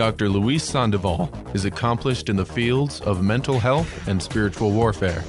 Dr. 0.00 0.30
Luis 0.30 0.64
Sandoval 0.64 1.30
is 1.52 1.66
accomplished 1.66 2.30
in 2.30 2.36
the 2.36 2.46
fields 2.46 3.02
of 3.02 3.22
mental 3.22 3.58
health 3.58 4.08
and 4.08 4.22
spiritual 4.22 4.70
warfare, 4.70 5.22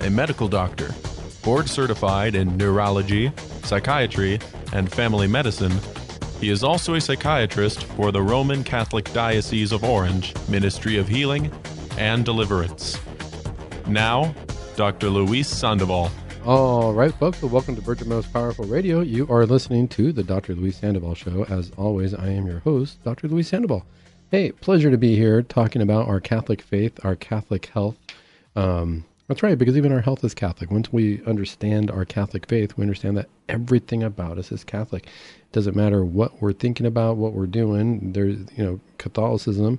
a 0.00 0.08
medical 0.08 0.48
doctor, 0.48 0.88
board 1.44 1.68
certified 1.68 2.34
in 2.34 2.56
neurology, 2.56 3.30
psychiatry, 3.64 4.40
and 4.72 4.90
family 4.90 5.26
medicine. 5.26 5.74
He 6.40 6.48
is 6.48 6.64
also 6.64 6.94
a 6.94 7.00
psychiatrist 7.02 7.84
for 7.84 8.10
the 8.10 8.22
Roman 8.22 8.64
Catholic 8.64 9.04
Diocese 9.12 9.70
of 9.70 9.84
Orange 9.84 10.32
Ministry 10.48 10.96
of 10.96 11.08
Healing 11.08 11.52
and 11.98 12.24
Deliverance. 12.24 12.98
Now, 13.86 14.34
Dr. 14.76 15.10
Luis 15.10 15.46
Sandoval. 15.46 16.10
All 16.46 16.94
right, 16.94 17.12
folks. 17.12 17.42
Well, 17.42 17.50
welcome 17.50 17.74
to 17.74 17.82
Virgin 17.82 18.08
Most 18.08 18.32
Powerful 18.32 18.64
Radio. 18.64 19.00
You 19.00 19.26
are 19.28 19.44
listening 19.44 19.88
to 19.88 20.10
the 20.10 20.22
Dr. 20.22 20.54
Luis 20.54 20.78
Sandoval 20.78 21.14
Show. 21.14 21.44
As 21.50 21.70
always, 21.76 22.14
I 22.14 22.28
am 22.28 22.46
your 22.46 22.60
host, 22.60 23.04
Dr. 23.04 23.28
Luis 23.28 23.48
Sandoval. 23.48 23.84
Hey, 24.36 24.52
pleasure 24.52 24.90
to 24.90 24.98
be 24.98 25.16
here 25.16 25.40
talking 25.40 25.80
about 25.80 26.08
our 26.08 26.20
Catholic 26.20 26.60
faith, 26.60 27.02
our 27.02 27.16
Catholic 27.16 27.64
health. 27.72 27.96
Um, 28.54 29.06
that's 29.28 29.42
right, 29.42 29.56
because 29.56 29.78
even 29.78 29.92
our 29.92 30.02
health 30.02 30.22
is 30.24 30.34
Catholic. 30.34 30.70
Once 30.70 30.92
we 30.92 31.24
understand 31.24 31.90
our 31.90 32.04
Catholic 32.04 32.44
faith, 32.44 32.76
we 32.76 32.82
understand 32.82 33.16
that 33.16 33.30
everything 33.48 34.02
about 34.02 34.36
us 34.36 34.52
is 34.52 34.62
Catholic. 34.62 35.06
It 35.06 35.52
doesn't 35.52 35.74
matter 35.74 36.04
what 36.04 36.42
we're 36.42 36.52
thinking 36.52 36.84
about, 36.84 37.16
what 37.16 37.32
we're 37.32 37.46
doing. 37.46 38.12
There's, 38.12 38.36
you 38.54 38.62
know, 38.62 38.80
Catholicism. 38.98 39.78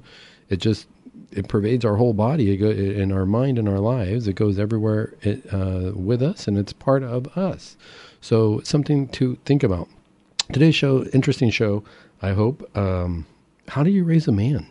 It 0.49 0.57
just 0.57 0.87
it 1.31 1.47
pervades 1.47 1.85
our 1.85 1.97
whole 1.97 2.13
body 2.13 2.51
it 2.51 2.57
go, 2.57 2.71
in 2.71 3.11
our 3.11 3.27
mind 3.27 3.59
in 3.59 3.67
our 3.67 3.79
lives. 3.79 4.27
It 4.27 4.33
goes 4.33 4.57
everywhere 4.57 5.13
it, 5.21 5.53
uh, 5.53 5.91
with 5.93 6.23
us, 6.23 6.47
and 6.47 6.57
it's 6.57 6.73
part 6.73 7.03
of 7.03 7.27
us. 7.37 7.77
So 8.21 8.61
something 8.63 9.07
to 9.09 9.37
think 9.45 9.61
about. 9.61 9.87
Today's 10.51 10.73
show, 10.73 11.03
interesting 11.13 11.51
show. 11.51 11.83
I 12.23 12.31
hope. 12.31 12.75
Um, 12.75 13.27
how 13.67 13.83
do 13.83 13.89
you 13.89 14.03
raise 14.03 14.27
a 14.27 14.31
man? 14.31 14.67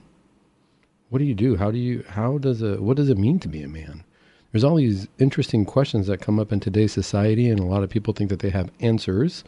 What 1.08 1.18
do 1.18 1.24
you 1.24 1.34
do? 1.34 1.56
How 1.56 1.70
do 1.70 1.78
you? 1.78 2.04
How 2.08 2.38
does 2.38 2.62
a? 2.62 2.80
What 2.80 2.96
does 2.96 3.08
it 3.08 3.18
mean 3.18 3.38
to 3.40 3.48
be 3.48 3.62
a 3.62 3.68
man? 3.68 4.04
There's 4.52 4.64
all 4.64 4.76
these 4.76 5.06
interesting 5.18 5.64
questions 5.64 6.06
that 6.06 6.20
come 6.20 6.38
up 6.38 6.52
in 6.52 6.60
today's 6.60 6.92
society, 6.92 7.48
and 7.48 7.60
a 7.60 7.64
lot 7.64 7.82
of 7.82 7.90
people 7.90 8.14
think 8.14 8.30
that 8.30 8.40
they 8.40 8.50
have 8.50 8.70
answers. 8.80 9.44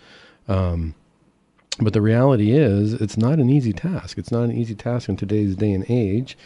Um, 0.49 0.95
but 1.81 1.93
the 1.93 2.03
reality 2.03 2.53
is, 2.53 2.95
it's 2.95 3.17
not 3.17 3.39
an 3.39 3.49
easy 3.49 3.73
task. 3.73 4.19
It's 4.19 4.33
not 4.33 4.45
an 4.45 4.53
easy 4.53 4.75
task 4.75 5.09
in 5.09 5.17
today's 5.17 5.57
day 5.57 5.73
and 5.73 5.85
age 5.89 6.37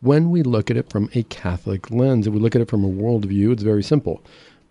when 0.00 0.30
we 0.30 0.42
look 0.42 0.70
at 0.70 0.76
it 0.76 0.90
from 0.90 1.08
a 1.14 1.22
Catholic 1.24 1.90
lens. 1.90 2.26
If 2.26 2.34
we 2.34 2.40
look 2.40 2.56
at 2.56 2.62
it 2.62 2.68
from 2.68 2.84
a 2.84 2.88
worldview, 2.88 3.52
it's 3.52 3.62
very 3.62 3.82
simple. 3.82 4.22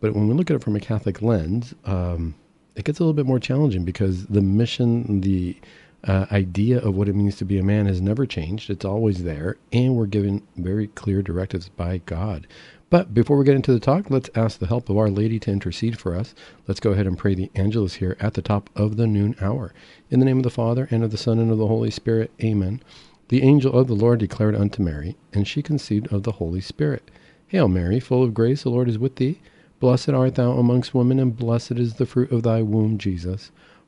But 0.02 0.14
when 0.14 0.28
we 0.28 0.34
look 0.34 0.52
at 0.52 0.56
it 0.56 0.64
from 0.64 0.76
a 0.76 0.80
Catholic 0.80 1.22
lens, 1.22 1.74
um, 1.86 2.36
it 2.76 2.86
gets 2.86 3.00
a 3.00 3.04
little 3.04 3.14
bit 3.14 3.26
more 3.26 3.40
challenging 3.40 3.86
because 3.86 4.26
the 4.28 4.42
mission, 4.42 5.22
the 5.22 5.56
uh, 6.04 6.26
idea 6.32 6.80
of 6.80 6.96
what 6.96 7.08
it 7.08 7.16
means 7.16 7.36
to 7.38 7.46
be 7.46 7.58
a 7.58 7.64
man 7.64 7.86
has 7.86 8.02
never 8.02 8.26
changed. 8.26 8.70
It's 8.70 8.86
always 8.86 9.24
there, 9.24 9.58
and 9.72 9.96
we're 9.96 10.06
given 10.08 10.42
very 10.56 10.88
clear 10.88 11.22
directives 11.22 11.70
by 11.70 12.00
God. 12.06 12.48
But 12.90 13.14
before 13.14 13.38
we 13.38 13.46
get 13.46 13.56
into 13.56 13.72
the 13.72 13.80
talk, 13.80 14.10
let's 14.10 14.30
ask 14.36 14.60
the 14.60 14.68
help 14.68 14.90
of 14.90 14.98
Our 14.98 15.10
Lady 15.10 15.40
to 15.40 15.52
intercede 15.52 15.98
for 15.98 16.16
us. 16.16 16.36
Let's 16.68 16.82
go 16.82 16.92
ahead 16.92 17.08
and 17.08 17.18
pray 17.18 17.36
the 17.36 17.50
Angelus 17.56 17.96
here 17.96 18.18
at 18.20 18.34
the 18.34 18.42
top 18.42 18.70
of 18.76 18.98
the 18.98 19.08
noon 19.08 19.36
hour. 19.40 19.74
In 20.10 20.20
the 20.20 20.26
name 20.26 20.38
of 20.38 20.44
the 20.44 20.50
Father, 20.50 20.88
and 20.92 21.04
of 21.04 21.12
the 21.12 21.18
Son, 21.18 21.40
and 21.40 21.50
of 21.52 21.58
the 21.58 21.68
Holy 21.68 21.90
Spirit, 21.90 22.32
amen. 22.44 22.82
The 23.30 23.44
angel 23.44 23.80
of 23.80 23.88
the 23.88 23.96
Lord 23.96 24.20
declared 24.20 24.56
unto 24.56 24.84
Mary, 24.84 25.16
and 25.32 25.48
she 25.48 25.62
conceived 25.62 26.12
of 26.12 26.24
the 26.24 26.34
Holy 26.34 26.60
Spirit. 26.60 27.10
Hail 27.48 27.70
Mary, 27.70 28.02
full 28.02 28.24
of 28.24 28.34
grace, 28.34 28.64
the 28.64 28.70
Lord 28.70 28.90
is 28.90 29.00
with 29.00 29.16
thee. 29.16 29.40
Blessed 29.80 30.10
art 30.10 30.36
thou 30.36 30.52
amongst 30.52 30.94
women, 30.94 31.18
and 31.18 31.38
blessed 31.38 31.74
is 31.74 31.94
the 31.94 32.06
fruit 32.06 32.32
of 32.32 32.44
thy 32.44 32.62
womb, 32.62 32.98
Jesus. 32.98 33.52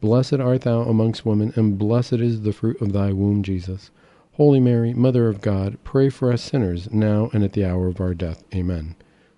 Blessed 0.00 0.34
art 0.40 0.62
thou 0.62 0.80
amongst 0.80 1.26
women, 1.26 1.52
and 1.56 1.76
blessed 1.76 2.14
is 2.14 2.40
the 2.40 2.54
fruit 2.54 2.80
of 2.80 2.92
thy 2.92 3.12
womb, 3.12 3.42
Jesus. 3.42 3.90
Holy 4.32 4.58
Mary, 4.58 4.94
Mother 4.94 5.28
of 5.28 5.42
God, 5.42 5.76
pray 5.84 6.08
for 6.08 6.32
us 6.32 6.40
sinners, 6.40 6.90
now 6.90 7.28
and 7.34 7.44
at 7.44 7.52
the 7.52 7.66
hour 7.66 7.86
of 7.86 8.00
our 8.00 8.14
death. 8.14 8.42
Amen. 8.54 8.94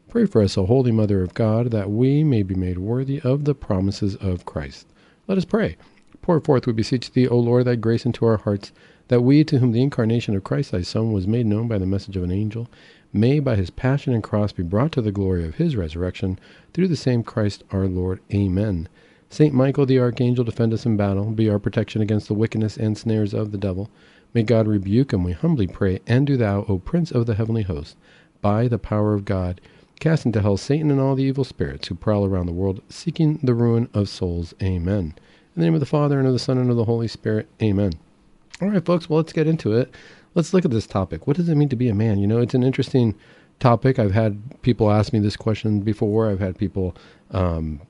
Pray 0.09 0.25
for 0.25 0.41
us, 0.41 0.57
O 0.57 0.65
Holy 0.65 0.93
Mother 0.93 1.21
of 1.23 1.35
God, 1.35 1.73
that 1.73 1.91
we 1.91 2.23
may 2.23 2.45
be 2.45 2.55
made 2.55 2.79
worthy 2.79 3.21
of 3.23 3.45
the 3.45 3.57
promises 3.57 4.15
of 4.17 4.45
Christ. 4.45 4.87
Let 5.27 5.37
us 5.37 5.45
pray. 5.45 5.77
Pour 6.21 6.39
forth, 6.39 6.69
we 6.69 6.73
beseech 6.73 7.11
thee, 7.11 7.27
O 7.27 7.39
Lord, 7.41 7.65
thy 7.65 7.75
grace 7.75 8.07
into 8.07 8.25
our 8.25 8.37
hearts 8.37 8.71
that 9.09 9.23
we, 9.23 9.43
to 9.43 9.59
whom 9.59 9.73
the 9.73 9.83
incarnation 9.83 10.37
of 10.37 10.45
Christ 10.45 10.71
thy 10.71 10.83
Son 10.83 11.13
was 11.13 11.27
made 11.27 11.47
known 11.47 11.67
by 11.67 11.79
the 11.79 11.87
message 11.87 12.17
of 12.17 12.23
an 12.23 12.31
angel, 12.31 12.71
may 13.13 13.41
by 13.41 13.57
his 13.57 13.71
passion 13.71 14.13
and 14.13 14.23
cross 14.23 14.53
be 14.53 14.63
brought 14.63 14.93
to 14.93 15.03
the 15.03 15.11
glory 15.11 15.45
of 15.45 15.57
his 15.57 15.75
resurrection, 15.75 16.39
through 16.73 16.87
the 16.87 16.95
same 16.95 17.25
Christ 17.25 17.65
our 17.73 17.89
Lord. 17.89 18.21
Amen. 18.33 18.89
Saint 19.33 19.55
Michael 19.55 19.87
the 19.87 19.99
archangel, 19.99 20.45
defend 20.45 20.75
us 20.75 20.85
in 20.85 20.99
battle, 20.99 21.31
be 21.31 21.49
our 21.49 21.59
protection 21.59 22.03
against 22.03 22.29
the 22.29 22.35
wickedness 22.35 22.77
and 22.77 22.99
snares 22.99 23.33
of 23.33 23.51
the 23.51 23.57
devil. 23.57 23.89
May 24.35 24.43
God 24.43 24.69
rebuke 24.69 25.15
him, 25.15 25.25
we 25.25 25.33
humbly 25.33 25.67
pray, 25.67 26.01
and 26.07 26.27
do 26.27 26.37
thou, 26.37 26.67
O 26.69 26.79
Prince 26.79 27.11
of 27.11 27.25
the 27.25 27.35
heavenly 27.35 27.63
host, 27.63 27.97
by 28.43 28.69
the 28.69 28.79
power 28.79 29.15
of 29.15 29.25
God, 29.25 29.59
cast 30.01 30.27
into 30.27 30.43
hell 30.43 30.59
Satan 30.59 30.91
and 30.91 31.01
all 31.01 31.15
the 31.15 31.25
evil 31.25 31.45
spirits 31.45 31.89
who 31.89 31.95
prowl 31.95 32.27
around 32.27 32.45
the 32.45 32.53
world, 32.53 32.83
seeking 32.91 33.39
the 33.43 33.55
ruin 33.55 33.89
of 33.95 34.11
souls. 34.11 34.53
Amen. 34.63 35.15
In 35.57 35.61
the 35.61 35.65
name 35.65 35.73
of 35.73 35.81
the 35.81 35.87
Father, 35.87 36.19
and 36.19 36.27
of 36.29 36.35
the 36.35 36.39
Son, 36.39 36.59
and 36.59 36.69
of 36.69 36.77
the 36.77 36.85
Holy 36.85 37.09
Spirit. 37.09 37.49
Amen. 37.63 37.95
All 38.61 38.69
right, 38.69 38.85
folks. 38.85 39.09
Well, 39.09 39.17
let's 39.17 39.33
get 39.33 39.47
into 39.47 39.73
it. 39.73 39.95
Let's 40.35 40.53
look 40.53 40.67
at 40.67 40.71
this 40.71 40.87
topic. 40.87 41.27
What 41.27 41.39
does 41.39 41.49
it 41.49 41.55
mean 41.55 41.71
to 41.71 41.77
be 41.77 41.89
a 41.89 41.95
man? 41.95 42.19
You 42.19 42.27
know, 42.27 42.41
it's 42.41 42.53
an 42.53 42.63
interesting 42.63 43.15
topic. 43.61 43.99
I've 43.99 44.13
had 44.13 44.61
people 44.61 44.91
ask 44.91 45.11
me 45.11 45.21
this 45.21 45.37
question 45.37 45.81
before. 45.81 46.29
I've 46.29 46.39
had 46.39 46.59
people 46.59 46.95
um, 47.31 47.81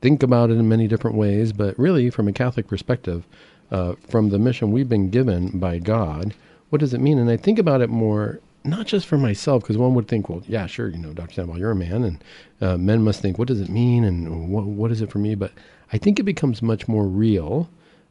think 0.00 0.22
about 0.22 0.50
it 0.50 0.54
in 0.54 0.68
many 0.68 0.88
different 0.88 1.16
ways. 1.16 1.52
But 1.52 1.78
really, 1.78 2.10
from 2.10 2.28
a 2.28 2.32
Catholic 2.32 2.66
perspective, 2.66 3.26
uh, 3.70 3.94
from 4.08 4.30
the 4.30 4.38
mission 4.38 4.72
we've 4.72 4.88
been 4.88 5.10
given 5.10 5.58
by 5.58 5.78
God, 5.78 6.34
what 6.70 6.80
does 6.80 6.94
it 6.94 7.00
mean? 7.00 7.18
And 7.18 7.30
I 7.30 7.36
think 7.36 7.58
about 7.58 7.80
it 7.80 7.90
more 7.90 8.40
not 8.64 8.86
just 8.86 9.06
for 9.06 9.16
myself, 9.16 9.62
because 9.62 9.78
one 9.78 9.94
would 9.94 10.08
think, 10.08 10.28
well, 10.28 10.42
yeah, 10.46 10.66
sure, 10.66 10.88
you 10.88 10.98
know, 10.98 11.12
Dr. 11.12 11.34
Sandoval, 11.34 11.58
you're 11.58 11.70
a 11.70 11.76
man, 11.76 12.04
and 12.04 12.24
uh, 12.60 12.76
men 12.76 13.02
must 13.02 13.22
think, 13.22 13.38
what 13.38 13.48
does 13.48 13.60
it 13.60 13.68
mean, 13.68 14.04
and 14.04 14.50
what, 14.50 14.64
what 14.64 14.90
is 14.90 15.00
it 15.00 15.10
for 15.10 15.18
me? 15.18 15.34
But 15.34 15.52
I 15.92 15.98
think 15.98 16.18
it 16.18 16.24
becomes 16.24 16.60
much 16.60 16.86
more 16.86 17.06
real 17.06 17.68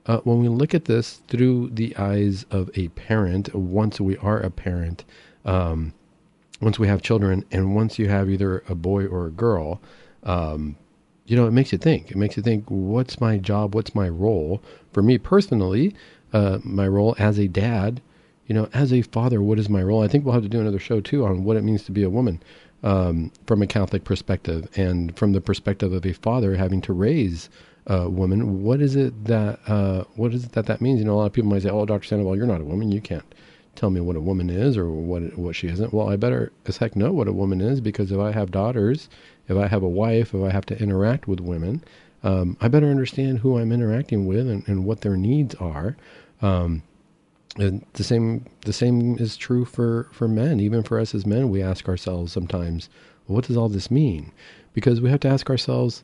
uh, 0.08 0.20
when 0.20 0.40
we 0.40 0.48
look 0.48 0.74
at 0.74 0.86
this 0.86 1.22
through 1.28 1.70
the 1.70 1.96
eyes 1.98 2.46
of 2.50 2.70
a 2.76 2.88
parent, 2.90 3.54
once 3.54 4.00
we 4.00 4.18
are 4.18 4.40
a 4.40 4.50
parent, 4.50 5.04
um, 5.46 5.94
once 6.62 6.80
we 6.80 6.88
have 6.88 7.02
children, 7.02 7.44
and 7.52 7.76
once 7.76 8.00
you 8.00 8.08
have 8.08 8.30
either 8.30 8.64
a 8.70 8.76
boy 8.76 9.06
or 9.06 9.28
a 9.28 9.32
girl, 9.32 9.82
um, 10.24 10.78
you 11.28 11.36
know, 11.36 11.46
it 11.46 11.52
makes 11.52 11.72
you 11.72 11.78
think. 11.78 12.10
It 12.10 12.18
makes 12.18 12.38
you 12.38 12.44
think, 12.44 12.66
what's 12.70 13.20
my 13.22 13.38
job? 13.38 13.76
What's 13.76 13.94
my 13.94 14.10
role? 14.10 14.62
For 14.94 15.04
me 15.04 15.18
personally, 15.18 15.94
uh, 16.34 16.60
my 16.64 16.88
role 16.88 17.16
as 17.20 17.38
a 17.38 17.48
dad, 17.48 18.02
you 18.48 18.56
know, 18.56 18.70
as 18.74 18.94
a 18.94 19.02
father, 19.02 19.42
what 19.42 19.60
is 19.60 19.70
my 19.70 19.84
role? 19.84 20.02
I 20.02 20.08
think 20.08 20.24
we'll 20.24 20.34
have 20.34 20.44
to 20.44 20.50
do 20.50 20.62
another 20.62 20.80
show 20.80 21.02
too 21.02 21.26
on 21.26 21.44
what 21.44 21.58
it 21.58 21.64
means 21.64 21.84
to 21.84 21.92
be 21.92 22.04
a 22.04 22.10
woman 22.10 22.42
um, 22.82 23.32
from 23.46 23.62
a 23.62 23.68
Catholic 23.68 24.06
perspective 24.06 24.70
and 24.78 25.16
from 25.18 25.34
the 25.34 25.42
perspective 25.42 25.92
of 25.92 26.06
a 26.06 26.14
father 26.14 26.56
having 26.56 26.82
to 26.82 26.94
raise 26.94 27.50
uh, 27.88 28.10
woman. 28.10 28.64
What 28.64 28.82
is 28.82 28.96
it 28.96 29.26
that 29.26 29.60
uh, 29.68 30.04
what 30.16 30.34
is 30.34 30.46
it 30.46 30.52
that 30.54 30.66
that 30.68 30.82
means? 30.82 31.00
You 31.00 31.06
know, 31.06 31.16
a 31.16 31.20
lot 31.20 31.26
of 31.26 31.34
people 31.34 31.50
might 31.50 31.64
say, 31.64 31.70
"Oh, 31.70 31.86
Doctor 31.86 32.08
Sandoval, 32.08 32.36
you're 32.36 32.46
not 32.46 32.62
a 32.62 32.66
woman. 32.66 32.92
You 32.92 33.02
can't 33.02 33.36
tell 33.76 33.90
me 33.90 34.02
what 34.02 34.16
a 34.16 34.22
woman 34.22 34.50
is 34.50 34.78
or 34.78 34.90
what 34.90 35.38
what 35.38 35.56
she 35.56 35.68
isn't." 35.68 35.94
Well, 35.94 36.10
I 36.10 36.16
better 36.16 36.52
as 36.66 36.78
heck 36.78 36.96
know 36.96 37.12
what 37.12 37.28
a 37.28 37.34
woman 37.34 37.62
is 37.62 37.82
because 37.82 38.12
if 38.12 38.20
I 38.20 38.32
have 38.32 38.52
daughters, 38.52 39.10
if 39.48 39.58
I 39.58 39.68
have 39.68 39.84
a 39.84 39.90
wife, 39.90 40.34
if 40.34 40.44
I 40.44 40.52
have 40.52 40.66
to 40.68 40.82
interact 40.82 41.28
with 41.28 41.40
women, 41.40 41.84
um, 42.24 42.58
I 42.62 42.68
better 42.68 42.88
understand 42.90 43.40
who 43.40 43.58
I'm 43.58 43.72
interacting 43.72 44.26
with 44.26 44.48
and, 44.48 44.68
and 44.68 44.86
what 44.86 45.02
their 45.02 45.18
needs 45.18 45.56
are. 45.56 45.96
Um, 46.42 46.84
and 47.58 47.86
the 47.94 48.04
same 48.04 48.46
the 48.62 48.74
same 48.74 49.18
is 49.18 49.36
true 49.36 49.66
for 49.66 50.10
for 50.12 50.28
men. 50.28 50.60
Even 50.60 50.84
for 50.84 51.00
us 51.00 51.16
as 51.16 51.26
men, 51.26 51.50
we 51.50 51.64
ask 51.64 51.88
ourselves 51.90 52.32
sometimes, 52.32 52.90
well, 53.28 53.36
"What 53.36 53.46
does 53.46 53.58
all 53.58 53.70
this 53.70 53.90
mean?" 53.90 54.32
Because 54.74 55.02
we 55.02 55.10
have 55.10 55.22
to 55.22 55.28
ask 55.28 55.50
ourselves 55.50 56.04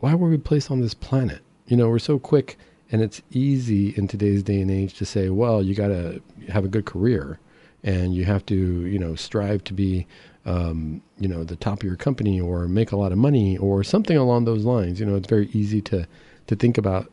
why 0.00 0.14
were 0.14 0.28
we 0.28 0.38
placed 0.38 0.70
on 0.70 0.80
this 0.80 0.94
planet? 0.94 1.40
You 1.66 1.76
know, 1.76 1.88
we're 1.88 1.98
so 1.98 2.18
quick 2.18 2.58
and 2.92 3.02
it's 3.02 3.22
easy 3.32 3.88
in 3.96 4.06
today's 4.06 4.42
day 4.42 4.60
and 4.60 4.70
age 4.70 4.94
to 4.94 5.04
say, 5.04 5.28
well, 5.28 5.62
you 5.62 5.74
got 5.74 5.88
to 5.88 6.22
have 6.48 6.64
a 6.64 6.68
good 6.68 6.84
career 6.84 7.38
and 7.86 8.14
you 8.14 8.24
have 8.24 8.44
to, 8.46 8.54
you 8.54 8.98
know, 8.98 9.14
strive 9.14 9.64
to 9.64 9.72
be, 9.72 10.06
um, 10.44 11.00
you 11.18 11.28
know, 11.28 11.44
the 11.44 11.56
top 11.56 11.78
of 11.78 11.84
your 11.84 11.96
company 11.96 12.40
or 12.40 12.66
make 12.66 12.90
a 12.92 12.96
lot 12.96 13.12
of 13.12 13.18
money 13.18 13.56
or 13.56 13.82
something 13.84 14.16
along 14.16 14.44
those 14.44 14.64
lines. 14.64 15.00
You 15.00 15.06
know, 15.06 15.14
it's 15.14 15.28
very 15.28 15.48
easy 15.52 15.80
to, 15.82 16.06
to 16.48 16.56
think 16.56 16.76
about, 16.76 17.10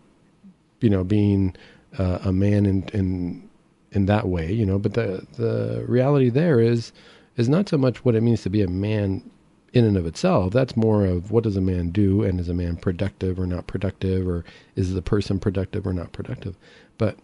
you 0.81 0.89
know, 0.89 1.03
being 1.03 1.55
uh, 1.97 2.19
a 2.25 2.33
man 2.33 2.65
in, 2.65 2.83
in, 2.91 3.49
in 3.91 4.07
that 4.07 4.27
way, 4.27 4.51
you 4.51 4.65
know, 4.65 4.79
but 4.79 4.95
the, 4.95 5.25
the 5.37 5.85
reality 5.87 6.29
there 6.29 6.59
is, 6.59 6.91
is 7.37 7.47
not 7.47 7.69
so 7.69 7.77
much 7.77 8.03
what 8.03 8.15
it 8.15 8.21
means 8.21 8.41
to 8.41 8.49
be 8.49 8.63
a 8.63 8.67
man 8.67 9.29
in 9.73 9.85
and 9.85 9.95
of 9.95 10.07
itself. 10.07 10.53
That's 10.53 10.75
more 10.75 11.05
of 11.05 11.31
what 11.31 11.43
does 11.43 11.55
a 11.55 11.61
man 11.61 11.89
do 11.89 12.23
and 12.23 12.39
is 12.39 12.49
a 12.49 12.53
man 12.53 12.77
productive 12.77 13.39
or 13.39 13.45
not 13.45 13.67
productive 13.67 14.27
or 14.27 14.43
is 14.75 14.93
the 14.93 15.01
person 15.03 15.39
productive 15.39 15.85
or 15.85 15.93
not 15.93 16.13
productive. 16.13 16.55
But 16.97 17.17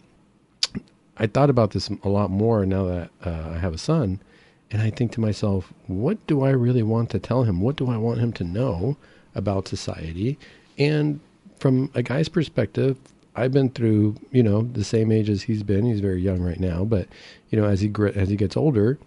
I 1.20 1.26
thought 1.26 1.50
about 1.50 1.72
this 1.72 1.90
a 2.02 2.08
lot 2.08 2.30
more 2.30 2.64
now 2.64 2.86
that 2.86 3.10
uh, 3.24 3.50
I 3.54 3.58
have 3.58 3.74
a 3.74 3.78
son. 3.78 4.20
And 4.70 4.80
I 4.80 4.88
think 4.88 5.12
to 5.12 5.20
myself, 5.20 5.72
what 5.86 6.24
do 6.26 6.42
I 6.42 6.50
really 6.50 6.82
want 6.82 7.10
to 7.10 7.18
tell 7.18 7.42
him? 7.42 7.60
What 7.60 7.76
do 7.76 7.90
I 7.90 7.98
want 7.98 8.20
him 8.20 8.32
to 8.34 8.44
know 8.44 8.96
about 9.34 9.68
society? 9.68 10.38
And 10.78 11.20
from 11.58 11.90
a 11.94 12.02
guy's 12.02 12.30
perspective, 12.30 12.96
I've 13.36 13.52
been 13.52 13.68
through, 13.68 14.16
you 14.30 14.42
know, 14.42 14.62
the 14.62 14.82
same 14.82 15.12
age 15.12 15.28
as 15.28 15.42
he's 15.42 15.62
been. 15.62 15.84
He's 15.84 16.00
very 16.00 16.22
young 16.22 16.40
right 16.40 16.58
now, 16.58 16.84
but 16.84 17.06
you 17.50 17.60
know, 17.60 17.66
as 17.66 17.80
he 17.80 17.92
as 18.14 18.28
he 18.30 18.36
gets 18.36 18.56
older, 18.56 18.98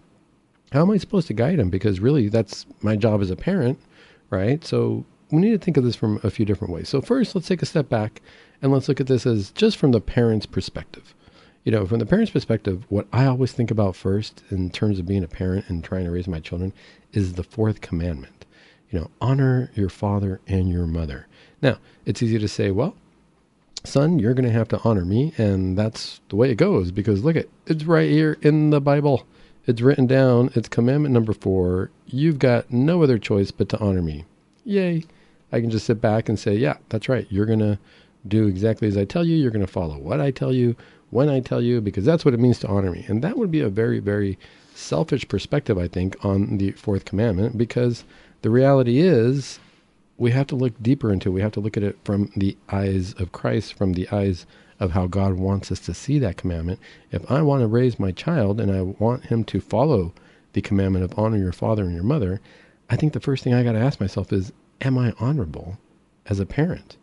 how 0.71 0.81
am 0.81 0.92
I 0.92 0.98
supposed 0.98 1.27
to 1.27 1.33
guide 1.33 1.60
him? 1.60 1.69
Because 1.69 2.00
really, 2.00 2.30
that's 2.30 2.65
my 2.81 2.95
job 2.95 3.21
as 3.21 3.31
a 3.31 3.36
parent, 3.36 3.80
right? 4.30 4.63
So 4.63 5.04
we 5.31 5.42
need 5.42 5.51
to 5.51 5.57
think 5.57 5.77
of 5.77 5.83
this 5.83 5.95
from 5.95 6.19
a 6.24 6.30
few 6.30 6.45
different 6.45 6.74
ways. 6.74 6.89
So 6.89 7.01
first, 7.01 7.36
let's 7.36 7.48
take 7.48 7.62
a 7.62 7.65
step 7.65 7.89
back 7.89 8.21
and 8.62 8.71
let's 8.71 8.88
look 8.88 9.01
at 9.01 9.07
this 9.07 9.25
as 9.25 9.51
just 9.51 9.77
from 9.77 9.92
the 9.92 10.01
parent's 10.01 10.45
perspective. 10.45 11.15
You 11.63 11.71
know, 11.71 11.86
from 11.86 12.00
the 12.00 12.06
parent's 12.06 12.31
perspective, 12.31 12.83
what 12.89 13.07
I 13.13 13.25
always 13.25 13.54
think 13.54 13.71
about 13.71 13.95
first 13.95 14.44
in 14.50 14.69
terms 14.69 15.00
of 15.00 15.06
being 15.06 15.24
a 15.24 15.30
parent 15.30 15.65
and 15.69 15.83
trying 15.83 16.04
to 16.06 16.12
raise 16.12 16.27
my 16.27 16.39
children 16.39 16.74
is 17.13 17.33
the 17.33 17.44
fourth 17.44 17.80
commandment. 17.80 18.45
You 18.89 19.00
know, 19.00 19.12
honor 19.21 19.71
your 19.74 19.89
father 19.89 20.42
and 20.45 20.69
your 20.69 20.86
mother. 20.86 21.27
Now, 21.62 21.77
it's 22.06 22.21
easy 22.21 22.38
to 22.38 22.48
say, 22.50 22.71
well, 22.71 22.95
son, 23.86 24.19
you're 24.19 24.33
going 24.33 24.45
to 24.45 24.51
have 24.51 24.68
to 24.69 24.81
honor 24.83 25.06
me. 25.06 25.33
And 25.38 25.77
that's 25.77 26.19
the 26.30 26.36
way 26.36 26.51
it 26.51 26.56
goes 26.56 26.92
because 26.92 27.24
look 27.24 27.38
at 27.38 27.48
it's 27.65 27.86
right 27.86 28.10
here 28.10 28.38
in 28.42 28.69
the 28.69 28.81
Bible. 28.81 29.25
It's 29.65 29.81
written 29.81 30.06
down. 30.06 30.51
It's 30.56 30.68
commandment 30.68 31.13
number 31.13 31.33
four. 31.33 31.92
You've 32.06 32.39
got 32.39 32.71
no 32.71 33.01
other 33.04 33.18
choice 33.18 33.51
but 33.51 33.69
to 33.69 33.80
honor 33.80 34.01
me. 34.01 34.25
Yay. 34.65 35.06
I 35.54 35.62
can 35.62 35.69
just 35.69 35.86
sit 35.86 36.01
back 36.01 36.27
and 36.27 36.38
say, 36.38 36.56
yeah, 36.56 36.77
that's 36.89 37.07
right. 37.07 37.27
You're 37.30 37.45
going 37.45 37.60
to 37.60 37.80
do 38.27 38.48
exactly 38.48 38.88
as 38.88 38.98
I 38.98 39.06
tell 39.06 39.24
you. 39.24 39.38
You're 39.38 39.51
going 39.51 39.65
to 39.65 39.71
follow 39.71 39.98
what 39.98 40.19
I 40.19 40.31
tell 40.31 40.51
you, 40.51 40.75
when 41.13 41.30
I 41.30 41.39
tell 41.39 41.62
you, 41.62 41.80
because 41.80 42.06
that's 42.06 42.25
what 42.25 42.33
it 42.33 42.39
means 42.39 42.60
to 42.60 42.68
honor 42.68 42.92
me. 42.92 43.06
And 43.07 43.21
that 43.24 43.38
would 43.38 43.51
be 43.51 43.62
a 43.62 43.69
very, 43.69 44.00
very 44.00 44.38
selfish 44.74 45.27
perspective, 45.27 45.77
I 45.77 45.88
think, 45.88 46.15
on 46.25 46.57
the 46.57 46.71
fourth 46.71 47.06
commandment 47.06 47.57
because 47.57 48.04
the 48.42 48.50
reality 48.50 49.00
is 49.00 49.60
we 50.18 50.31
have 50.31 50.48
to 50.48 50.56
look 50.56 50.74
deeper 50.81 51.13
into 51.13 51.30
it. 51.30 51.33
We 51.33 51.42
have 51.42 51.51
to 51.54 51.60
look 51.60 51.77
at 51.77 51.83
it 51.83 51.98
from 52.04 52.31
the 52.36 52.57
eyes 52.69 53.13
of 53.13 53.31
Christ, 53.31 53.75
from 53.75 53.94
the 53.94 54.10
eyes 54.10 54.45
of 54.80 54.92
how 54.92 55.06
God 55.07 55.36
wants 55.36 55.71
us 55.71 55.80
to 55.81 55.94
see 55.94 56.18
that 56.19 56.38
commandment. 56.38 56.80
If 57.12 57.30
I 57.31 57.42
want 57.42 57.62
to 57.62 57.68
raise 57.68 58.00
my 58.00 58.12
child 58.12 58.60
and 58.60 58.71
I 58.71 58.81
want 58.81 59.25
him 59.25 59.44
to 59.45 59.62
follow 59.62 60.13
the 60.54 60.62
commandment 60.62 61.06
of 61.06 61.18
honor 61.18 61.38
your 61.38 61.51
father 61.51 61.83
and 61.83 61.94
your 61.94 62.04
mother, 62.04 62.42
I 62.89 62.95
think 62.95 63.13
the 63.13 63.19
first 63.19 63.44
thing 63.44 63.54
I 63.54 63.63
got 63.63 63.74
to 63.74 63.80
ask 63.80 64.00
myself 64.00 64.33
is, 64.33 64.51
am 64.81 64.98
I 64.98 65.13
honorable 65.19 65.77
as 66.25 66.39
a 66.39 66.45
parent? 66.45 66.98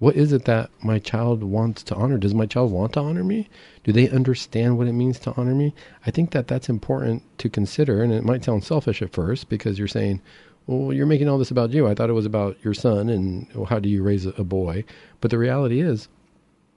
What 0.00 0.16
is 0.16 0.32
it 0.32 0.44
that 0.46 0.70
my 0.82 0.98
child 0.98 1.42
wants 1.42 1.82
to 1.84 1.94
honor? 1.94 2.18
Does 2.18 2.34
my 2.34 2.46
child 2.46 2.72
want 2.72 2.94
to 2.94 3.00
honor 3.00 3.24
me? 3.24 3.48
Do 3.84 3.92
they 3.92 4.08
understand 4.08 4.76
what 4.76 4.88
it 4.88 4.92
means 4.92 5.18
to 5.20 5.34
honor 5.36 5.54
me? 5.54 5.74
I 6.04 6.10
think 6.10 6.32
that 6.32 6.48
that's 6.48 6.68
important 6.68 7.22
to 7.38 7.48
consider. 7.48 8.02
And 8.02 8.12
it 8.12 8.24
might 8.24 8.44
sound 8.44 8.64
selfish 8.64 9.02
at 9.02 9.12
first 9.12 9.48
because 9.48 9.78
you're 9.78 9.88
saying, 9.88 10.20
well, 10.66 10.92
you're 10.92 11.06
making 11.06 11.28
all 11.28 11.38
this 11.38 11.50
about 11.50 11.70
you. 11.70 11.86
I 11.86 11.94
thought 11.94 12.10
it 12.10 12.14
was 12.14 12.26
about 12.26 12.56
your 12.62 12.74
son 12.74 13.08
and 13.08 13.46
how 13.68 13.78
do 13.78 13.88
you 13.88 14.02
raise 14.02 14.26
a 14.26 14.44
boy? 14.44 14.84
But 15.20 15.30
the 15.30 15.38
reality 15.38 15.80
is, 15.80 16.08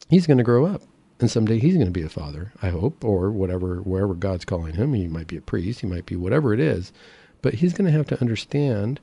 he's 0.09 0.27
going 0.27 0.37
to 0.37 0.43
grow 0.43 0.65
up 0.65 0.83
and 1.19 1.31
someday 1.31 1.59
he's 1.59 1.73
going 1.73 1.87
to 1.87 1.91
be 1.91 2.03
a 2.03 2.09
father, 2.09 2.53
I 2.61 2.69
hope, 2.69 3.03
or 3.03 3.31
whatever, 3.31 3.77
wherever 3.77 4.13
God's 4.13 4.45
calling 4.45 4.75
him. 4.75 4.93
He 4.93 5.07
might 5.07 5.27
be 5.27 5.37
a 5.37 5.41
priest, 5.41 5.79
he 5.79 5.87
might 5.87 6.05
be 6.05 6.15
whatever 6.15 6.53
it 6.53 6.59
is, 6.59 6.93
but 7.41 7.55
he's 7.55 7.73
going 7.73 7.85
to 7.85 7.97
have 7.97 8.07
to 8.07 8.21
understand 8.21 8.99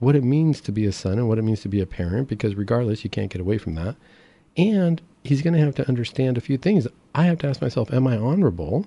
what 0.00 0.16
it 0.16 0.24
means 0.24 0.60
to 0.62 0.72
be 0.72 0.86
a 0.86 0.92
son 0.92 1.18
and 1.18 1.28
what 1.28 1.38
it 1.38 1.42
means 1.42 1.60
to 1.60 1.68
be 1.68 1.80
a 1.80 1.86
parent 1.86 2.28
because 2.28 2.54
regardless, 2.56 3.04
you 3.04 3.10
can't 3.10 3.30
get 3.30 3.40
away 3.40 3.58
from 3.58 3.74
that. 3.76 3.94
And 4.56 5.00
he's 5.22 5.42
going 5.42 5.54
to 5.54 5.60
have 5.60 5.74
to 5.76 5.88
understand 5.88 6.36
a 6.36 6.40
few 6.40 6.58
things. 6.58 6.88
I 7.14 7.24
have 7.24 7.38
to 7.38 7.48
ask 7.48 7.62
myself, 7.62 7.92
am 7.92 8.06
I 8.06 8.16
honorable? 8.16 8.86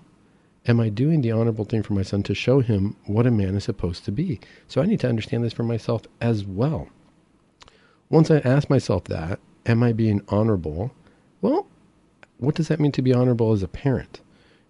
Am 0.65 0.79
I 0.79 0.89
doing 0.89 1.21
the 1.21 1.31
honorable 1.31 1.65
thing 1.65 1.83
for 1.83 1.93
my 1.93 2.01
son 2.01 2.23
to 2.23 2.33
show 2.33 2.61
him 2.61 2.95
what 3.05 3.27
a 3.27 3.31
man 3.31 3.55
is 3.55 3.65
supposed 3.65 4.05
to 4.05 4.11
be? 4.11 4.39
So 4.67 4.81
I 4.81 4.85
need 4.85 4.99
to 5.01 5.09
understand 5.09 5.43
this 5.43 5.53
for 5.53 5.63
myself 5.63 6.03
as 6.19 6.45
well. 6.45 6.87
Once 8.09 8.31
I 8.31 8.39
ask 8.39 8.69
myself 8.69 9.05
that, 9.05 9.39
am 9.65 9.83
I 9.83 9.93
being 9.93 10.21
honorable? 10.29 10.91
Well, 11.41 11.67
what 12.37 12.55
does 12.55 12.69
that 12.69 12.79
mean 12.79 12.91
to 12.93 13.01
be 13.01 13.13
honorable 13.13 13.51
as 13.51 13.63
a 13.63 13.67
parent? 13.67 14.21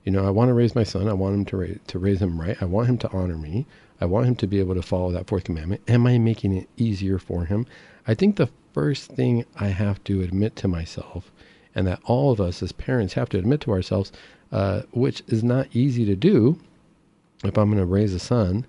You 0.03 0.11
know, 0.11 0.25
I 0.25 0.31
want 0.31 0.49
to 0.49 0.53
raise 0.53 0.75
my 0.75 0.83
son. 0.83 1.07
I 1.07 1.13
want 1.13 1.35
him 1.35 1.45
to 1.45 1.57
raise, 1.57 1.79
to 1.87 1.99
raise 1.99 2.21
him 2.21 2.39
right. 2.39 2.57
I 2.61 2.65
want 2.65 2.89
him 2.89 2.97
to 2.99 3.11
honor 3.11 3.37
me. 3.37 3.65
I 4.01 4.05
want 4.05 4.27
him 4.27 4.35
to 4.35 4.47
be 4.47 4.59
able 4.59 4.75
to 4.75 4.81
follow 4.81 5.11
that 5.11 5.27
fourth 5.27 5.45
commandment. 5.45 5.81
Am 5.87 6.05
I 6.07 6.17
making 6.17 6.55
it 6.55 6.69
easier 6.77 7.19
for 7.19 7.45
him? 7.45 7.65
I 8.07 8.13
think 8.13 8.35
the 8.35 8.49
first 8.73 9.11
thing 9.11 9.45
I 9.59 9.67
have 9.67 10.03
to 10.05 10.21
admit 10.21 10.55
to 10.57 10.67
myself, 10.67 11.31
and 11.75 11.87
that 11.87 12.01
all 12.05 12.31
of 12.31 12.41
us 12.41 12.61
as 12.61 12.71
parents 12.71 13.13
have 13.13 13.29
to 13.29 13.37
admit 13.37 13.61
to 13.61 13.71
ourselves, 13.71 14.11
uh, 14.51 14.81
which 14.91 15.23
is 15.27 15.43
not 15.43 15.67
easy 15.73 16.05
to 16.05 16.15
do 16.15 16.59
if 17.43 17.57
I'm 17.57 17.67
going 17.67 17.77
to 17.79 17.85
raise 17.85 18.13
a 18.13 18.19
son, 18.19 18.65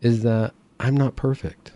is 0.00 0.22
that 0.22 0.52
I'm 0.80 0.96
not 0.96 1.16
perfect. 1.16 1.72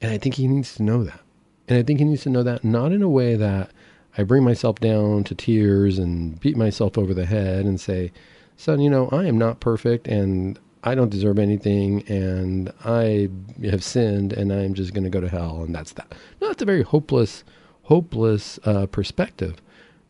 And 0.00 0.10
I 0.10 0.18
think 0.18 0.36
he 0.36 0.48
needs 0.48 0.74
to 0.76 0.82
know 0.82 1.04
that. 1.04 1.20
And 1.68 1.78
I 1.78 1.82
think 1.82 1.98
he 1.98 2.04
needs 2.04 2.22
to 2.22 2.30
know 2.30 2.42
that 2.42 2.64
not 2.64 2.92
in 2.92 3.02
a 3.02 3.08
way 3.08 3.36
that 3.36 3.70
I 4.18 4.24
bring 4.24 4.42
myself 4.42 4.80
down 4.80 5.24
to 5.24 5.34
tears 5.34 5.98
and 5.98 6.40
beat 6.40 6.56
myself 6.56 6.98
over 6.98 7.14
the 7.14 7.26
head 7.26 7.64
and 7.64 7.80
say, 7.80 8.10
son, 8.56 8.80
you 8.80 8.90
know, 8.90 9.08
I 9.12 9.26
am 9.26 9.38
not 9.38 9.60
perfect 9.60 10.08
and 10.08 10.58
I 10.82 10.94
don't 10.94 11.10
deserve 11.10 11.38
anything 11.38 12.02
and 12.08 12.72
I 12.84 13.28
have 13.64 13.84
sinned 13.84 14.32
and 14.32 14.52
I'm 14.52 14.74
just 14.74 14.94
going 14.94 15.04
to 15.04 15.10
go 15.10 15.20
to 15.20 15.28
hell 15.28 15.62
and 15.62 15.74
that's 15.74 15.92
that. 15.92 16.14
No, 16.40 16.48
that's 16.48 16.62
a 16.62 16.66
very 16.66 16.82
hopeless, 16.82 17.44
hopeless 17.82 18.58
uh, 18.64 18.86
perspective 18.86 19.56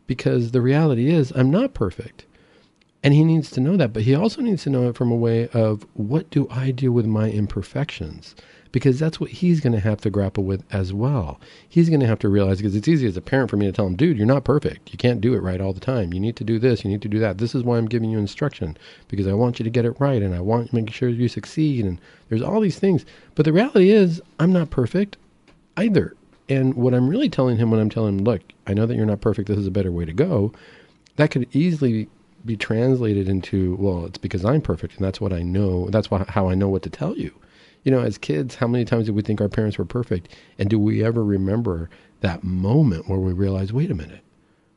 because 0.06 0.52
the 0.52 0.60
reality 0.60 1.10
is 1.10 1.32
I'm 1.34 1.50
not 1.50 1.74
perfect. 1.74 2.24
And 3.02 3.14
he 3.14 3.24
needs 3.24 3.50
to 3.52 3.60
know 3.60 3.76
that, 3.78 3.92
but 3.92 4.02
he 4.02 4.14
also 4.14 4.42
needs 4.42 4.62
to 4.64 4.70
know 4.70 4.88
it 4.88 4.96
from 4.96 5.10
a 5.10 5.16
way 5.16 5.48
of 5.48 5.86
what 5.94 6.28
do 6.30 6.46
I 6.50 6.70
do 6.70 6.92
with 6.92 7.06
my 7.06 7.30
imperfections? 7.30 8.34
Because 8.72 8.98
that's 9.00 9.18
what 9.18 9.30
he's 9.30 9.60
going 9.60 9.72
to 9.72 9.80
have 9.80 10.00
to 10.02 10.10
grapple 10.10 10.44
with 10.44 10.62
as 10.72 10.92
well. 10.92 11.40
He's 11.68 11.88
going 11.88 12.00
to 12.00 12.06
have 12.06 12.20
to 12.20 12.28
realize 12.28 12.58
because 12.58 12.76
it's 12.76 12.86
easy 12.86 13.06
as 13.06 13.16
a 13.16 13.20
parent 13.20 13.50
for 13.50 13.56
me 13.56 13.66
to 13.66 13.72
tell 13.72 13.86
him, 13.86 13.96
dude, 13.96 14.16
you're 14.16 14.26
not 14.26 14.44
perfect. 14.44 14.92
You 14.92 14.98
can't 14.98 15.20
do 15.20 15.34
it 15.34 15.42
right 15.42 15.60
all 15.60 15.72
the 15.72 15.80
time. 15.80 16.14
You 16.14 16.20
need 16.20 16.36
to 16.36 16.44
do 16.44 16.58
this. 16.58 16.84
You 16.84 16.90
need 16.90 17.02
to 17.02 17.08
do 17.08 17.18
that. 17.18 17.38
This 17.38 17.54
is 17.54 17.64
why 17.64 17.78
I'm 17.78 17.86
giving 17.86 18.10
you 18.10 18.18
instruction 18.18 18.76
because 19.08 19.26
I 19.26 19.32
want 19.32 19.58
you 19.58 19.64
to 19.64 19.70
get 19.70 19.84
it 19.84 19.98
right 19.98 20.22
and 20.22 20.34
I 20.34 20.40
want 20.40 20.70
to 20.70 20.74
make 20.74 20.92
sure 20.92 21.08
you 21.08 21.28
succeed. 21.28 21.84
And 21.84 22.00
there's 22.28 22.42
all 22.42 22.60
these 22.60 22.78
things. 22.78 23.04
But 23.34 23.44
the 23.44 23.52
reality 23.52 23.90
is, 23.90 24.22
I'm 24.38 24.52
not 24.52 24.70
perfect 24.70 25.16
either. 25.76 26.14
And 26.48 26.74
what 26.74 26.94
I'm 26.94 27.08
really 27.08 27.28
telling 27.28 27.56
him 27.56 27.70
when 27.70 27.80
I'm 27.80 27.90
telling 27.90 28.18
him, 28.18 28.24
look, 28.24 28.42
I 28.66 28.74
know 28.74 28.86
that 28.86 28.96
you're 28.96 29.06
not 29.06 29.20
perfect. 29.20 29.48
This 29.48 29.58
is 29.58 29.66
a 29.66 29.72
better 29.72 29.92
way 29.92 30.04
to 30.04 30.12
go. 30.12 30.52
That 31.16 31.30
could 31.30 31.48
easily 31.54 32.08
be 32.44 32.56
translated 32.56 33.28
into 33.28 33.76
well 33.76 34.06
it's 34.06 34.18
because 34.18 34.44
i'm 34.44 34.60
perfect 34.60 34.96
and 34.96 35.04
that's 35.04 35.20
what 35.20 35.32
i 35.32 35.42
know 35.42 35.88
that's 35.90 36.10
why, 36.10 36.24
how 36.28 36.48
i 36.48 36.54
know 36.54 36.68
what 36.68 36.82
to 36.82 36.90
tell 36.90 37.16
you 37.16 37.32
you 37.84 37.90
know 37.90 38.00
as 38.00 38.18
kids 38.18 38.56
how 38.56 38.66
many 38.66 38.84
times 38.84 39.06
did 39.06 39.14
we 39.14 39.22
think 39.22 39.40
our 39.40 39.48
parents 39.48 39.78
were 39.78 39.84
perfect? 39.84 40.28
And 40.58 40.68
do 40.68 40.78
we 40.78 41.04
ever 41.04 41.24
remember 41.24 41.90
that 42.20 42.44
moment 42.44 43.08
where 43.08 43.18
we 43.18 43.32
realize 43.32 43.72
wait 43.72 43.90
a 43.90 43.94
minute. 43.94 44.20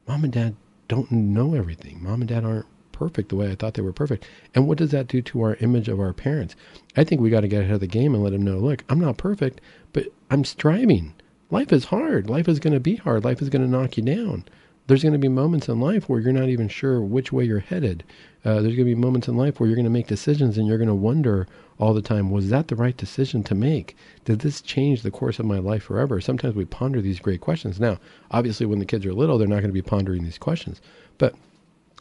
Mom 0.07 0.23
and 0.23 0.33
dad 0.33 0.55
don't 0.87 1.11
know 1.11 1.55
everything. 1.55 2.01
Mom 2.01 2.21
and 2.21 2.29
dad 2.29 2.45
aren't 2.45 2.65
perfect 2.91 3.29
the 3.29 3.35
way 3.35 3.51
i 3.51 3.55
thought 3.55 3.73
they 3.73 3.81
were 3.81 3.91
perfect. 3.91 4.25
And 4.53 4.67
what 4.67 4.77
does 4.77 4.91
that 4.91 5.07
do 5.07 5.21
to 5.21 5.41
our 5.41 5.55
image 5.55 5.89
of 5.89 5.99
our 5.99 6.13
parents? 6.13 6.55
I 6.95 7.03
think 7.03 7.19
we 7.19 7.29
got 7.29 7.41
to 7.41 7.47
get 7.47 7.61
ahead 7.61 7.75
of 7.75 7.79
the 7.79 7.87
game 7.87 8.13
and 8.13 8.23
let 8.23 8.33
them 8.33 8.43
know 8.43 8.57
look 8.59 8.83
i'm 8.89 8.99
not 8.99 9.17
perfect 9.17 9.61
but 9.91 10.07
i'm 10.29 10.45
striving. 10.45 11.13
Life 11.49 11.71
is 11.73 11.85
hard. 11.85 12.29
Life 12.29 12.47
is 12.47 12.59
going 12.59 12.73
to 12.73 12.79
be 12.79 12.95
hard. 12.95 13.23
Life 13.23 13.41
is 13.41 13.49
going 13.49 13.61
to 13.61 13.69
knock 13.69 13.97
you 13.97 14.03
down 14.03 14.45
there's 14.87 15.03
going 15.03 15.13
to 15.13 15.19
be 15.19 15.29
moments 15.29 15.69
in 15.69 15.79
life 15.79 16.09
where 16.09 16.19
you're 16.19 16.33
not 16.33 16.49
even 16.49 16.67
sure 16.67 17.01
which 17.01 17.31
way 17.31 17.45
you're 17.45 17.59
headed. 17.59 18.03
Uh, 18.43 18.55
there's 18.55 18.75
going 18.75 18.79
to 18.79 18.83
be 18.83 18.95
moments 18.95 19.27
in 19.27 19.37
life 19.37 19.59
where 19.59 19.67
you're 19.67 19.75
going 19.75 19.85
to 19.85 19.89
make 19.89 20.07
decisions 20.07 20.57
and 20.57 20.67
you're 20.67 20.77
going 20.77 20.87
to 20.87 20.95
wonder 20.95 21.47
all 21.79 21.93
the 21.93 22.01
time, 22.01 22.29
was 22.29 22.49
that 22.49 22.67
the 22.67 22.75
right 22.75 22.97
decision 22.97 23.43
to 23.43 23.55
make? 23.55 23.95
Did 24.25 24.39
this 24.39 24.61
change 24.61 25.01
the 25.01 25.11
course 25.11 25.39
of 25.39 25.45
my 25.45 25.57
life 25.57 25.83
forever? 25.83 26.21
Sometimes 26.21 26.55
we 26.55 26.65
ponder 26.65 27.01
these 27.01 27.19
great 27.19 27.41
questions. 27.41 27.79
Now, 27.79 27.97
obviously, 28.31 28.65
when 28.65 28.79
the 28.79 28.85
kids 28.85 29.05
are 29.05 29.13
little, 29.13 29.37
they're 29.37 29.47
not 29.47 29.61
going 29.61 29.67
to 29.67 29.73
be 29.73 29.81
pondering 29.81 30.23
these 30.23 30.37
questions. 30.37 30.81
But 31.17 31.35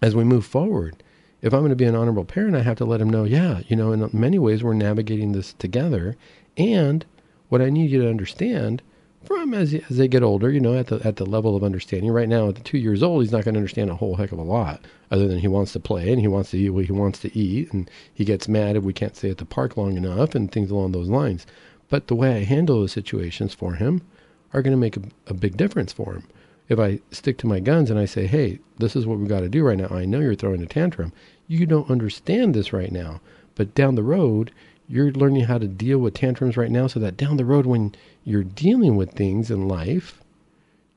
as 0.03 0.15
we 0.15 0.25
move 0.25 0.45
forward, 0.45 1.03
if 1.41 1.53
I'm 1.53 1.61
going 1.61 1.71
to 1.71 1.77
be 1.77 1.85
an 1.85 1.95
honorable 1.95 2.25
parent, 2.25 2.57
I 2.57 2.63
have 2.63 2.79
to 2.79 2.85
let 2.85 2.99
them 2.99 3.11
know, 3.11 3.25
yeah, 3.25 3.61
you 3.69 3.77
know, 3.77 3.93
in 3.93 4.09
many 4.13 4.39
ways, 4.39 4.63
we're 4.63 4.75
navigating 4.75 5.33
this 5.33 5.53
together. 5.55 6.17
And 6.57 7.05
what 7.49 7.63
I 7.63 7.71
need 7.71 7.91
you 7.91 8.03
to 8.03 8.11
understand 8.11 8.83
from 9.25 9.55
as, 9.55 9.75
as 9.75 9.97
they 9.97 10.09
get 10.09 10.23
older, 10.23 10.51
you 10.51 10.61
know, 10.61 10.77
at 10.77 10.89
the 10.89 11.01
at 11.07 11.17
the 11.17 11.27
level 11.27 11.57
of 11.57 11.65
understanding. 11.65 12.11
Right 12.11 12.29
now, 12.29 12.49
at 12.49 12.57
the 12.57 12.63
two 12.63 12.79
years 12.79 13.03
old, 13.03 13.23
he's 13.23 13.33
not 13.33 13.45
going 13.45 13.55
to 13.55 13.61
understand 13.61 13.91
a 13.91 13.97
whole 13.97 14.17
heck 14.17 14.33
of 14.33 14.39
a 14.39 14.43
lot, 14.43 14.85
other 15.11 15.29
than 15.29 15.39
he 15.39 15.49
wants 15.49 15.73
to 15.73 15.81
play 15.81 16.11
and 16.11 16.21
he 16.21 16.29
wants 16.29 16.51
to 16.51 16.59
eat 16.59 16.71
what 16.71 16.87
he 16.87 16.93
wants 16.93 17.19
to 17.21 17.39
eat, 17.39 17.73
and 17.73 17.91
he 18.13 18.25
gets 18.25 18.49
mad 18.49 18.77
if 18.77 18.83
we 18.85 18.93
can't 18.93 19.17
stay 19.17 19.31
at 19.31 19.39
the 19.39 19.45
park 19.45 19.77
long 19.77 19.97
enough, 19.97 20.35
and 20.35 20.51
things 20.51 20.71
along 20.71 20.93
those 20.93 21.09
lines. 21.09 21.47
But 21.89 22.07
the 22.07 22.15
way 22.15 22.37
I 22.37 22.45
handle 22.45 22.81
those 22.81 22.93
situations 22.93 23.55
for 23.55 23.75
him 23.75 24.03
are 24.53 24.63
going 24.63 24.73
to 24.73 24.77
make 24.79 24.97
a, 24.97 25.03
a 25.27 25.35
big 25.35 25.57
difference 25.57 25.93
for 25.93 26.15
him. 26.15 26.25
If 26.69 26.79
I 26.79 27.01
stick 27.11 27.39
to 27.39 27.47
my 27.47 27.61
guns 27.61 27.91
and 27.91 27.99
I 27.99 28.07
say, 28.07 28.27
"Hey, 28.27 28.61
this 28.79 28.97
is 28.97 29.07
what 29.07 29.19
we 29.19 29.27
got 29.27 29.41
to 29.41 29.49
do 29.49 29.63
right 29.65 29.79
now. 29.79 29.89
I 29.89 30.05
know 30.05 30.21
you're 30.21 30.35
throwing 30.35 30.63
a 30.63 30.67
tantrum. 30.67 31.13
You 31.47 31.67
don't 31.67 31.91
understand 31.91 32.55
this 32.55 32.73
right 32.73 32.93
now, 32.93 33.21
But 33.55 33.75
down 33.75 33.95
the 33.95 34.03
road, 34.03 34.51
you're 34.89 35.13
learning 35.13 35.45
how 35.45 35.59
to 35.59 35.67
deal 35.67 35.99
with 35.99 36.15
tantrums 36.15 36.57
right 36.57 36.71
now 36.71 36.87
so 36.87 37.01
that 37.01 37.17
down 37.17 37.37
the 37.37 37.45
road, 37.45 37.67
when 37.67 37.95
you're 38.25 38.45
dealing 38.45 38.97
with 38.97 39.13
things 39.13 39.51
in 39.51 39.69
life, 39.69 40.21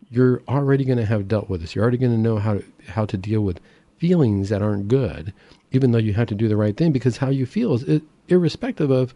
you're 0.10 0.42
already 0.48 0.86
going 0.86 0.98
to 0.98 1.06
have 1.06 1.27
dealt 1.27 1.50
with 1.50 1.62
this. 1.62 1.75
You're 1.75 1.84
already 1.84 1.98
going 1.98 2.12
to 2.12 2.18
know 2.18 2.38
how 2.38 2.56
to, 2.56 2.63
how 2.88 3.06
to 3.06 3.18
deal 3.18 3.42
with 3.42 3.60
feelings 3.98 4.50
that 4.50 4.62
aren't 4.62 4.88
good, 4.88 5.34
even 5.72 5.92
though 5.92 5.98
you 5.98 6.13
have 6.13 6.27
to 6.27 6.36
do 6.36 6.48
the 6.48 6.58
right 6.58 6.75
thing 6.75 6.92
because 6.92 7.18
how 7.18 7.30
you 7.30 7.46
feel 7.46 7.74
is 7.74 8.01
irrespective 8.27 8.92
of 8.92 9.13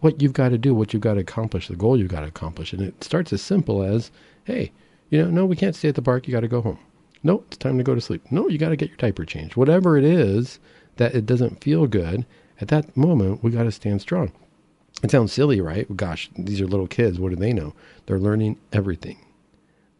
what 0.00 0.22
you've 0.22 0.32
got 0.32 0.50
to 0.50 0.58
do, 0.58 0.74
what 0.74 0.92
you've 0.92 1.02
got 1.02 1.14
to 1.14 1.20
accomplish, 1.20 1.68
the 1.68 1.76
goal 1.76 1.98
you've 1.98 2.08
got 2.08 2.20
to 2.20 2.26
accomplish. 2.28 2.72
And 2.72 2.82
it 2.82 3.02
starts 3.02 3.32
as 3.32 3.42
simple 3.42 3.82
as, 3.82 4.10
hey, 4.44 4.70
you 5.10 5.22
know, 5.22 5.30
no, 5.30 5.46
we 5.46 5.56
can't 5.56 5.74
stay 5.74 5.88
at 5.88 5.94
the 5.94 6.02
park. 6.02 6.26
You 6.26 6.32
got 6.32 6.40
to 6.40 6.48
go 6.48 6.60
home. 6.60 6.78
No, 7.22 7.42
it's 7.48 7.56
time 7.56 7.78
to 7.78 7.84
go 7.84 7.94
to 7.94 8.00
sleep. 8.00 8.22
No, 8.30 8.48
you 8.48 8.58
got 8.58 8.68
to 8.68 8.76
get 8.76 8.90
your 8.90 8.98
diaper 8.98 9.24
changed. 9.24 9.56
Whatever 9.56 9.96
it 9.96 10.04
is 10.04 10.60
that 10.96 11.14
it 11.14 11.26
doesn't 11.26 11.62
feel 11.62 11.86
good, 11.86 12.24
at 12.60 12.68
that 12.68 12.96
moment, 12.96 13.42
we 13.42 13.50
got 13.50 13.64
to 13.64 13.72
stand 13.72 14.00
strong. 14.00 14.32
It 15.02 15.10
sounds 15.10 15.32
silly, 15.32 15.60
right? 15.60 15.96
Gosh, 15.96 16.28
these 16.36 16.60
are 16.60 16.66
little 16.66 16.88
kids. 16.88 17.20
What 17.20 17.30
do 17.30 17.36
they 17.36 17.52
know? 17.52 17.74
They're 18.06 18.18
learning 18.18 18.58
everything. 18.72 19.18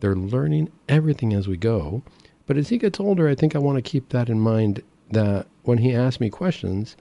They're 0.01 0.17
learning 0.17 0.71
everything 0.89 1.33
as 1.33 1.47
we 1.47 1.57
go. 1.57 2.03
But 2.47 2.57
as 2.57 2.71
he 2.71 2.79
gets 2.79 2.99
older, 2.99 3.29
I 3.29 3.35
think 3.35 3.55
I 3.55 3.61
want 3.61 3.77
to 3.77 3.91
keep 3.91 4.09
that 4.09 4.29
in 4.29 4.41
mind 4.41 4.83
that 5.11 5.47
when 5.63 5.79
he 5.79 5.95
asks 5.95 6.21
me 6.21 6.31
questions, 6.31 6.97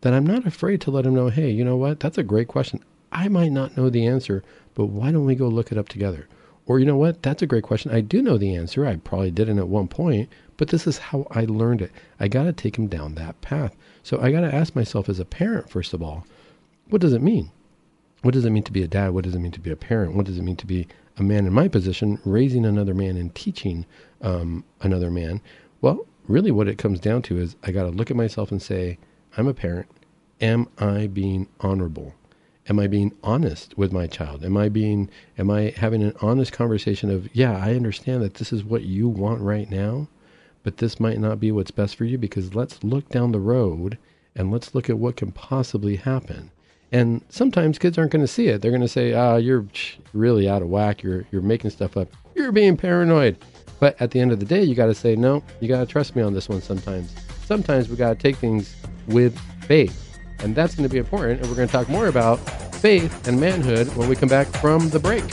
that 0.00 0.14
I'm 0.14 0.26
not 0.26 0.46
afraid 0.46 0.80
to 0.82 0.90
let 0.90 1.04
him 1.04 1.14
know, 1.14 1.28
hey, 1.28 1.50
you 1.50 1.64
know 1.64 1.76
what? 1.76 2.00
That's 2.00 2.18
a 2.18 2.22
great 2.22 2.48
question. 2.48 2.80
I 3.10 3.28
might 3.28 3.52
not 3.52 3.76
know 3.76 3.90
the 3.90 4.06
answer, 4.06 4.42
but 4.74 4.86
why 4.86 5.10
don't 5.10 5.24
we 5.24 5.34
go 5.34 5.48
look 5.48 5.72
it 5.72 5.78
up 5.78 5.88
together? 5.88 6.28
Or, 6.66 6.78
you 6.78 6.86
know 6.86 6.96
what? 6.96 7.22
That's 7.22 7.42
a 7.42 7.46
great 7.46 7.64
question. 7.64 7.90
I 7.90 8.02
do 8.02 8.22
know 8.22 8.38
the 8.38 8.54
answer. 8.54 8.86
I 8.86 8.96
probably 8.96 9.30
didn't 9.30 9.58
at 9.58 9.68
one 9.68 9.88
point, 9.88 10.28
but 10.56 10.68
this 10.68 10.86
is 10.86 10.98
how 10.98 11.26
I 11.30 11.44
learned 11.44 11.82
it. 11.82 11.90
I 12.20 12.28
got 12.28 12.44
to 12.44 12.52
take 12.52 12.76
him 12.76 12.86
down 12.86 13.14
that 13.14 13.40
path. 13.40 13.74
So 14.02 14.20
I 14.20 14.30
got 14.30 14.40
to 14.40 14.54
ask 14.54 14.74
myself 14.74 15.08
as 15.08 15.18
a 15.18 15.24
parent, 15.24 15.70
first 15.70 15.92
of 15.92 16.02
all, 16.02 16.26
what 16.88 17.00
does 17.00 17.12
it 17.12 17.22
mean? 17.22 17.50
What 18.22 18.34
does 18.34 18.44
it 18.44 18.50
mean 18.50 18.64
to 18.64 18.72
be 18.72 18.82
a 18.82 18.88
dad? 18.88 19.10
What 19.10 19.24
does 19.24 19.34
it 19.34 19.38
mean 19.38 19.52
to 19.52 19.60
be 19.60 19.70
a 19.70 19.76
parent? 19.76 20.14
What 20.14 20.26
does 20.26 20.38
it 20.38 20.42
mean 20.42 20.56
to 20.56 20.66
be 20.66 20.86
a 21.16 21.22
man 21.22 21.46
in 21.46 21.52
my 21.52 21.68
position, 21.68 22.18
raising 22.24 22.64
another 22.64 22.94
man 22.94 23.16
and 23.16 23.34
teaching 23.34 23.86
um, 24.22 24.64
another 24.80 25.10
man? 25.10 25.40
Well, 25.80 26.06
really, 26.26 26.50
what 26.50 26.68
it 26.68 26.78
comes 26.78 27.00
down 27.00 27.22
to 27.22 27.38
is 27.38 27.56
I 27.62 27.70
got 27.70 27.84
to 27.84 27.90
look 27.90 28.10
at 28.10 28.16
myself 28.16 28.50
and 28.50 28.60
say, 28.60 28.98
I'm 29.36 29.46
a 29.46 29.54
parent. 29.54 29.88
Am 30.40 30.68
I 30.78 31.06
being 31.06 31.48
honorable? 31.60 32.14
Am 32.68 32.78
I 32.78 32.86
being 32.86 33.12
honest 33.22 33.76
with 33.78 33.92
my 33.92 34.06
child? 34.06 34.44
Am 34.44 34.56
I 34.56 34.68
being 34.68 35.08
am 35.38 35.50
I 35.50 35.72
having 35.76 36.02
an 36.02 36.12
honest 36.20 36.52
conversation 36.52 37.10
of, 37.10 37.34
yeah, 37.34 37.56
I 37.56 37.74
understand 37.74 38.22
that 38.22 38.34
this 38.34 38.52
is 38.52 38.62
what 38.62 38.82
you 38.82 39.08
want 39.08 39.40
right 39.40 39.70
now, 39.70 40.08
but 40.62 40.78
this 40.78 41.00
might 41.00 41.18
not 41.18 41.40
be 41.40 41.52
what's 41.52 41.70
best 41.70 41.96
for 41.96 42.04
you 42.04 42.18
because 42.18 42.54
let's 42.54 42.82
look 42.84 43.08
down 43.08 43.32
the 43.32 43.40
road 43.40 43.98
and 44.34 44.50
let's 44.50 44.74
look 44.74 44.88
at 44.90 44.98
what 44.98 45.16
can 45.16 45.32
possibly 45.32 45.96
happen. 45.96 46.50
And 46.90 47.22
sometimes 47.28 47.78
kids 47.78 47.98
aren't 47.98 48.12
going 48.12 48.24
to 48.24 48.32
see 48.32 48.48
it. 48.48 48.62
They're 48.62 48.70
going 48.70 48.80
to 48.80 48.88
say, 48.88 49.12
"Ah, 49.12 49.34
oh, 49.34 49.36
you're 49.36 49.66
really 50.12 50.48
out 50.48 50.62
of 50.62 50.68
whack. 50.68 51.02
You're 51.02 51.26
you're 51.30 51.42
making 51.42 51.70
stuff 51.70 51.96
up. 51.96 52.08
You're 52.34 52.52
being 52.52 52.76
paranoid." 52.76 53.36
But 53.80 54.00
at 54.00 54.10
the 54.10 54.20
end 54.20 54.32
of 54.32 54.40
the 54.40 54.46
day, 54.46 54.62
you 54.62 54.74
got 54.74 54.86
to 54.86 54.94
say, 54.94 55.14
"No, 55.14 55.42
you 55.60 55.68
got 55.68 55.80
to 55.80 55.86
trust 55.86 56.16
me 56.16 56.22
on 56.22 56.32
this 56.32 56.48
one 56.48 56.62
sometimes." 56.62 57.14
Sometimes 57.44 57.88
we 57.88 57.96
got 57.96 58.10
to 58.10 58.14
take 58.14 58.36
things 58.36 58.74
with 59.06 59.38
faith 59.62 60.08
and 60.40 60.54
that's 60.54 60.74
going 60.74 60.88
to 60.88 60.92
be 60.92 60.98
important. 60.98 61.40
And 61.40 61.48
we're 61.48 61.56
going 61.56 61.68
to 61.68 61.72
talk 61.72 61.88
more 61.88 62.08
about 62.08 62.36
faith 62.76 63.26
and 63.26 63.40
manhood 63.40 63.88
when 63.96 64.08
we 64.08 64.16
come 64.16 64.28
back 64.28 64.46
from 64.46 64.88
the 64.90 64.98
break. 64.98 65.24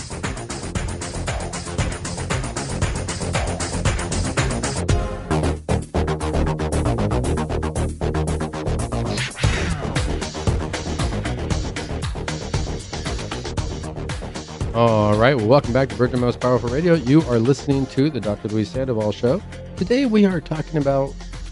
All 15.16 15.22
right, 15.22 15.34
well, 15.34 15.48
welcome 15.48 15.72
back 15.72 15.88
to 15.88 15.96
Virgin 15.96 16.20
Most 16.20 16.42
Powerful 16.42 16.68
Radio. 16.68 16.96
You 16.96 17.22
are 17.22 17.40
listening 17.40 17.86
to 17.86 18.10
the 18.10 18.20
Dr. 18.20 18.50
Luis 18.50 18.70
Sandoval 18.70 19.14
Show. 19.14 19.42
Today 19.78 20.06
we 20.06 20.26
are 20.26 20.42
talking 20.42 20.78
about 20.78 21.12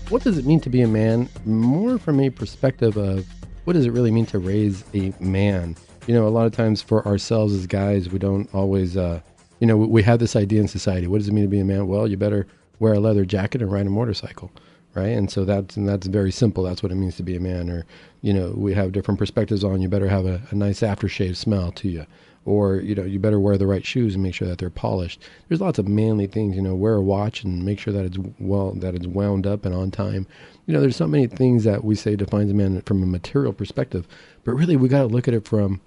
what 0.09 0.21
does 0.21 0.37
it 0.37 0.45
mean 0.45 0.59
to 0.59 0.69
be 0.69 0.81
a 0.81 0.87
man, 0.87 1.29
more 1.45 1.97
from 1.97 2.19
a 2.19 2.29
perspective 2.29 2.97
of 2.97 3.25
what 3.63 3.71
does 3.71 3.85
it 3.85 3.91
really 3.91 4.11
mean 4.11 4.25
to 4.25 4.37
raise 4.37 4.83
a 4.93 5.13
man? 5.21 5.77
You 6.07 6.13
know, 6.13 6.27
a 6.27 6.29
lot 6.29 6.45
of 6.45 6.51
times 6.51 6.81
for 6.81 7.07
ourselves 7.07 7.53
as 7.53 7.65
guys, 7.65 8.09
we 8.09 8.19
don't 8.19 8.53
always, 8.53 8.97
uh, 8.97 9.21
you 9.61 9.65
know, 9.65 9.77
we 9.77 10.03
have 10.03 10.19
this 10.19 10.35
idea 10.35 10.59
in 10.59 10.67
society. 10.67 11.07
What 11.07 11.19
does 11.19 11.29
it 11.29 11.33
mean 11.33 11.45
to 11.45 11.49
be 11.49 11.61
a 11.61 11.65
man? 11.65 11.87
Well, 11.87 12.05
you 12.05 12.17
better 12.17 12.45
wear 12.79 12.91
a 12.91 12.99
leather 12.99 13.23
jacket 13.23 13.61
and 13.61 13.71
ride 13.71 13.87
a 13.87 13.89
motorcycle, 13.89 14.51
right? 14.93 15.05
And 15.05 15.31
so 15.31 15.45
that's 15.45 15.77
and 15.77 15.87
that's 15.87 16.07
very 16.07 16.33
simple. 16.33 16.65
That's 16.65 16.83
what 16.83 16.91
it 16.91 16.95
means 16.95 17.15
to 17.15 17.23
be 17.23 17.37
a 17.37 17.39
man. 17.39 17.69
Or, 17.69 17.85
you 18.23 18.33
know, 18.33 18.53
we 18.57 18.73
have 18.73 18.91
different 18.91 19.19
perspectives 19.19 19.63
on. 19.63 19.81
You 19.81 19.87
better 19.87 20.09
have 20.09 20.25
a, 20.25 20.41
a 20.51 20.55
nice 20.55 20.81
aftershave 20.81 21.37
smell 21.37 21.71
to 21.71 21.87
you 21.87 22.05
or 22.45 22.77
you 22.77 22.93
know 22.95 23.03
you 23.03 23.19
better 23.19 23.39
wear 23.39 23.57
the 23.57 23.67
right 23.67 23.85
shoes 23.85 24.15
and 24.15 24.23
make 24.23 24.33
sure 24.33 24.47
that 24.47 24.57
they're 24.57 24.69
polished 24.69 25.21
there's 25.47 25.61
lots 25.61 25.79
of 25.79 25.87
manly 25.87 26.27
things 26.27 26.55
you 26.55 26.61
know 26.61 26.75
wear 26.75 26.95
a 26.95 27.01
watch 27.01 27.43
and 27.43 27.63
make 27.63 27.79
sure 27.79 27.93
that 27.93 28.05
it's 28.05 28.17
well 28.39 28.73
that 28.73 28.95
it's 28.95 29.07
wound 29.07 29.47
up 29.47 29.65
and 29.65 29.73
on 29.73 29.89
time 29.89 30.27
you 30.65 30.73
know, 30.73 30.79
there's 30.79 30.95
so 30.95 31.07
many 31.07 31.27
things 31.27 31.65
that 31.65 31.83
we 31.83 31.95
say 31.95 32.15
defines 32.15 32.51
a 32.51 32.53
man 32.53 32.81
from 32.83 33.03
a 33.03 33.05
material 33.05 33.53
perspective, 33.53 34.07
but 34.43 34.53
really 34.53 34.77
we 34.77 34.87
got 34.87 35.01
to 35.01 35.07
look 35.07 35.27
at 35.27 35.33
it 35.33 35.47
from 35.47 35.81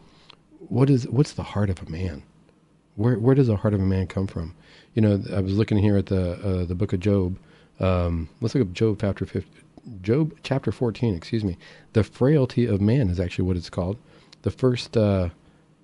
what 0.59 0.91
is 0.91 1.09
what's 1.09 1.33
the 1.33 1.43
heart 1.43 1.71
of 1.71 1.81
a 1.83 1.91
man? 1.91 2.23
Where 2.97 3.19
where 3.19 3.35
does 3.35 3.47
the 3.47 3.57
heart 3.57 3.75
of 3.75 3.81
a 3.81 3.87
man 3.87 4.07
come 4.07 4.27
from? 4.27 4.55
You 4.95 5.03
know, 5.03 5.23
I 5.35 5.41
was 5.41 5.57
looking 5.57 5.79
here 5.79 5.97
at 5.97 6.07
the 6.07 6.33
uh, 6.33 6.65
the 6.65 6.75
book 6.75 6.93
of 6.93 7.01
Job. 7.01 7.39
Um, 7.81 8.29
let's 8.41 8.55
look 8.55 8.67
at 8.67 8.73
Job 8.75 8.99
chapter 9.01 9.25
50, 9.25 9.51
Job 10.03 10.35
chapter 10.43 10.73
14. 10.73 11.15
Excuse 11.15 11.45
me. 11.45 11.57
The 11.93 12.05
frailty 12.05 12.67
of 12.67 12.81
man 12.81 13.09
is 13.09 13.21
actually 13.21 13.47
what 13.47 13.57
it's 13.57 13.71
called. 13.71 13.97
The 14.43 14.51
first 14.51 14.97
uh, 14.97 15.31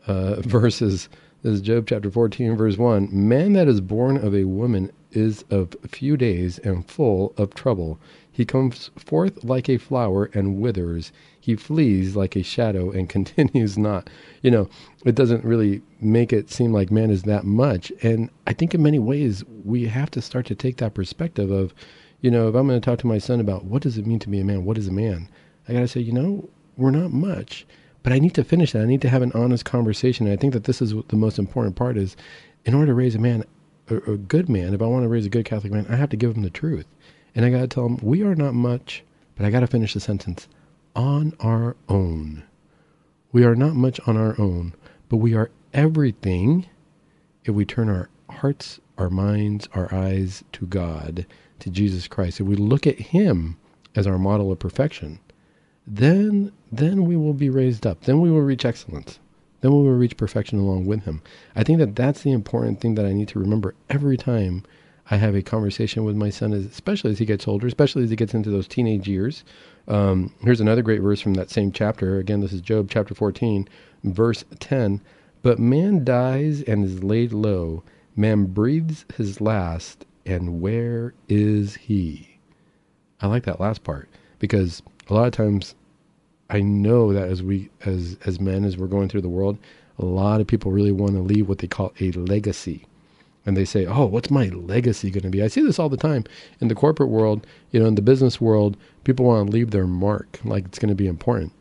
uh, 0.06 0.37
verse 0.40 0.82
is, 0.82 1.09
is 1.42 1.61
Job 1.61 1.87
chapter 1.88 2.11
14, 2.11 2.56
verse 2.56 2.76
1. 2.76 3.09
Man 3.11 3.52
that 3.54 3.68
is 3.68 3.80
born 3.80 4.16
of 4.16 4.35
a 4.35 4.44
woman 4.44 4.90
is 5.12 5.44
of 5.50 5.76
few 5.88 6.16
days 6.16 6.59
and 6.61 6.88
full 6.88 7.35
of 7.37 7.54
trouble. 7.54 7.99
He 8.30 8.47
comes 8.47 8.90
forth 8.97 9.44
like 9.44 9.68
a 9.68 9.76
flower 9.76 10.30
and 10.32 10.59
withers. 10.59 11.12
He 11.38 11.54
flees 11.54 12.16
like 12.16 12.35
a 12.35 12.42
shadow 12.42 12.90
and 12.90 13.09
continues 13.09 13.76
not. 13.76 14.09
You 14.42 14.50
know, 14.50 14.71
it 15.04 15.14
doesn't 15.14 15.44
really 15.44 15.82
make 16.00 16.32
it 16.32 16.50
seem 16.50 16.73
like 16.73 16.90
man 16.90 17.11
is 17.11 17.25
that 17.25 17.44
much. 17.44 17.92
And 18.02 18.30
I 18.47 18.54
think 18.54 18.75
in 18.75 18.82
many 18.82 18.99
ways, 18.99 19.44
we 19.64 19.87
have 19.87 20.11
to 20.12 20.23
start 20.23 20.47
to 20.47 20.54
take 20.54 20.78
that 20.78 20.94
perspective 20.94 21.50
of, 21.50 21.75
you 22.21 22.30
know, 22.30 22.49
if 22.49 22.54
I'm 22.54 22.66
going 22.66 22.80
to 22.80 22.85
talk 22.85 22.99
to 23.00 23.06
my 23.06 23.18
son 23.18 23.40
about 23.40 23.64
what 23.64 23.82
does 23.82 23.99
it 23.99 24.06
mean 24.06 24.18
to 24.21 24.30
be 24.30 24.40
a 24.40 24.44
man? 24.44 24.64
What 24.64 24.78
is 24.78 24.88
a 24.88 24.92
man? 24.92 25.28
I 25.68 25.75
got 25.75 25.80
to 25.80 25.88
say, 25.88 26.00
you 26.00 26.12
know, 26.12 26.49
we're 26.76 26.90
not 26.90 27.12
much. 27.12 27.66
But 28.02 28.12
I 28.12 28.18
need 28.18 28.35
to 28.35 28.44
finish 28.44 28.73
that. 28.73 28.82
I 28.82 28.87
need 28.87 29.02
to 29.02 29.09
have 29.09 29.23
an 29.23 29.32
honest 29.32 29.64
conversation. 29.64 30.26
And 30.26 30.32
I 30.32 30.40
think 30.40 30.52
that 30.52 30.64
this 30.64 30.82
is 30.82 30.94
the 31.09 31.16
most 31.16 31.38
important 31.38 31.76
part 31.76 31.97
is 31.97 32.16
in 32.64 32.75
order 32.75 32.88
to 32.88 32.94
raise 32.94 33.14
a 33.14 33.18
man, 33.18 33.44
a, 33.88 33.97
a 34.12 34.16
good 34.16 34.49
man, 34.49 34.75
if 34.75 34.82
I 34.82 34.87
want 34.87 35.04
to 35.04 35.09
raise 35.09 35.26
a 35.26 35.30
good 35.30 35.44
Catholic 35.44 35.73
man, 35.73 35.87
I 35.88 35.97
have 35.97 36.11
to 36.11 36.16
give 36.16 36.37
him 36.37 36.42
the 36.42 36.50
truth. 36.50 36.87
And 37.35 37.44
I 37.44 37.50
got 37.50 37.61
to 37.61 37.68
tell 37.68 37.87
him, 37.87 37.99
we 38.02 38.23
are 38.23 38.35
not 38.35 38.54
much, 38.54 39.04
but 39.37 39.47
I 39.47 39.50
got 39.50 39.61
to 39.61 39.66
finish 39.66 39.94
the 39.94 40.00
sentence 40.00 40.49
on 40.94 41.35
our 41.40 41.76
own. 41.88 42.42
We 43.32 43.44
are 43.44 43.54
not 43.54 43.75
much 43.75 44.00
on 44.06 44.16
our 44.16 44.38
own, 44.38 44.75
but 45.09 45.16
we 45.16 45.35
are 45.35 45.50
everything 45.73 46.66
if 47.44 47.54
we 47.54 47.64
turn 47.64 47.88
our 47.88 48.11
hearts, 48.28 48.80
our 48.99 49.11
minds, 49.11 49.68
our 49.75 49.92
eyes 49.94 50.44
to 50.52 50.66
God, 50.66 51.26
to 51.61 51.71
Jesus 51.71 52.09
Christ. 52.09 52.40
If 52.40 52.47
we 52.47 52.56
look 52.56 52.87
at 52.87 52.99
Him 52.99 53.56
as 53.94 54.06
our 54.06 54.18
model 54.18 54.52
of 54.52 54.59
perfection, 54.59 55.18
then 55.87 56.53
then 56.71 57.05
we 57.05 57.17
will 57.17 57.35
be 57.35 57.51
raised 57.51 57.87
up. 57.87 58.03
Then 58.03 58.21
we 58.21 58.31
will 58.31 58.41
reach 58.41 58.65
excellence. 58.65 59.19
Then 59.61 59.71
we 59.71 59.83
will 59.83 59.97
reach 59.97 60.17
perfection 60.17 60.59
along 60.59 60.87
with 60.87 61.05
Him. 61.05 61.23
I 61.55 61.62
think 61.62 61.79
that 61.79 61.95
that's 61.97 62.23
the 62.23 62.33
important 62.33 62.81
thing 62.81 62.95
that 62.97 63.07
I 63.07 63.12
need 63.12 63.29
to 63.29 63.39
remember 63.39 63.75
every 63.91 64.17
time 64.17 64.65
I 65.11 65.17
have 65.17 65.35
a 65.35 65.43
conversation 65.43 66.05
with 66.05 66.17
my 66.17 66.31
son, 66.31 66.53
especially 66.53 67.11
as 67.11 67.19
he 67.19 67.25
gets 67.25 67.49
older, 67.49 67.67
especially 67.67 68.05
as 68.05 68.11
he 68.11 68.17
gets 68.17 68.35
into 68.35 68.51
those 68.51 68.69
teenage 68.69 69.09
years. 69.09 69.45
Um, 69.89 70.33
here's 70.41 70.61
another 70.61 70.83
great 70.83 71.03
verse 71.03 71.21
from 71.21 71.35
that 71.35 71.51
same 71.51 71.73
chapter. 71.73 72.19
Again, 72.19 72.41
this 72.41 72.53
is 72.53 72.61
Job 72.61 72.89
chapter 72.91 73.15
14, 73.15 73.69
verse 74.05 74.45
10. 74.61 75.01
But 75.43 75.59
man 75.59 76.05
dies 76.05 76.62
and 76.62 76.85
is 76.85 77.03
laid 77.03 77.33
low. 77.33 77.83
Man 78.15 78.47
breathes 78.47 79.05
his 79.17 79.41
last, 79.41 80.07
and 80.25 80.61
where 80.61 81.15
is 81.29 81.75
he? 81.75 82.39
I 83.21 83.27
like 83.27 83.45
that 83.45 83.61
last 83.61 83.83
part 83.83 84.09
because 84.39 84.83
a 85.12 85.14
lot 85.14 85.26
of 85.26 85.33
times 85.33 85.75
I 86.49 86.61
know 86.62 87.12
that 87.12 87.28
as 87.28 87.42
we 87.42 87.69
as 87.85 88.16
as 88.25 88.40
men 88.40 88.64
as 88.64 88.78
we're 88.78 88.87
going 88.87 89.09
through 89.11 89.21
the 89.21 89.28
world, 89.28 89.59
a 89.99 90.07
lot 90.07 90.40
of 90.40 90.47
people 90.47 90.73
really 90.73 90.90
want 90.90 91.12
to 91.12 91.21
leave 91.21 91.49
what 91.49 91.59
they 91.59 91.66
call 91.66 91.92
a 92.00 92.12
legacy 92.12 92.87
and 93.45 93.54
they 93.54 93.66
say, 93.66 93.85
"Oh, 93.85 94.07
what's 94.07 94.31
my 94.31 94.47
legacy 94.49 95.11
going 95.11 95.25
to 95.25 95.28
be?" 95.28 95.42
I 95.42 95.49
see 95.49 95.61
this 95.61 95.78
all 95.78 95.90
the 95.90 95.99
time 95.99 96.25
in 96.61 96.69
the 96.69 96.75
corporate 96.75 97.11
world, 97.11 97.47
you 97.73 97.81
know, 97.81 97.87
in 97.87 97.95
the 97.95 98.02
business 98.02 98.40
world. 98.40 98.78
People 99.04 99.26
want 99.26 99.47
to 99.49 99.52
leave 99.52 99.71
their 99.71 99.87
mark, 99.87 100.40
like 100.45 100.64
it's 100.64 100.78
going 100.78 100.88
to 100.88 100.95
be 100.95 101.09
important. 101.09 101.52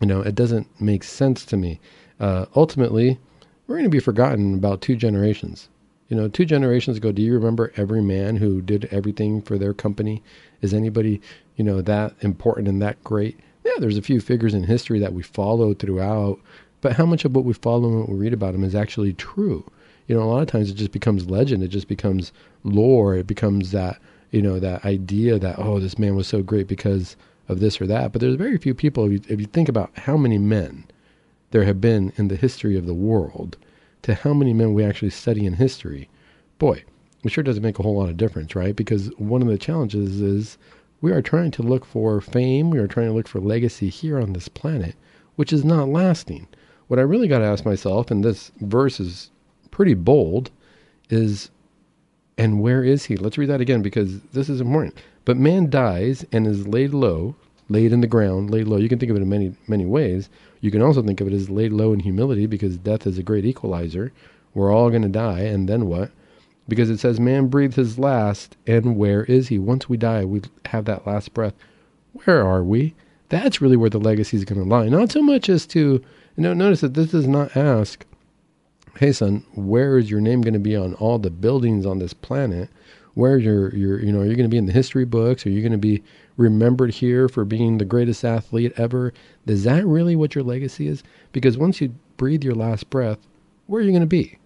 You 0.00 0.06
know, 0.06 0.20
it 0.20 0.36
doesn't 0.36 0.68
make 0.80 1.02
sense 1.02 1.44
to 1.46 1.56
me. 1.56 1.80
Uh, 2.20 2.46
ultimately, 2.54 3.18
we're 3.66 3.76
going 3.76 3.90
to 3.90 3.90
be 3.90 3.98
forgotten 3.98 4.54
about 4.54 4.82
two 4.82 4.94
generations. 4.94 5.68
You 6.08 6.16
know, 6.16 6.28
two 6.28 6.44
generations 6.44 6.98
ago, 6.98 7.10
do 7.10 7.22
you 7.22 7.32
remember 7.32 7.72
every 7.76 8.02
man 8.02 8.36
who 8.36 8.60
did 8.60 8.84
everything 8.90 9.40
for 9.40 9.56
their 9.58 9.72
company? 9.72 10.22
Is 10.60 10.74
anybody, 10.74 11.20
you 11.56 11.64
know, 11.64 11.80
that 11.82 12.14
important 12.20 12.68
and 12.68 12.82
that 12.82 13.02
great 13.04 13.38
yeah, 13.64 13.72
there's 13.78 13.98
a 13.98 14.02
few 14.02 14.20
figures 14.20 14.54
in 14.54 14.64
history 14.64 14.98
that 15.00 15.14
we 15.14 15.22
follow 15.22 15.74
throughout, 15.74 16.38
but 16.80 16.92
how 16.92 17.06
much 17.06 17.24
of 17.24 17.34
what 17.34 17.44
we 17.44 17.54
follow 17.54 17.88
and 17.88 18.00
what 18.00 18.08
we 18.10 18.16
read 18.16 18.34
about 18.34 18.52
them 18.52 18.62
is 18.64 18.74
actually 18.74 19.14
true? 19.14 19.64
You 20.06 20.16
know, 20.16 20.22
a 20.22 20.26
lot 20.26 20.42
of 20.42 20.48
times 20.48 20.70
it 20.70 20.74
just 20.74 20.92
becomes 20.92 21.30
legend. 21.30 21.62
It 21.62 21.68
just 21.68 21.88
becomes 21.88 22.30
lore. 22.62 23.14
It 23.14 23.26
becomes 23.26 23.70
that, 23.70 23.98
you 24.32 24.42
know, 24.42 24.60
that 24.60 24.84
idea 24.84 25.38
that, 25.38 25.58
oh, 25.58 25.80
this 25.80 25.98
man 25.98 26.14
was 26.14 26.28
so 26.28 26.42
great 26.42 26.68
because 26.68 27.16
of 27.48 27.60
this 27.60 27.80
or 27.80 27.86
that. 27.86 28.12
But 28.12 28.20
there's 28.20 28.34
very 28.34 28.58
few 28.58 28.74
people, 28.74 29.06
if 29.06 29.12
you, 29.12 29.20
if 29.28 29.40
you 29.40 29.46
think 29.46 29.70
about 29.70 29.96
how 29.96 30.18
many 30.18 30.36
men 30.36 30.84
there 31.52 31.64
have 31.64 31.80
been 31.80 32.12
in 32.16 32.28
the 32.28 32.36
history 32.36 32.76
of 32.76 32.84
the 32.84 32.94
world 32.94 33.56
to 34.02 34.14
how 34.14 34.34
many 34.34 34.52
men 34.52 34.74
we 34.74 34.84
actually 34.84 35.10
study 35.10 35.46
in 35.46 35.54
history, 35.54 36.10
boy, 36.58 36.84
it 37.22 37.30
sure 37.30 37.44
doesn't 37.44 37.62
make 37.62 37.78
a 37.78 37.82
whole 37.82 37.96
lot 37.96 38.10
of 38.10 38.18
difference, 38.18 38.54
right? 38.54 38.76
Because 38.76 39.08
one 39.16 39.40
of 39.40 39.48
the 39.48 39.56
challenges 39.56 40.20
is 40.20 40.58
we 41.04 41.12
are 41.12 41.20
trying 41.20 41.50
to 41.50 41.62
look 41.62 41.84
for 41.84 42.18
fame, 42.18 42.70
we 42.70 42.78
are 42.78 42.88
trying 42.88 43.08
to 43.08 43.12
look 43.12 43.28
for 43.28 43.38
legacy 43.38 43.90
here 43.90 44.18
on 44.18 44.32
this 44.32 44.48
planet, 44.48 44.96
which 45.36 45.52
is 45.52 45.62
not 45.62 45.86
lasting. 45.86 46.48
What 46.88 46.98
I 46.98 47.02
really 47.02 47.28
got 47.28 47.40
to 47.40 47.44
ask 47.44 47.66
myself, 47.66 48.10
and 48.10 48.24
this 48.24 48.50
verse 48.62 48.98
is 48.98 49.30
pretty 49.70 49.92
bold, 49.92 50.50
is 51.10 51.50
and 52.38 52.62
where 52.62 52.82
is 52.82 53.04
he? 53.04 53.16
Let's 53.18 53.36
read 53.36 53.50
that 53.50 53.60
again 53.60 53.82
because 53.82 54.22
this 54.32 54.48
is 54.48 54.62
important. 54.62 54.96
But 55.26 55.36
man 55.36 55.68
dies 55.68 56.24
and 56.32 56.46
is 56.46 56.66
laid 56.66 56.94
low, 56.94 57.36
laid 57.68 57.92
in 57.92 58.00
the 58.00 58.06
ground, 58.06 58.50
laid 58.50 58.66
low. 58.66 58.78
You 58.78 58.88
can 58.88 58.98
think 58.98 59.10
of 59.10 59.16
it 59.18 59.22
in 59.22 59.28
many, 59.28 59.54
many 59.68 59.84
ways. 59.84 60.30
You 60.62 60.70
can 60.70 60.80
also 60.80 61.02
think 61.02 61.20
of 61.20 61.28
it 61.28 61.34
as 61.34 61.50
laid 61.50 61.74
low 61.74 61.92
in 61.92 62.00
humility 62.00 62.46
because 62.46 62.78
death 62.78 63.06
is 63.06 63.18
a 63.18 63.22
great 63.22 63.44
equalizer. 63.44 64.10
We're 64.54 64.72
all 64.72 64.88
going 64.88 65.02
to 65.02 65.08
die, 65.10 65.40
and 65.40 65.68
then 65.68 65.84
what? 65.84 66.12
Because 66.66 66.90
it 66.90 66.98
says, 66.98 67.20
Man 67.20 67.48
breathed 67.48 67.76
his 67.76 67.98
last, 67.98 68.56
and 68.66 68.96
where 68.96 69.24
is 69.24 69.48
he? 69.48 69.58
Once 69.58 69.88
we 69.88 69.96
die, 69.96 70.24
we 70.24 70.42
have 70.66 70.86
that 70.86 71.06
last 71.06 71.34
breath. 71.34 71.54
Where 72.24 72.44
are 72.44 72.62
we? 72.62 72.94
That's 73.28 73.60
really 73.60 73.76
where 73.76 73.90
the 73.90 73.98
legacy 73.98 74.36
is 74.36 74.44
going 74.44 74.62
to 74.62 74.68
lie. 74.68 74.88
Not 74.88 75.10
so 75.10 75.22
much 75.22 75.48
as 75.48 75.66
to, 75.68 75.80
you 75.80 76.02
know, 76.42 76.54
notice 76.54 76.80
that 76.82 76.94
this 76.94 77.10
does 77.10 77.26
not 77.26 77.56
ask, 77.56 78.06
Hey, 78.98 79.10
son, 79.10 79.44
where 79.54 79.98
is 79.98 80.08
your 80.08 80.20
name 80.20 80.40
going 80.40 80.54
to 80.54 80.60
be 80.60 80.76
on 80.76 80.94
all 80.94 81.18
the 81.18 81.30
buildings 81.30 81.84
on 81.84 81.98
this 81.98 82.14
planet? 82.14 82.70
Where 83.14 83.38
your 83.38 83.74
your 83.74 84.00
you 84.00 84.12
know 84.12 84.20
are 84.20 84.24
you 84.24 84.36
going 84.36 84.48
to 84.48 84.54
be 84.54 84.58
in 84.58 84.66
the 84.66 84.72
history 84.72 85.04
books? 85.04 85.44
Are 85.46 85.50
you 85.50 85.60
going 85.62 85.72
to 85.72 85.78
be 85.78 86.02
remembered 86.36 86.92
here 86.92 87.28
for 87.28 87.44
being 87.44 87.78
the 87.78 87.84
greatest 87.84 88.24
athlete 88.24 88.72
ever? 88.76 89.12
Is 89.46 89.64
that 89.64 89.84
really 89.84 90.14
what 90.14 90.34
your 90.34 90.44
legacy 90.44 90.86
is? 90.86 91.02
Because 91.32 91.58
once 91.58 91.80
you 91.80 91.94
breathe 92.16 92.44
your 92.44 92.54
last 92.54 92.88
breath, 92.90 93.18
where 93.66 93.80
are 93.80 93.84
you 93.84 93.90
going 93.90 94.00
to 94.00 94.06
be? 94.06 94.38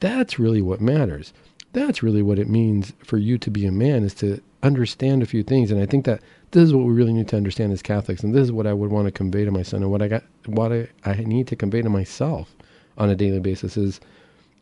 That's 0.00 0.38
really 0.38 0.62
what 0.62 0.80
matters. 0.80 1.32
That's 1.72 2.02
really 2.02 2.22
what 2.22 2.38
it 2.38 2.48
means 2.48 2.92
for 3.04 3.16
you 3.16 3.38
to 3.38 3.50
be 3.50 3.64
a 3.66 3.72
man 3.72 4.02
is 4.02 4.14
to 4.14 4.40
understand 4.62 5.22
a 5.22 5.26
few 5.26 5.42
things. 5.42 5.70
And 5.70 5.80
I 5.80 5.86
think 5.86 6.04
that 6.06 6.20
this 6.50 6.64
is 6.64 6.74
what 6.74 6.84
we 6.84 6.92
really 6.92 7.12
need 7.12 7.28
to 7.28 7.36
understand 7.36 7.72
as 7.72 7.82
Catholics. 7.82 8.22
And 8.22 8.34
this 8.34 8.44
is 8.44 8.52
what 8.52 8.66
I 8.66 8.72
would 8.72 8.90
want 8.90 9.06
to 9.06 9.12
convey 9.12 9.44
to 9.44 9.50
my 9.50 9.62
son 9.62 9.82
and 9.82 9.90
what 9.90 10.02
I 10.02 10.08
got, 10.08 10.24
what 10.46 10.72
I, 10.72 10.88
I 11.04 11.14
need 11.14 11.46
to 11.48 11.56
convey 11.56 11.82
to 11.82 11.88
myself 11.88 12.54
on 12.98 13.08
a 13.08 13.14
daily 13.14 13.40
basis 13.40 13.76
is 13.76 14.00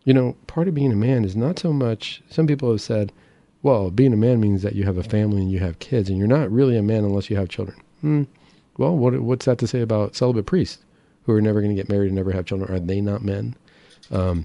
you 0.08 0.14
know, 0.14 0.34
part 0.46 0.68
of 0.68 0.74
being 0.74 0.90
a 0.90 0.96
man 0.96 1.22
is 1.22 1.36
not 1.36 1.58
so 1.58 1.70
much, 1.70 2.22
some 2.30 2.46
people 2.46 2.70
have 2.70 2.80
said, 2.80 3.12
well, 3.62 3.90
being 3.90 4.14
a 4.14 4.16
man 4.16 4.40
means 4.40 4.62
that 4.62 4.74
you 4.74 4.84
have 4.84 4.96
a 4.96 5.02
family 5.02 5.42
and 5.42 5.52
you 5.52 5.58
have 5.58 5.80
kids, 5.80 6.08
and 6.08 6.16
you're 6.16 6.26
not 6.26 6.50
really 6.50 6.78
a 6.78 6.82
man 6.82 7.04
unless 7.04 7.28
you 7.28 7.36
have 7.36 7.50
children. 7.50 7.78
Hmm. 8.00 8.22
Well, 8.78 8.96
what, 8.96 9.20
what's 9.20 9.44
that 9.44 9.58
to 9.58 9.66
say 9.66 9.82
about 9.82 10.16
celibate 10.16 10.46
priests 10.46 10.78
who 11.24 11.32
are 11.32 11.42
never 11.42 11.60
going 11.60 11.76
to 11.76 11.80
get 11.80 11.90
married 11.90 12.06
and 12.06 12.16
never 12.16 12.32
have 12.32 12.46
children? 12.46 12.72
Are 12.72 12.80
they 12.80 13.02
not 13.02 13.22
men? 13.22 13.54
Um, 14.10 14.44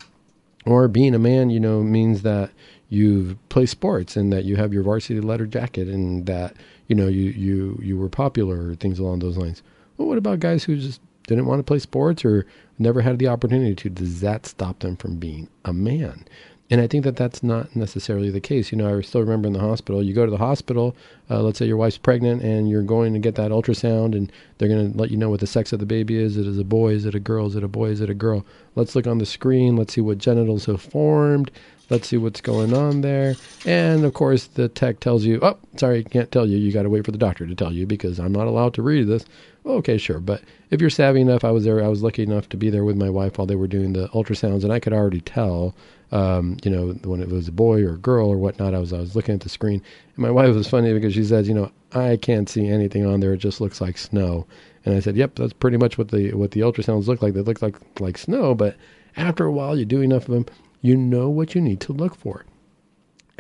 or 0.65 0.87
being 0.87 1.13
a 1.13 1.19
man, 1.19 1.49
you 1.49 1.59
know, 1.59 1.83
means 1.83 2.21
that 2.21 2.51
you 2.89 3.37
play 3.49 3.65
sports 3.65 4.15
and 4.15 4.31
that 4.31 4.45
you 4.45 4.55
have 4.55 4.73
your 4.73 4.83
varsity 4.83 5.19
letter 5.19 5.47
jacket 5.47 5.87
and 5.87 6.25
that 6.27 6.55
you 6.87 6.95
know 6.95 7.07
you 7.07 7.31
you 7.31 7.79
you 7.81 7.97
were 7.97 8.09
popular 8.09 8.69
or 8.69 8.75
things 8.75 8.99
along 8.99 9.19
those 9.19 9.37
lines. 9.37 9.63
Well, 9.97 10.07
what 10.07 10.17
about 10.17 10.39
guys 10.39 10.63
who 10.63 10.77
just 10.77 11.01
didn't 11.27 11.45
want 11.45 11.59
to 11.59 11.63
play 11.63 11.79
sports 11.79 12.23
or 12.25 12.45
never 12.77 13.01
had 13.01 13.19
the 13.19 13.27
opportunity 13.27 13.75
to, 13.75 13.89
does 13.89 14.21
that 14.21 14.45
stop 14.45 14.79
them 14.79 14.95
from 14.95 15.17
being 15.17 15.47
a 15.65 15.73
man? 15.73 16.25
And 16.73 16.81
I 16.81 16.87
think 16.87 17.03
that 17.03 17.15
that's 17.15 17.43
not 17.43 17.75
necessarily 17.75 18.31
the 18.31 18.41
case. 18.41 18.71
You 18.71 18.79
know, 18.79 18.97
I 18.97 19.01
still 19.01 19.21
remember 19.21 19.45
in 19.45 19.53
the 19.53 19.59
hospital, 19.59 20.01
you 20.01 20.11
go 20.11 20.25
to 20.25 20.31
the 20.31 20.37
hospital, 20.37 20.95
uh, 21.29 21.39
let's 21.43 21.59
say 21.59 21.67
your 21.67 21.77
wife's 21.77 21.99
pregnant 21.99 22.41
and 22.41 22.67
you're 22.67 22.81
going 22.81 23.13
to 23.13 23.19
get 23.19 23.35
that 23.35 23.51
ultrasound 23.51 24.15
and 24.15 24.31
they're 24.57 24.69
going 24.69 24.91
to 24.91 24.97
let 24.97 25.11
you 25.11 25.17
know 25.17 25.29
what 25.29 25.39
the 25.39 25.45
sex 25.45 25.71
of 25.71 25.79
the 25.79 25.85
baby 25.85 26.17
is. 26.17 26.35
Is 26.35 26.57
it 26.57 26.59
a 26.59 26.63
boy? 26.63 26.93
Is 26.93 27.05
it 27.05 27.13
a 27.13 27.19
girl? 27.19 27.45
Is 27.45 27.55
it 27.55 27.63
a 27.63 27.67
boy? 27.67 27.89
Is 27.89 28.01
it 28.01 28.09
a 28.09 28.15
girl? 28.15 28.43
Let's 28.73 28.95
look 28.95 29.05
on 29.05 29.19
the 29.19 29.25
screen. 29.27 29.75
Let's 29.75 29.93
see 29.93 30.01
what 30.01 30.17
genitals 30.17 30.65
have 30.65 30.81
formed. 30.81 31.51
Let's 31.91 32.07
see 32.07 32.17
what's 32.17 32.41
going 32.41 32.73
on 32.73 33.01
there. 33.01 33.35
And 33.67 34.03
of 34.03 34.15
course, 34.15 34.47
the 34.47 34.67
tech 34.67 34.99
tells 34.99 35.25
you, 35.25 35.37
oh, 35.43 35.59
sorry, 35.75 36.03
can't 36.03 36.31
tell 36.31 36.47
you. 36.47 36.57
You 36.57 36.71
got 36.71 36.83
to 36.83 36.89
wait 36.89 37.05
for 37.05 37.11
the 37.11 37.19
doctor 37.19 37.45
to 37.45 37.53
tell 37.53 37.71
you 37.71 37.85
because 37.85 38.19
I'm 38.19 38.31
not 38.31 38.47
allowed 38.47 38.73
to 38.73 38.81
read 38.81 39.07
this. 39.07 39.25
Okay, 39.65 39.97
sure. 39.97 40.19
But 40.19 40.41
if 40.71 40.81
you're 40.81 40.89
savvy 40.89 41.21
enough, 41.21 41.43
I 41.45 41.51
was 41.51 41.63
there. 41.63 41.83
I 41.83 41.87
was 41.87 42.03
lucky 42.03 42.23
enough 42.23 42.49
to 42.49 42.57
be 42.57 42.69
there 42.69 42.83
with 42.83 42.97
my 42.97 43.09
wife 43.09 43.37
while 43.37 43.47
they 43.47 43.55
were 43.55 43.67
doing 43.67 43.93
the 43.93 44.09
ultrasounds, 44.09 44.63
and 44.63 44.73
I 44.73 44.79
could 44.79 44.91
already 44.91 45.21
tell, 45.21 45.73
um, 46.11 46.57
you 46.63 46.71
know, 46.71 46.91
when 47.03 47.21
it 47.21 47.29
was 47.29 47.47
a 47.47 47.51
boy 47.53 47.81
or 47.83 47.93
a 47.93 47.97
girl 47.97 48.27
or 48.27 48.37
whatnot. 48.37 48.73
I 48.73 48.79
was 48.79 48.91
I 48.91 48.99
was 48.99 49.15
looking 49.15 49.35
at 49.35 49.41
the 49.41 49.49
screen, 49.49 49.81
and 50.15 50.17
my 50.17 50.31
wife 50.31 50.53
was 50.53 50.67
funny 50.67 50.93
because 50.93 51.13
she 51.13 51.23
says, 51.23 51.47
you 51.47 51.53
know, 51.53 51.71
I 51.93 52.17
can't 52.17 52.49
see 52.49 52.67
anything 52.67 53.05
on 53.05 53.21
there. 53.21 53.33
It 53.33 53.37
just 53.37 53.61
looks 53.61 53.79
like 53.79 53.97
snow. 53.97 54.45
And 54.85 54.95
I 54.95 54.99
said, 54.99 55.15
yep, 55.15 55.35
that's 55.35 55.53
pretty 55.53 55.77
much 55.77 55.97
what 55.97 56.09
the 56.09 56.33
what 56.33 56.51
the 56.51 56.61
ultrasounds 56.61 57.07
look 57.07 57.21
like. 57.21 57.33
They 57.33 57.41
look 57.41 57.61
like 57.61 57.77
like 58.01 58.17
snow, 58.17 58.53
but 58.53 58.75
after 59.15 59.45
a 59.45 59.51
while, 59.51 59.77
you 59.77 59.85
do 59.85 60.01
enough 60.01 60.27
of 60.27 60.33
them, 60.33 60.45
you 60.81 60.97
know 60.97 61.29
what 61.29 61.55
you 61.55 61.61
need 61.61 61.79
to 61.81 61.93
look 61.93 62.15
for 62.15 62.43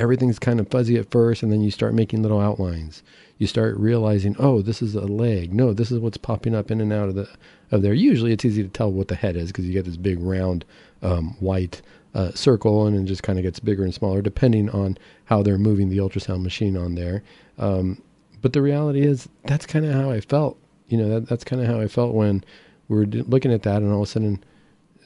everything's 0.03 0.37
kind 0.37 0.59
of 0.59 0.67
fuzzy 0.67 0.97
at 0.97 1.09
first 1.09 1.41
and 1.41 1.51
then 1.51 1.61
you 1.61 1.71
start 1.71 1.93
making 1.93 2.21
little 2.21 2.39
outlines. 2.39 3.01
You 3.37 3.47
start 3.47 3.77
realizing 3.77 4.35
oh 4.37 4.61
this 4.61 4.81
is 4.81 4.95
a 4.95 5.01
leg. 5.01 5.53
No 5.53 5.73
this 5.73 5.91
is 5.91 5.99
what's 5.99 6.17
popping 6.17 6.53
up 6.53 6.69
in 6.69 6.81
and 6.81 6.91
out 6.91 7.09
of 7.09 7.15
the 7.15 7.29
of 7.71 7.81
there. 7.81 7.93
Usually 7.93 8.33
it's 8.33 8.45
easy 8.45 8.61
to 8.63 8.69
tell 8.69 8.91
what 8.91 9.07
the 9.07 9.15
head 9.15 9.37
is 9.37 9.47
because 9.47 9.65
you 9.65 9.73
get 9.73 9.85
this 9.85 9.97
big 9.97 10.19
round 10.19 10.65
um, 11.01 11.35
white 11.39 11.81
uh, 12.13 12.31
circle 12.33 12.85
and 12.85 12.95
it 12.97 13.05
just 13.05 13.23
kind 13.23 13.39
of 13.39 13.43
gets 13.43 13.59
bigger 13.59 13.83
and 13.83 13.93
smaller 13.93 14.21
depending 14.21 14.69
on 14.69 14.97
how 15.25 15.41
they're 15.41 15.57
moving 15.57 15.89
the 15.89 15.97
ultrasound 15.97 16.43
machine 16.43 16.77
on 16.77 16.95
there. 16.95 17.23
Um, 17.57 18.01
but 18.41 18.53
the 18.53 18.61
reality 18.61 19.01
is 19.01 19.29
that's 19.45 19.65
kind 19.65 19.85
of 19.85 19.93
how 19.93 20.11
i 20.11 20.19
felt. 20.19 20.59
You 20.89 20.97
know 20.97 21.09
that, 21.09 21.29
that's 21.29 21.45
kind 21.45 21.61
of 21.61 21.67
how 21.67 21.79
i 21.79 21.87
felt 21.87 22.13
when 22.13 22.43
we 22.89 22.97
were 22.97 23.05
looking 23.05 23.53
at 23.53 23.63
that 23.63 23.81
and 23.81 23.91
all 23.91 24.03
of 24.03 24.09
a 24.09 24.11
sudden 24.11 24.43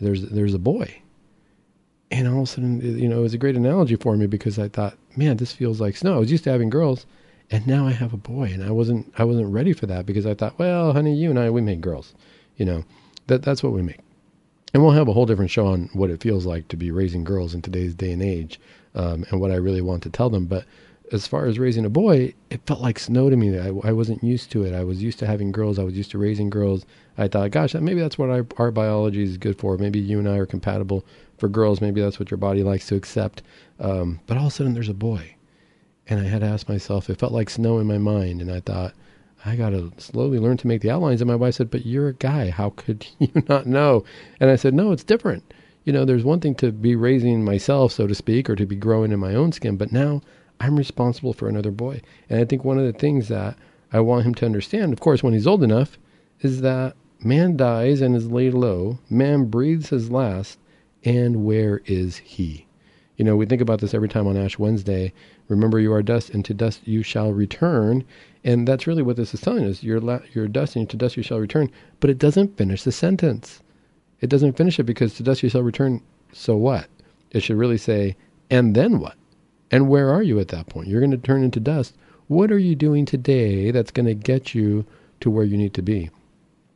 there's 0.02 0.24
there's 0.24 0.56
a 0.56 0.60
boy 0.60 1.02
and 2.12 2.28
all 2.28 2.38
of 2.38 2.44
a 2.44 2.48
sudden, 2.48 3.00
you 3.00 3.08
know, 3.08 3.20
it 3.20 3.24
was 3.24 3.34
a 3.34 3.38
great 3.38 3.56
analogy 3.56 3.96
for 3.96 4.16
me 4.16 4.28
because 4.28 4.58
I 4.58 4.70
thought, 4.70 4.98
man, 5.16 5.38
this 5.38 5.52
feels 5.52 5.82
like 5.82 5.98
snow. 5.98 6.16
I 6.16 6.20
was 6.20 6.32
used 6.32 6.44
to 6.46 6.52
having 6.52 6.70
girls, 6.70 7.06
and 7.52 7.68
now 7.68 7.86
I 7.86 7.92
have 7.92 8.14
a 8.14 8.18
boy, 8.18 8.46
and 8.54 8.64
I 8.64 8.72
wasn't, 8.72 9.12
I 9.18 9.24
wasn't 9.24 9.52
ready 9.52 9.74
for 9.74 9.88
that 9.88 10.06
because 10.06 10.26
I 10.26 10.34
thought, 10.34 10.58
well, 10.58 10.94
honey, 10.94 11.16
you 11.16 11.30
and 11.30 11.40
I, 11.40 11.50
we 11.50 11.62
make 11.62 11.82
girls, 11.82 12.14
you 12.56 12.66
know, 12.66 12.86
that 13.28 13.44
that's 13.44 13.62
what 13.62 13.74
we 13.74 13.82
make, 13.82 14.00
and 14.74 14.84
we'll 14.84 14.94
have 14.94 15.08
a 15.08 15.14
whole 15.14 15.26
different 15.26 15.52
show 15.52 15.68
on 15.68 15.90
what 15.94 16.10
it 16.10 16.22
feels 16.22 16.46
like 16.46 16.68
to 16.70 16.78
be 16.78 16.92
raising 16.92 17.24
girls 17.24 17.54
in 17.54 17.62
today's 17.62 17.94
day 17.94 18.12
and 18.12 18.24
age, 18.24 18.60
um, 18.96 19.26
and 19.30 19.42
what 19.42 19.52
I 19.52 19.56
really 19.56 19.82
want 19.82 20.04
to 20.04 20.10
tell 20.10 20.30
them. 20.30 20.46
But 20.46 20.66
as 21.12 21.28
far 21.28 21.46
as 21.46 21.60
raising 21.60 21.86
a 21.86 21.90
boy, 21.90 22.34
it 22.50 22.66
felt 22.66 22.82
like 22.82 23.00
snow 23.00 23.30
to 23.30 23.36
me. 23.38 23.58
I, 23.58 23.68
I 23.68 23.92
wasn't 23.92 24.24
used 24.24 24.52
to 24.52 24.64
it. 24.64 24.74
I 24.74 24.84
was 24.84 25.02
used 25.02 25.20
to 25.20 25.28
having 25.28 25.52
girls. 25.52 25.80
I 25.80 25.84
was 25.84 25.96
used 25.96 26.12
to 26.12 26.18
raising 26.18 26.50
girls. 26.50 26.86
I 27.18 27.28
thought, 27.28 27.52
gosh, 27.52 27.74
maybe 27.76 28.02
that's 28.02 28.18
what 28.18 28.30
our, 28.30 28.46
our 28.58 28.72
biology 28.72 29.24
is 29.24 29.38
good 29.38 29.58
for. 29.58 29.78
Maybe 29.78 30.00
you 30.00 30.20
and 30.20 30.28
I 30.28 30.38
are 30.38 30.46
compatible 30.46 31.06
for 31.38 31.48
girls, 31.48 31.82
maybe 31.82 32.02
that's 32.02 32.20
what 32.20 32.32
your 32.32 32.38
body 32.38 32.64
likes 32.64 32.88
to 32.88 32.96
accept. 32.96 33.44
Um, 33.80 34.20
but 34.28 34.38
all 34.38 34.48
of 34.48 34.54
a 34.54 34.56
sudden, 34.56 34.74
there's 34.74 34.90
a 34.90 34.94
boy. 34.94 35.36
And 36.08 36.20
I 36.20 36.24
had 36.24 36.42
to 36.42 36.48
ask 36.48 36.70
myself, 36.70 37.10
it 37.10 37.20
felt 37.20 37.34
like 37.34 37.50
snow 37.50 37.80
in 37.80 37.88
my 37.88 37.98
mind. 37.98 38.42
And 38.42 38.52
I 38.52 38.62
thought, 38.62 38.94
I 39.46 39.56
got 39.56 39.70
to 39.70 39.92
slowly 39.98 40.40
learn 40.40 40.58
to 40.58 40.68
make 40.68 40.82
the 40.82 40.90
outlines. 40.90 41.22
And 41.22 41.28
my 41.28 41.36
wife 41.36 41.56
said, 41.56 41.70
But 41.70 41.86
you're 41.86 42.10
a 42.10 42.14
guy. 42.14 42.50
How 42.50 42.72
could 42.72 43.08
you 43.20 43.30
not 43.48 43.66
know? 43.66 44.04
And 44.40 44.50
I 44.50 44.56
said, 44.56 44.74
No, 44.74 44.92
it's 44.92 45.04
different. 45.04 45.54
You 45.84 45.94
know, 45.94 46.04
there's 46.04 46.26
one 46.26 46.40
thing 46.40 46.56
to 46.56 46.72
be 46.72 46.96
raising 46.96 47.46
myself, 47.46 47.94
so 47.94 48.08
to 48.08 48.16
speak, 48.16 48.50
or 48.50 48.56
to 48.56 48.66
be 48.66 48.76
growing 48.76 49.12
in 49.12 49.20
my 49.20 49.36
own 49.36 49.52
skin. 49.52 49.78
But 49.78 49.92
now 49.92 50.22
I'm 50.60 50.76
responsible 50.76 51.34
for 51.34 51.48
another 51.48 51.72
boy. 51.72 52.02
And 52.30 52.40
I 52.40 52.46
think 52.46 52.66
one 52.66 52.78
of 52.78 52.86
the 52.86 52.98
things 52.98 53.28
that 53.30 53.58
I 53.94 54.00
want 54.02 54.26
him 54.26 54.36
to 54.36 54.46
understand, 54.46 54.92
of 54.92 55.00
course, 55.00 55.24
when 55.24 55.34
he's 55.34 55.48
old 55.48 55.64
enough, 55.64 55.98
is 56.42 56.62
that 56.62 56.96
man 57.24 57.56
dies 57.56 58.02
and 58.02 58.16
is 58.16 58.30
laid 58.30 58.54
low, 58.54 59.00
man 59.10 59.46
breathes 59.46 59.90
his 59.90 60.12
last, 60.12 60.60
and 61.08 61.46
where 61.46 61.82
is 61.86 62.18
he? 62.18 62.68
You 63.16 63.24
know, 63.24 63.38
we 63.38 63.46
think 63.46 63.62
about 63.62 63.80
this 63.80 63.94
every 63.94 64.10
time 64.10 64.28
on 64.28 64.36
Ash 64.36 64.60
Wednesday. 64.60 65.14
Remember, 65.48 65.80
you 65.80 65.94
are 65.94 66.04
dust, 66.04 66.32
and 66.32 66.44
to 66.44 66.54
dust 66.54 66.82
you 66.86 67.02
shall 67.02 67.32
return. 67.32 68.04
And 68.44 68.68
that's 68.68 68.86
really 68.86 69.04
what 69.04 69.16
this 69.16 69.34
is 69.34 69.40
telling 69.40 69.64
us. 69.64 69.82
You're, 69.82 70.02
la- 70.02 70.20
you're 70.34 70.50
dust, 70.50 70.76
and 70.76 70.90
to 70.90 70.98
dust 70.98 71.16
you 71.16 71.24
shall 71.24 71.40
return. 71.40 71.72
But 72.02 72.10
it 72.10 72.18
doesn't 72.18 72.58
finish 72.58 72.84
the 72.84 72.92
sentence. 72.92 73.62
It 74.20 74.30
doesn't 74.30 74.58
finish 74.58 74.80
it 74.80 74.84
because 74.84 75.14
to 75.14 75.24
dust 75.24 75.44
you 75.44 75.50
shall 75.50 75.62
return. 75.62 76.02
So 76.34 76.58
what? 76.58 76.90
It 77.32 77.40
should 77.40 77.56
really 77.56 77.78
say, 77.78 78.18
and 78.50 78.76
then 78.76 79.00
what? 79.00 79.16
And 79.72 79.88
where 79.88 80.10
are 80.10 80.24
you 80.24 80.42
at 80.42 80.50
that 80.50 80.68
point? 80.68 80.90
You're 80.90 81.02
going 81.02 81.12
to 81.12 81.18
turn 81.18 81.42
into 81.42 81.62
dust. 81.62 81.96
What 82.28 82.52
are 82.52 82.60
you 82.60 82.76
doing 82.76 83.06
today 83.06 83.72
that's 83.72 83.92
going 83.92 84.08
to 84.08 84.14
get 84.14 84.54
you 84.54 84.86
to 85.22 85.30
where 85.30 85.46
you 85.46 85.56
need 85.56 85.74
to 85.76 85.82
be? 85.82 86.10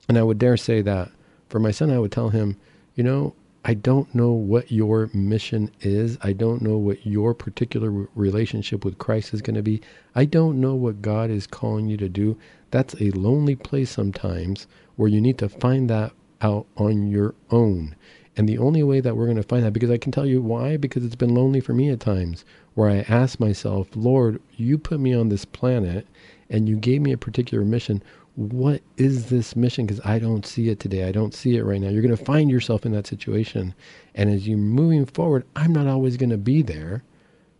And 0.08 0.18
I 0.18 0.24
would 0.24 0.40
dare 0.40 0.56
say 0.56 0.82
that 0.84 1.12
for 1.50 1.60
my 1.60 1.72
son, 1.72 1.92
I 1.92 2.00
would 2.00 2.14
tell 2.14 2.30
him, 2.30 2.56
you 2.96 3.04
know, 3.04 3.36
I 3.64 3.76
don't 3.76 4.14
know 4.16 4.32
what 4.32 4.72
your 4.72 5.12
mission 5.14 5.70
is. 5.82 6.18
I 6.22 6.34
don't 6.34 6.64
know 6.64 6.78
what 6.78 7.06
your 7.06 7.36
particular 7.36 8.08
relationship 8.16 8.84
with 8.84 8.98
Christ 8.98 9.36
is 9.36 9.42
going 9.44 9.56
to 9.56 9.62
be. 9.62 9.82
I 10.16 10.26
don't 10.26 10.60
know 10.60 10.74
what 10.74 11.04
God 11.04 11.30
is 11.30 11.46
calling 11.46 11.88
you 11.88 11.96
to 11.98 12.10
do. 12.10 12.38
That's 12.72 13.00
a 13.00 13.12
lonely 13.12 13.56
place 13.56 13.92
sometimes 13.92 14.66
where 14.96 15.10
you 15.10 15.22
need 15.22 15.38
to 15.38 15.50
find 15.50 15.90
that 15.92 16.14
out 16.42 16.66
on 16.76 17.08
your 17.08 17.36
own. 17.52 17.96
And 18.36 18.50
the 18.50 18.58
only 18.58 18.82
way 18.82 19.00
that 19.00 19.16
we're 19.16 19.26
going 19.26 19.38
to 19.38 19.44
find 19.44 19.64
that, 19.64 19.74
because 19.74 19.92
I 19.92 19.98
can 19.98 20.12
tell 20.12 20.26
you 20.26 20.42
why, 20.42 20.78
because 20.78 21.06
it's 21.06 21.16
been 21.16 21.36
lonely 21.36 21.60
for 21.60 21.74
me 21.74 21.90
at 21.90 22.00
times, 22.00 22.46
where 22.74 22.90
I 22.90 23.06
ask 23.10 23.40
myself, 23.40 23.90
Lord, 23.94 24.42
you 24.56 24.78
put 24.80 25.00
me 25.00 25.14
on 25.14 25.30
this 25.30 25.46
planet 25.46 26.08
and 26.50 26.68
you 26.68 26.78
gave 26.78 27.02
me 27.02 27.12
a 27.12 27.18
particular 27.18 27.64
mission 27.64 28.02
what 28.36 28.82
is 28.98 29.30
this 29.30 29.56
mission? 29.56 29.86
Because 29.86 30.02
I 30.06 30.20
don't 30.20 30.46
see 30.46 30.70
it 30.70 30.80
today. 30.80 31.04
I 31.04 31.12
don't 31.12 31.34
see 31.34 31.58
it 31.58 31.64
right 31.64 31.82
now. 31.82 31.90
You're 31.90 32.02
going 32.02 32.16
to 32.16 32.26
find 32.26 32.50
yourself 32.50 32.86
in 32.86 32.92
that 32.94 33.08
situation. 33.08 33.76
And 34.16 34.30
as 34.30 34.48
you're 34.48 34.58
moving 34.58 35.06
forward, 35.06 35.46
I'm 35.56 35.74
not 35.74 35.88
always 35.88 36.18
going 36.18 36.30
to 36.30 36.38
be 36.38 36.62
there 36.62 37.04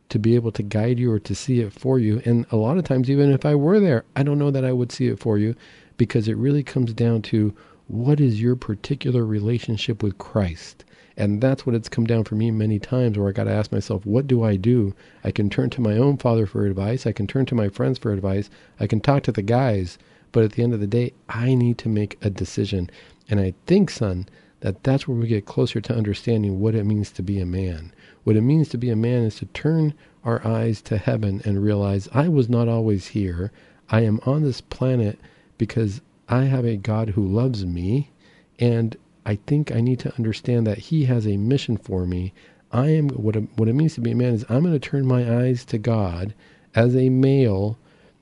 to 0.10 0.20
be 0.20 0.36
able 0.36 0.52
to 0.52 0.64
guide 0.64 1.00
you 1.00 1.12
or 1.12 1.20
to 1.20 1.36
see 1.36 1.62
it 1.62 1.74
for 1.74 2.00
you. 2.00 2.22
And 2.26 2.46
a 2.52 2.58
lot 2.58 2.78
of 2.78 2.84
times, 2.84 3.10
even 3.10 3.32
if 3.32 3.46
I 3.46 3.56
were 3.56 3.80
there, 3.80 4.06
I 4.16 4.24
don't 4.24 4.40
know 4.40 4.52
that 4.52 4.66
I 4.66 4.74
would 4.74 4.92
see 4.92 5.08
it 5.08 5.20
for 5.20 5.38
you 5.38 5.56
because 5.98 6.28
it 6.28 6.38
really 6.38 6.64
comes 6.64 6.94
down 6.94 7.22
to 7.24 7.54
what 7.88 8.20
is 8.20 8.42
your 8.42 8.56
particular 8.56 9.26
relationship 9.26 10.02
with 10.02 10.18
Christ? 10.18 10.86
And 11.18 11.42
that's 11.42 11.66
what 11.66 11.76
it's 11.76 11.90
come 11.90 12.06
down 12.06 12.24
for 12.24 12.36
me 12.36 12.50
many 12.52 12.80
times 12.80 13.18
where 13.18 13.28
I 13.28 13.34
got 13.34 13.44
to 13.44 13.52
ask 13.52 13.72
myself, 13.72 14.06
what 14.06 14.28
do 14.28 14.44
I 14.44 14.56
do? 14.56 14.94
I 15.24 15.32
can 15.32 15.50
turn 15.50 15.70
to 15.72 15.82
my 15.82 15.98
own 15.98 16.18
father 16.18 16.46
for 16.46 16.66
advice. 16.66 17.06
I 17.06 17.12
can 17.12 17.28
turn 17.28 17.46
to 17.48 17.56
my 17.56 17.68
friends 17.68 18.00
for 18.00 18.14
advice. 18.14 18.50
I 18.80 18.88
can 18.88 19.02
talk 19.02 19.24
to 19.24 19.32
the 19.32 19.42
guys 19.42 19.98
but 20.32 20.44
at 20.44 20.54
the 20.54 20.64
end 20.64 20.74
of 20.74 20.80
the 20.80 20.88
day, 20.88 21.14
I 21.30 21.56
need 21.56 21.78
to 21.80 21.90
make 21.90 22.18
a 22.22 22.30
decision. 22.30 22.90
And 23.30 23.40
I 23.40 23.54
think, 23.66 23.90
son, 23.90 24.28
that 24.62 24.84
that's 24.84 25.08
where 25.08 25.18
we 25.18 25.28
get 25.28 25.46
closer 25.46 25.82
to 25.82 25.96
understanding 25.96 26.60
what 26.60 26.76
it 26.76 26.86
means 26.86 27.12
to 27.12 27.24
be 27.24 27.40
a 27.40 27.46
man. 27.46 27.94
What 28.24 28.36
it 28.36 28.42
means 28.42 28.70
to 28.70 28.78
be 28.78 28.90
a 28.90 28.96
man 28.96 29.24
is 29.24 29.36
to 29.38 29.46
turn 29.48 29.94
our 30.24 30.46
eyes 30.46 30.82
to 30.84 30.98
heaven 30.98 31.42
and 31.46 31.64
realize 31.64 32.08
I 32.14 32.30
was 32.30 32.48
not 32.48 32.68
always 32.68 33.08
here. 33.08 33.52
I 33.90 34.02
am 34.02 34.20
on 34.26 34.44
this 34.44 34.62
planet 34.62 35.20
because 35.58 36.02
I 36.30 36.44
have 36.44 36.66
a 36.66 36.78
God 36.78 37.10
who 37.10 37.26
loves 37.28 37.66
me. 37.66 38.12
And 38.60 38.96
I 39.26 39.36
think 39.48 39.72
I 39.72 39.82
need 39.82 40.00
to 40.00 40.16
understand 40.16 40.68
that 40.68 40.78
He 40.78 41.06
has 41.06 41.28
a 41.28 41.38
mission 41.38 41.78
for 41.78 42.06
me. 42.06 42.34
I 42.72 42.90
am 42.90 43.10
what 43.10 43.36
it, 43.36 43.50
what 43.58 43.68
it 43.68 43.74
means 43.74 43.96
to 43.96 44.02
be 44.02 44.12
a 44.12 44.16
man 44.16 44.34
is 44.34 44.46
I'm 44.48 44.62
going 44.64 44.74
to 44.74 44.80
turn 44.80 45.06
my 45.06 45.42
eyes 45.42 45.66
to 45.66 45.78
God 45.78 46.34
as 46.76 46.96
a 46.96 47.10
male 47.10 47.78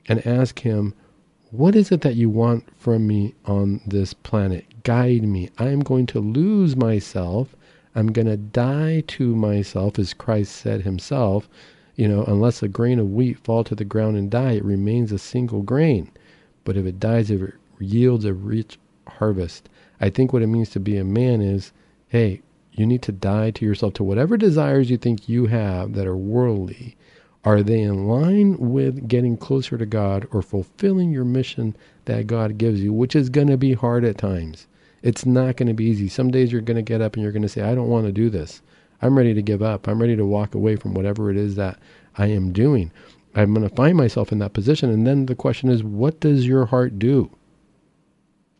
and 0.07 0.25
ask 0.25 0.59
Him, 0.59 0.93
what 1.51 1.75
is 1.75 1.91
it 1.91 2.01
that 2.01 2.15
you 2.15 2.29
want 2.29 2.63
from 2.77 3.07
me 3.07 3.33
on 3.45 3.81
this 3.85 4.13
planet? 4.13 4.65
Guide 4.83 5.23
me. 5.23 5.49
I 5.57 5.69
am 5.69 5.79
going 5.79 6.05
to 6.07 6.19
lose 6.19 6.75
myself. 6.75 7.55
I'm 7.95 8.11
going 8.11 8.27
to 8.27 8.37
die 8.37 9.03
to 9.07 9.35
myself, 9.35 9.97
as 9.97 10.13
Christ 10.13 10.55
said 10.55 10.81
himself. 10.81 11.49
You 11.95 12.07
know, 12.07 12.23
unless 12.25 12.61
a 12.61 12.67
grain 12.67 12.99
of 12.99 13.11
wheat 13.11 13.39
fall 13.39 13.63
to 13.63 13.75
the 13.75 13.83
ground 13.83 14.15
and 14.15 14.29
die, 14.29 14.53
it 14.53 14.63
remains 14.63 15.11
a 15.11 15.17
single 15.17 15.63
grain. 15.63 16.11
But 16.65 16.77
if 16.77 16.85
it 16.85 16.99
dies, 16.99 17.31
it 17.31 17.53
yields 17.79 18.25
a 18.25 18.33
rich 18.33 18.77
harvest. 19.07 19.69
I 19.99 20.09
think 20.09 20.31
what 20.31 20.43
it 20.43 20.47
means 20.47 20.69
to 20.71 20.79
be 20.79 20.97
a 20.97 21.03
man 21.03 21.41
is, 21.41 21.73
hey, 22.09 22.41
you 22.73 22.85
need 22.85 23.01
to 23.01 23.11
die 23.11 23.51
to 23.51 23.65
yourself, 23.65 23.93
to 23.95 24.03
whatever 24.03 24.37
desires 24.37 24.89
you 24.89 24.97
think 24.97 25.27
you 25.27 25.47
have 25.47 25.93
that 25.93 26.07
are 26.07 26.15
worldly, 26.15 26.95
are 27.45 27.63
they 27.63 27.81
in 27.81 28.07
line 28.07 28.57
with 28.57 29.07
getting 29.07 29.37
closer 29.37 29.77
to 29.77 29.85
God 29.85 30.27
or 30.31 30.41
fulfilling 30.41 31.11
your 31.11 31.23
mission 31.23 31.75
that 32.05 32.27
God 32.27 32.57
gives 32.57 32.81
you, 32.81 32.91
which 32.91 33.15
is 33.15 33.29
going 33.29 33.47
to 33.47 33.57
be 33.57 33.73
hard 33.73 34.03
at 34.03 34.17
times? 34.17 34.67
It's 35.01 35.25
not 35.25 35.55
going 35.55 35.67
to 35.67 35.73
be 35.73 35.85
easy. 35.85 36.09
Some 36.09 36.31
days 36.31 36.51
you're 36.51 36.61
going 36.61 36.75
to 36.75 36.81
get 36.81 37.01
up 37.01 37.13
and 37.13 37.23
you're 37.23 37.31
going 37.31 37.43
to 37.43 37.49
say, 37.49 37.61
I 37.61 37.75
don't 37.75 37.87
want 37.87 38.05
to 38.07 38.11
do 38.11 38.29
this. 38.29 38.61
I'm 39.01 39.17
ready 39.17 39.33
to 39.33 39.41
give 39.41 39.61
up. 39.61 39.87
I'm 39.87 40.01
ready 40.01 40.17
to 40.17 40.25
walk 40.25 40.53
away 40.53 40.75
from 40.75 40.93
whatever 40.93 41.31
it 41.31 41.37
is 41.37 41.55
that 41.55 41.79
I 42.17 42.27
am 42.27 42.51
doing. 42.51 42.91
I'm 43.35 43.53
going 43.53 43.67
to 43.67 43.73
find 43.73 43.95
myself 43.95 44.33
in 44.33 44.39
that 44.39 44.53
position. 44.53 44.89
And 44.89 45.07
then 45.07 45.25
the 45.25 45.35
question 45.35 45.69
is, 45.69 45.83
what 45.83 46.19
does 46.19 46.45
your 46.45 46.65
heart 46.65 46.99
do? 46.99 47.31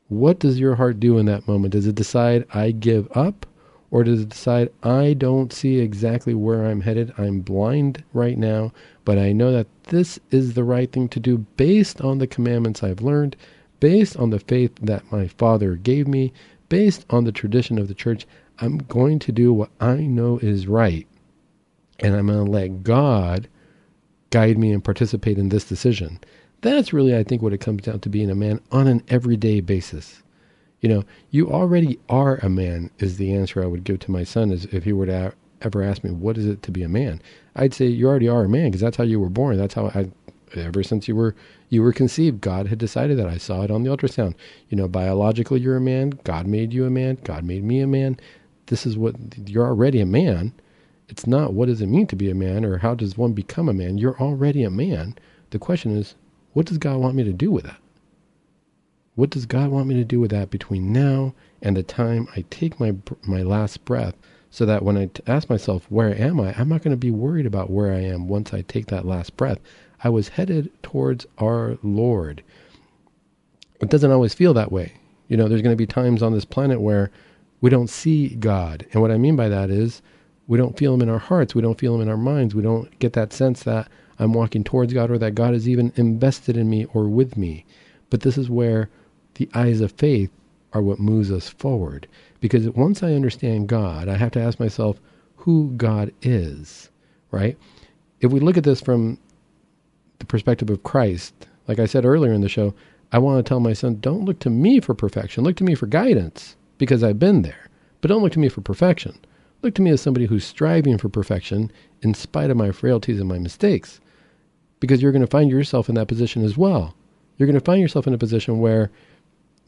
What 0.08 0.40
does 0.40 0.60
your 0.60 0.76
heart 0.76 1.00
do 1.00 1.18
in 1.18 1.26
that 1.26 1.48
moment? 1.48 1.74
Does 1.74 1.88
it 1.88 1.96
decide, 1.96 2.46
I 2.54 2.72
give 2.72 3.10
up? 3.16 3.46
Or 3.92 4.04
to 4.04 4.26
decide 4.26 4.72
I 4.84 5.14
don't 5.14 5.52
see 5.52 5.80
exactly 5.80 6.34
where 6.34 6.66
I'm 6.66 6.82
headed? 6.82 7.14
I'm 7.18 7.42
blind 7.42 8.04
right 8.14 8.38
now, 8.38 8.72
but 9.06 9.18
I 9.18 9.32
know 9.32 9.52
that 9.52 9.68
this 9.86 10.20
is 10.32 10.54
the 10.54 10.64
right 10.64 10.92
thing 10.92 11.10
to 11.10 11.20
do 11.20 11.40
based 11.58 12.02
on 12.02 12.20
the 12.20 12.28
commandments 12.28 12.84
I've 12.84 13.02
learned, 13.02 13.36
based 13.80 14.18
on 14.18 14.30
the 14.30 14.40
faith 14.40 14.76
that 14.82 15.12
my 15.12 15.28
father 15.28 15.76
gave 15.76 16.08
me, 16.08 16.32
based 16.70 17.06
on 17.10 17.24
the 17.24 17.32
tradition 17.32 17.80
of 17.80 17.88
the 17.88 17.94
church. 17.94 18.28
I'm 18.60 18.78
going 18.78 19.20
to 19.20 19.32
do 19.32 19.54
what 19.54 19.72
I 19.80 19.96
know 19.96 20.38
is 20.38 20.68
right, 20.68 21.08
and 22.00 22.16
I'm 22.16 22.28
going 22.28 22.46
to 22.46 22.52
let 22.52 22.84
God 22.84 23.48
guide 24.30 24.58
me 24.58 24.72
and 24.72 24.84
participate 24.84 25.38
in 25.38 25.50
this 25.50 25.64
decision. 25.64 26.20
That's 26.62 26.94
really, 26.94 27.16
I 27.16 27.24
think, 27.24 27.42
what 27.42 27.54
it 27.54 27.60
comes 27.62 27.84
down 27.84 28.02
to 28.02 28.10
being 28.10 28.30
a 28.30 28.36
man 28.36 28.60
on 28.72 28.88
an 28.88 29.02
everyday 29.08 29.62
basis. 29.62 30.22
You 30.82 30.90
know, 30.90 31.04
you 31.30 31.52
already 31.52 32.00
are 32.10 32.38
a 32.38 32.50
man 32.50 32.90
is 33.00 33.18
the 33.18 33.34
answer 33.34 33.62
I 33.62 33.68
would 33.68 33.84
give 33.84 34.00
to 34.00 34.12
my 34.12 34.24
son 34.24 34.52
is 34.52 34.66
if 34.66 34.84
he 34.86 34.94
were 34.94 35.08
to 35.08 35.34
ever 35.62 35.84
ask 35.84 36.04
me, 36.04 36.12
what 36.12 36.38
is 36.38 36.46
it 36.46 36.64
to 36.64 36.72
be 36.72 36.84
a 36.84 36.90
man? 36.90 37.22
I'd 37.56 37.74
say 37.74 37.88
you 37.88 38.08
already 38.08 38.30
are 38.30 38.44
a 38.46 38.50
man 38.50 38.68
because 38.68 38.82
that's 38.82 38.98
how 38.98 39.04
you 39.04 39.20
were 39.20 39.30
born. 39.30 39.58
That's 39.58 39.74
how 39.74 39.88
I, 39.88 40.10
ever 40.56 40.84
since 40.84 41.08
you 41.08 41.16
were, 41.16 41.36
you 41.70 41.82
were 41.82 41.92
conceived, 41.92 42.42
God 42.42 42.68
had 42.68 42.80
decided 42.80 43.18
that 43.20 43.28
I 43.28 43.38
saw 43.38 43.64
it 43.64 43.72
on 43.72 43.84
the 43.84 43.90
ultrasound. 43.90 44.36
You 44.70 44.78
know, 44.78 44.88
biologically 44.88 45.60
you're 45.60 45.78
a 45.78 45.82
man. 45.82 46.12
God 46.24 46.48
made 46.48 46.74
you 46.74 46.86
a 46.86 46.90
man. 46.90 47.18
God 47.24 47.44
made 47.44 47.64
me 47.64 47.82
a 47.82 47.88
man. 47.88 48.18
This 48.68 48.86
is 48.86 48.98
what 48.98 49.16
you're 49.46 49.66
already 49.66 50.00
a 50.00 50.06
man. 50.06 50.54
It's 51.10 51.28
not 51.28 51.54
what 51.54 51.66
does 51.66 51.82
it 51.82 51.88
mean 51.88 52.08
to 52.08 52.16
be 52.16 52.30
a 52.30 52.36
man 52.36 52.64
or 52.64 52.78
how 52.78 52.96
does 52.96 53.18
one 53.18 53.34
become 53.34 53.68
a 53.68 53.74
man? 53.74 53.98
You're 53.98 54.20
already 54.20 54.64
a 54.64 54.70
man. 54.70 55.16
The 55.50 55.60
question 55.60 55.98
is, 55.98 56.16
what 56.54 56.68
does 56.68 56.78
God 56.78 56.98
want 56.98 57.16
me 57.16 57.24
to 57.24 57.34
do 57.34 57.52
with 57.52 57.66
that? 57.66 57.78
What 59.20 59.32
does 59.32 59.46
God 59.46 59.70
want 59.70 59.88
me 59.88 59.96
to 59.96 60.06
do 60.06 60.22
with 60.22 60.32
that 60.32 60.50
between 60.50 60.94
now 60.94 61.34
and 61.62 61.76
the 61.76 61.84
time 61.84 62.30
I 62.38 62.46
take 62.50 62.80
my 62.80 62.96
my 63.28 63.42
last 63.42 63.84
breath 63.84 64.16
so 64.50 64.66
that 64.66 64.82
when 64.82 64.96
I 64.96 65.08
t- 65.08 65.22
ask 65.28 65.50
myself, 65.50 65.86
where 65.90 66.18
am 66.18 66.40
I? 66.40 66.54
I'm 66.58 66.70
not 66.70 66.84
going 66.84 66.94
to 66.94 66.98
be 66.98 67.12
worried 67.12 67.46
about 67.46 67.70
where 67.70 67.92
I 67.94 68.00
am 68.00 68.30
once 68.30 68.54
I 68.54 68.62
take 68.62 68.86
that 68.86 69.06
last 69.06 69.36
breath. 69.36 69.60
I 70.06 70.08
was 70.08 70.30
headed 70.30 70.72
towards 70.82 71.28
our 71.38 71.78
Lord. 71.84 72.44
It 73.82 73.90
doesn't 73.90 74.10
always 74.10 74.34
feel 74.34 74.54
that 74.54 74.72
way. 74.72 74.94
You 75.28 75.36
know, 75.36 75.50
there's 75.50 75.62
going 75.62 75.74
to 75.76 75.84
be 75.84 75.86
times 75.86 76.24
on 76.24 76.32
this 76.32 76.46
planet 76.46 76.80
where 76.80 77.12
we 77.60 77.70
don't 77.70 77.90
see 77.90 78.30
God. 78.36 78.86
And 78.94 79.02
what 79.02 79.12
I 79.12 79.18
mean 79.18 79.36
by 79.36 79.50
that 79.50 79.70
is 79.70 80.02
we 80.48 80.58
don't 80.58 80.78
feel 80.78 80.94
Him 80.94 81.02
in 81.02 81.10
our 81.10 81.20
hearts. 81.20 81.54
We 81.54 81.62
don't 81.62 81.78
feel 81.78 81.94
Him 81.94 82.02
in 82.04 82.10
our 82.10 82.16
minds. 82.16 82.56
We 82.56 82.64
don't 82.64 82.98
get 83.00 83.12
that 83.14 83.34
sense 83.34 83.64
that 83.64 83.90
I'm 84.18 84.32
walking 84.32 84.64
towards 84.64 84.94
God 84.94 85.12
or 85.12 85.18
that 85.18 85.36
God 85.36 85.54
is 85.54 85.68
even 85.68 85.92
invested 85.98 86.56
in 86.56 86.70
me 86.70 86.86
or 86.94 87.10
with 87.10 87.36
me. 87.36 87.66
But 88.10 88.22
this 88.22 88.38
is 88.38 88.50
where 88.50 88.90
the 89.40 89.50
eyes 89.54 89.80
of 89.80 89.94
faith 89.94 90.30
are 90.74 90.82
what 90.82 91.00
moves 91.00 91.32
us 91.32 91.48
forward. 91.48 92.08
Because 92.42 92.70
once 92.72 93.02
I 93.02 93.14
understand 93.14 93.70
God, 93.70 94.10
I 94.10 94.18
have 94.18 94.32
to 94.32 94.42
ask 94.42 94.60
myself 94.60 95.00
who 95.38 95.72
God 95.78 96.12
is, 96.22 96.90
right? 97.32 97.58
If 98.20 98.32
we 98.32 98.42
look 98.42 98.58
at 98.58 98.66
this 98.66 98.82
from 98.82 99.18
the 100.20 100.26
perspective 100.26 100.70
of 100.70 100.84
Christ, 100.84 101.34
like 101.70 101.80
I 101.80 101.86
said 101.86 102.06
earlier 102.06 102.34
in 102.34 102.42
the 102.42 102.50
show, 102.50 102.76
I 103.14 103.20
want 103.20 103.44
to 103.44 103.48
tell 103.48 103.62
my 103.62 103.72
son, 103.72 104.00
don't 104.02 104.26
look 104.26 104.40
to 104.40 104.50
me 104.50 104.82
for 104.82 104.94
perfection. 104.94 105.46
Look 105.46 105.56
to 105.56 105.64
me 105.64 105.74
for 105.74 105.88
guidance 105.88 106.58
because 106.78 107.02
I've 107.02 107.18
been 107.18 107.42
there. 107.42 107.70
But 108.02 108.10
don't 108.10 108.22
look 108.22 108.34
to 108.34 108.40
me 108.40 108.50
for 108.50 108.60
perfection. 108.60 109.18
Look 109.62 109.74
to 109.76 109.82
me 109.82 109.92
as 109.92 110.02
somebody 110.02 110.26
who's 110.26 110.44
striving 110.44 110.98
for 110.98 111.08
perfection 111.08 111.72
in 112.02 112.14
spite 112.14 112.50
of 112.50 112.58
my 112.58 112.72
frailties 112.72 113.20
and 113.20 113.30
my 113.30 113.40
mistakes. 113.40 114.02
Because 114.82 115.02
you're 115.02 115.14
going 115.14 115.22
to 115.22 115.28
find 115.28 115.50
yourself 115.50 115.88
in 115.88 115.96
that 115.96 116.10
position 116.10 116.44
as 116.44 116.58
well. 116.58 116.94
You're 117.38 117.48
going 117.48 117.58
to 117.58 117.66
find 117.66 117.82
yourself 117.82 118.06
in 118.06 118.14
a 118.14 118.18
position 118.18 118.60
where 118.60 118.92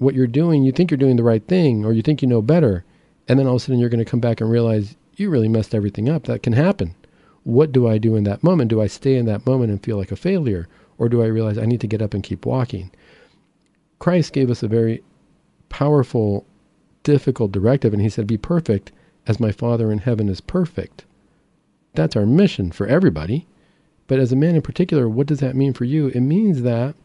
what 0.02 0.16
you're 0.16 0.26
doing, 0.26 0.64
you 0.64 0.72
think 0.72 0.90
you're 0.90 0.98
doing 0.98 1.16
the 1.16 1.24
right 1.24 1.46
thing 1.48 1.86
or 1.86 1.94
you 1.94 2.02
think 2.02 2.24
you 2.24 2.28
know 2.28 2.42
better. 2.42 2.84
And 3.28 3.38
then 3.38 3.46
all 3.46 3.56
of 3.56 3.62
a 3.62 3.66
sudden 3.66 3.80
you're 3.80 3.90
going 3.90 4.04
to 4.04 4.10
come 4.10 4.20
back 4.20 4.42
and 4.42 4.50
realize 4.50 4.96
you 5.16 5.30
really 5.30 5.48
messed 5.48 5.76
everything 5.76 6.10
up. 6.10 6.24
That 6.24 6.42
can 6.42 6.54
happen. 6.54 6.96
What 7.44 7.72
do 7.72 7.88
I 7.88 8.00
do 8.00 8.16
in 8.16 8.24
that 8.24 8.44
moment? 8.44 8.72
Do 8.72 8.82
I 8.82 8.88
stay 8.88 9.16
in 9.16 9.28
that 9.28 9.46
moment 9.46 9.70
and 9.70 9.84
feel 9.84 9.98
like 9.98 10.12
a 10.12 10.16
failure? 10.16 10.68
Or 10.98 11.08
do 11.08 11.22
I 11.22 11.28
realize 11.28 11.60
I 11.60 11.66
need 11.66 11.82
to 11.82 11.88
get 11.88 12.02
up 12.02 12.16
and 12.16 12.24
keep 12.24 12.48
walking? 12.48 12.90
Christ 14.00 14.34
gave 14.34 14.50
us 14.50 14.64
a 14.64 14.68
very 14.68 15.04
powerful, 15.70 16.48
difficult 17.04 17.52
directive, 17.52 17.94
and 17.94 18.02
he 18.02 18.10
said, 18.10 18.26
Be 18.26 18.38
perfect 18.38 18.92
as 19.28 19.40
my 19.40 19.52
Father 19.52 19.92
in 19.92 20.00
heaven 20.00 20.30
is 20.30 20.42
perfect. 20.42 21.06
That's 21.94 22.16
our 22.16 22.26
mission 22.26 22.72
for 22.72 22.88
everybody. 22.88 23.46
But 24.08 24.20
as 24.20 24.32
a 24.32 24.36
man 24.36 24.56
in 24.56 24.64
particular, 24.64 25.08
what 25.08 25.28
does 25.28 25.42
that 25.42 25.56
mean 25.56 25.74
for 25.74 25.86
you? 25.86 26.08
It 26.08 26.22
means 26.22 26.64
that 26.64 26.96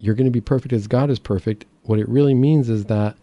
you're 0.00 0.14
going 0.14 0.26
to 0.26 0.30
be 0.30 0.40
perfect 0.40 0.72
as 0.72 0.86
God 0.86 1.10
is 1.10 1.18
perfect, 1.18 1.66
what 1.82 1.98
it 1.98 2.08
really 2.08 2.34
means 2.34 2.68
is 2.68 2.86
that 2.86 3.16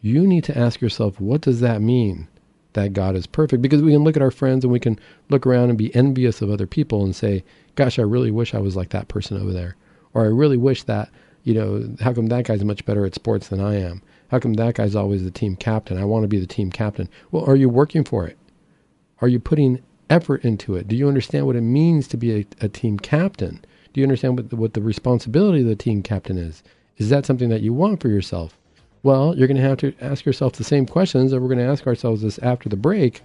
you 0.00 0.26
need 0.26 0.44
to 0.44 0.56
ask 0.56 0.80
yourself, 0.80 1.20
what 1.20 1.40
does 1.40 1.60
that 1.60 1.82
mean 1.82 2.28
that 2.74 2.92
God 2.92 3.16
is 3.16 3.26
perfect? 3.26 3.62
Because 3.62 3.82
we 3.82 3.92
can 3.92 4.04
look 4.04 4.16
at 4.16 4.22
our 4.22 4.30
friends 4.30 4.64
and 4.64 4.72
we 4.72 4.78
can 4.78 4.98
look 5.28 5.44
around 5.44 5.70
and 5.70 5.78
be 5.78 5.94
envious 5.94 6.40
of 6.40 6.50
other 6.50 6.66
people 6.66 7.04
and 7.04 7.16
say, 7.16 7.44
gosh, 7.74 7.98
I 7.98 8.02
really 8.02 8.30
wish 8.30 8.54
I 8.54 8.60
was 8.60 8.76
like 8.76 8.90
that 8.90 9.08
person 9.08 9.40
over 9.40 9.52
there. 9.52 9.76
Or 10.14 10.22
I 10.22 10.28
really 10.28 10.56
wish 10.56 10.84
that, 10.84 11.10
you 11.42 11.54
know, 11.54 11.96
how 12.00 12.12
come 12.12 12.26
that 12.26 12.44
guy's 12.44 12.64
much 12.64 12.84
better 12.84 13.04
at 13.04 13.14
sports 13.14 13.48
than 13.48 13.60
I 13.60 13.76
am? 13.80 14.00
How 14.28 14.38
come 14.38 14.54
that 14.54 14.74
guy's 14.74 14.94
always 14.94 15.24
the 15.24 15.30
team 15.30 15.56
captain? 15.56 15.98
I 15.98 16.04
want 16.04 16.22
to 16.22 16.28
be 16.28 16.38
the 16.38 16.46
team 16.46 16.70
captain. 16.70 17.08
Well, 17.32 17.44
are 17.44 17.56
you 17.56 17.68
working 17.68 18.04
for 18.04 18.26
it? 18.26 18.38
Are 19.20 19.28
you 19.28 19.40
putting 19.40 19.82
effort 20.08 20.44
into 20.44 20.76
it? 20.76 20.86
Do 20.86 20.94
you 20.94 21.08
understand 21.08 21.46
what 21.46 21.56
it 21.56 21.62
means 21.62 22.06
to 22.08 22.16
be 22.16 22.40
a, 22.40 22.46
a 22.60 22.68
team 22.68 22.98
captain? 22.98 23.64
Do 23.92 24.00
you 24.00 24.04
understand 24.04 24.36
what 24.36 24.50
the, 24.50 24.56
what 24.56 24.74
the 24.74 24.82
responsibility 24.82 25.62
of 25.62 25.66
the 25.66 25.76
team 25.76 26.02
captain 26.02 26.38
is? 26.38 26.62
Is 26.98 27.08
that 27.10 27.26
something 27.26 27.48
that 27.48 27.62
you 27.62 27.72
want 27.72 28.00
for 28.00 28.08
yourself? 28.08 28.58
Well, 29.02 29.36
you're 29.36 29.46
going 29.46 29.56
to 29.56 29.62
have 29.62 29.78
to 29.78 29.94
ask 30.00 30.24
yourself 30.24 30.54
the 30.54 30.64
same 30.64 30.84
questions, 30.84 31.30
that 31.30 31.40
we're 31.40 31.48
going 31.48 31.58
to 31.58 31.72
ask 31.72 31.86
ourselves 31.86 32.22
this 32.22 32.38
after 32.40 32.68
the 32.68 32.76
break. 32.76 33.22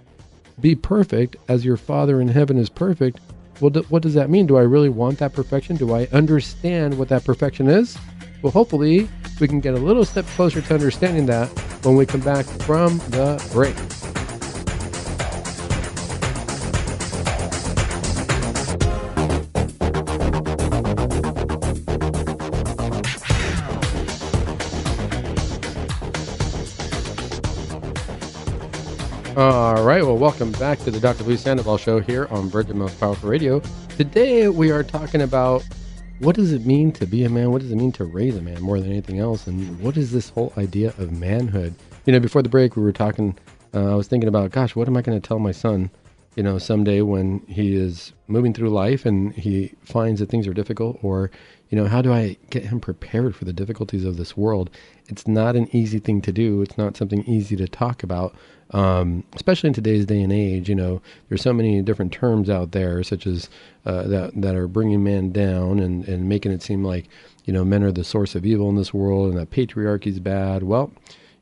Be 0.60 0.74
perfect 0.74 1.36
as 1.48 1.64
your 1.64 1.76
Father 1.76 2.20
in 2.20 2.28
heaven 2.28 2.56
is 2.56 2.68
perfect. 2.70 3.20
Well, 3.60 3.72
what 3.88 4.02
does 4.02 4.14
that 4.14 4.30
mean? 4.30 4.46
Do 4.46 4.56
I 4.56 4.62
really 4.62 4.88
want 4.88 5.18
that 5.18 5.32
perfection? 5.32 5.76
Do 5.76 5.94
I 5.94 6.06
understand 6.12 6.96
what 6.98 7.08
that 7.08 7.24
perfection 7.24 7.68
is? 7.68 7.98
Well, 8.42 8.52
hopefully, 8.52 9.08
we 9.40 9.48
can 9.48 9.60
get 9.60 9.74
a 9.74 9.78
little 9.78 10.04
step 10.04 10.26
closer 10.26 10.60
to 10.60 10.74
understanding 10.74 11.26
that 11.26 11.48
when 11.84 11.96
we 11.96 12.06
come 12.06 12.20
back 12.20 12.46
from 12.46 12.98
the 13.10 13.42
break. 13.52 13.74
All 29.36 29.82
right. 29.82 30.00
Well, 30.00 30.16
welcome 30.16 30.52
back 30.52 30.78
to 30.80 30.92
the 30.92 31.00
Dr. 31.00 31.24
Louis 31.24 31.38
Sandoval 31.38 31.76
Show 31.76 31.98
here 31.98 32.28
on 32.30 32.48
Virgin 32.48 32.78
Most 32.78 33.00
Powerful 33.00 33.28
Radio. 33.28 33.60
Today 33.96 34.48
we 34.48 34.70
are 34.70 34.84
talking 34.84 35.22
about 35.22 35.64
what 36.20 36.36
does 36.36 36.52
it 36.52 36.64
mean 36.64 36.92
to 36.92 37.04
be 37.04 37.24
a 37.24 37.28
man? 37.28 37.50
What 37.50 37.60
does 37.60 37.72
it 37.72 37.76
mean 37.76 37.90
to 37.92 38.04
raise 38.04 38.36
a 38.36 38.40
man 38.40 38.62
more 38.62 38.78
than 38.78 38.92
anything 38.92 39.18
else? 39.18 39.48
And 39.48 39.80
what 39.80 39.96
is 39.96 40.12
this 40.12 40.28
whole 40.28 40.52
idea 40.56 40.90
of 40.98 41.10
manhood? 41.10 41.74
You 42.06 42.12
know, 42.12 42.20
before 42.20 42.42
the 42.42 42.48
break, 42.48 42.76
we 42.76 42.84
were 42.84 42.92
talking. 42.92 43.36
Uh, 43.74 43.90
I 43.90 43.96
was 43.96 44.06
thinking 44.06 44.28
about, 44.28 44.52
gosh, 44.52 44.76
what 44.76 44.86
am 44.86 44.96
I 44.96 45.02
going 45.02 45.20
to 45.20 45.28
tell 45.28 45.40
my 45.40 45.50
son? 45.50 45.90
You 46.36 46.44
know, 46.44 46.58
someday 46.58 47.00
when 47.00 47.40
he 47.48 47.74
is 47.74 48.12
moving 48.28 48.54
through 48.54 48.70
life 48.70 49.04
and 49.04 49.32
he 49.34 49.74
finds 49.82 50.20
that 50.20 50.28
things 50.28 50.46
are 50.46 50.54
difficult, 50.54 51.00
or 51.02 51.32
you 51.70 51.76
know, 51.76 51.88
how 51.88 52.02
do 52.02 52.12
I 52.12 52.36
get 52.50 52.66
him 52.66 52.78
prepared 52.78 53.34
for 53.34 53.46
the 53.46 53.52
difficulties 53.52 54.04
of 54.04 54.16
this 54.16 54.36
world? 54.36 54.70
It's 55.08 55.26
not 55.26 55.56
an 55.56 55.74
easy 55.74 55.98
thing 55.98 56.22
to 56.22 56.30
do. 56.30 56.62
It's 56.62 56.78
not 56.78 56.96
something 56.96 57.24
easy 57.24 57.56
to 57.56 57.66
talk 57.66 58.04
about 58.04 58.36
um, 58.70 59.24
especially 59.34 59.68
in 59.68 59.74
today's 59.74 60.06
day 60.06 60.20
and 60.22 60.32
age, 60.32 60.68
you 60.68 60.74
know, 60.74 61.00
there's 61.28 61.42
so 61.42 61.52
many 61.52 61.82
different 61.82 62.12
terms 62.12 62.48
out 62.48 62.72
there, 62.72 63.02
such 63.02 63.26
as 63.26 63.48
uh, 63.86 64.04
that 64.04 64.40
that 64.40 64.54
are 64.54 64.68
bringing 64.68 65.04
man 65.04 65.30
down 65.30 65.78
and 65.78 66.06
and 66.08 66.28
making 66.28 66.52
it 66.52 66.62
seem 66.62 66.84
like 66.84 67.08
you 67.44 67.52
know 67.52 67.64
men 67.64 67.82
are 67.82 67.92
the 67.92 68.04
source 68.04 68.34
of 68.34 68.46
evil 68.46 68.68
in 68.68 68.76
this 68.76 68.94
world 68.94 69.30
and 69.30 69.38
that 69.38 69.50
patriarchy 69.50 70.06
is 70.06 70.20
bad. 70.20 70.62
Well, 70.62 70.92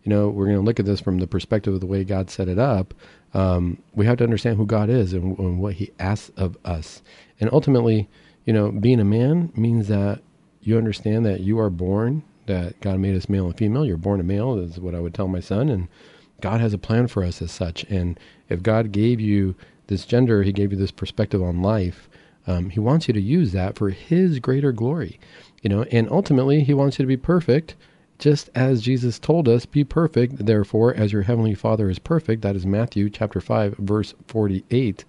you 0.02 0.10
know, 0.10 0.28
we're 0.28 0.46
going 0.46 0.58
to 0.58 0.62
look 0.62 0.80
at 0.80 0.86
this 0.86 1.00
from 1.00 1.18
the 1.18 1.26
perspective 1.26 1.74
of 1.74 1.80
the 1.80 1.86
way 1.86 2.04
God 2.04 2.28
set 2.28 2.48
it 2.48 2.58
up. 2.58 2.92
Um, 3.34 3.82
we 3.94 4.04
have 4.06 4.18
to 4.18 4.24
understand 4.24 4.56
who 4.56 4.66
God 4.66 4.90
is 4.90 5.12
and, 5.12 5.38
and 5.38 5.60
what 5.60 5.74
He 5.74 5.90
asks 5.98 6.32
of 6.36 6.58
us, 6.64 7.02
and 7.40 7.48
ultimately, 7.52 8.08
you 8.44 8.52
know, 8.52 8.70
being 8.70 9.00
a 9.00 9.04
man 9.04 9.52
means 9.54 9.88
that 9.88 10.20
you 10.60 10.76
understand 10.76 11.24
that 11.26 11.40
you 11.40 11.58
are 11.58 11.70
born 11.70 12.22
that 12.46 12.80
God 12.80 12.98
made 12.98 13.16
us 13.16 13.28
male 13.28 13.46
and 13.46 13.56
female. 13.56 13.86
You're 13.86 13.96
born 13.96 14.20
a 14.20 14.24
male 14.24 14.58
is 14.58 14.78
what 14.78 14.94
I 14.94 15.00
would 15.00 15.14
tell 15.14 15.28
my 15.28 15.40
son, 15.40 15.68
and 15.68 15.88
God 16.42 16.60
has 16.60 16.74
a 16.74 16.78
plan 16.78 17.06
for 17.06 17.24
us 17.24 17.40
as 17.40 17.50
such. 17.50 17.84
And 17.84 18.20
if 18.50 18.62
God 18.62 18.92
gave 18.92 19.18
you 19.18 19.54
this 19.86 20.04
gender, 20.04 20.42
He 20.42 20.52
gave 20.52 20.72
you 20.72 20.78
this 20.78 20.90
perspective 20.90 21.42
on 21.42 21.62
life, 21.62 22.10
um, 22.46 22.68
He 22.68 22.80
wants 22.80 23.08
you 23.08 23.14
to 23.14 23.20
use 23.20 23.52
that 23.52 23.78
for 23.78 23.88
His 23.88 24.38
greater 24.38 24.72
glory. 24.72 25.18
You 25.62 25.70
know, 25.70 25.84
and 25.84 26.10
ultimately, 26.10 26.62
He 26.62 26.74
wants 26.74 26.98
you 26.98 27.04
to 27.04 27.08
be 27.08 27.16
perfect, 27.16 27.76
just 28.18 28.50
as 28.54 28.82
Jesus 28.82 29.18
told 29.18 29.48
us, 29.48 29.64
"Be 29.64 29.84
perfect, 29.84 30.44
therefore, 30.44 30.92
as 30.94 31.12
your 31.12 31.22
heavenly 31.22 31.54
Father 31.54 31.88
is 31.88 31.98
perfect." 31.98 32.42
That 32.42 32.56
is 32.56 32.66
Matthew 32.66 33.08
chapter 33.08 33.40
five, 33.40 33.74
verse 33.78 34.14
forty-eight. 34.26 35.04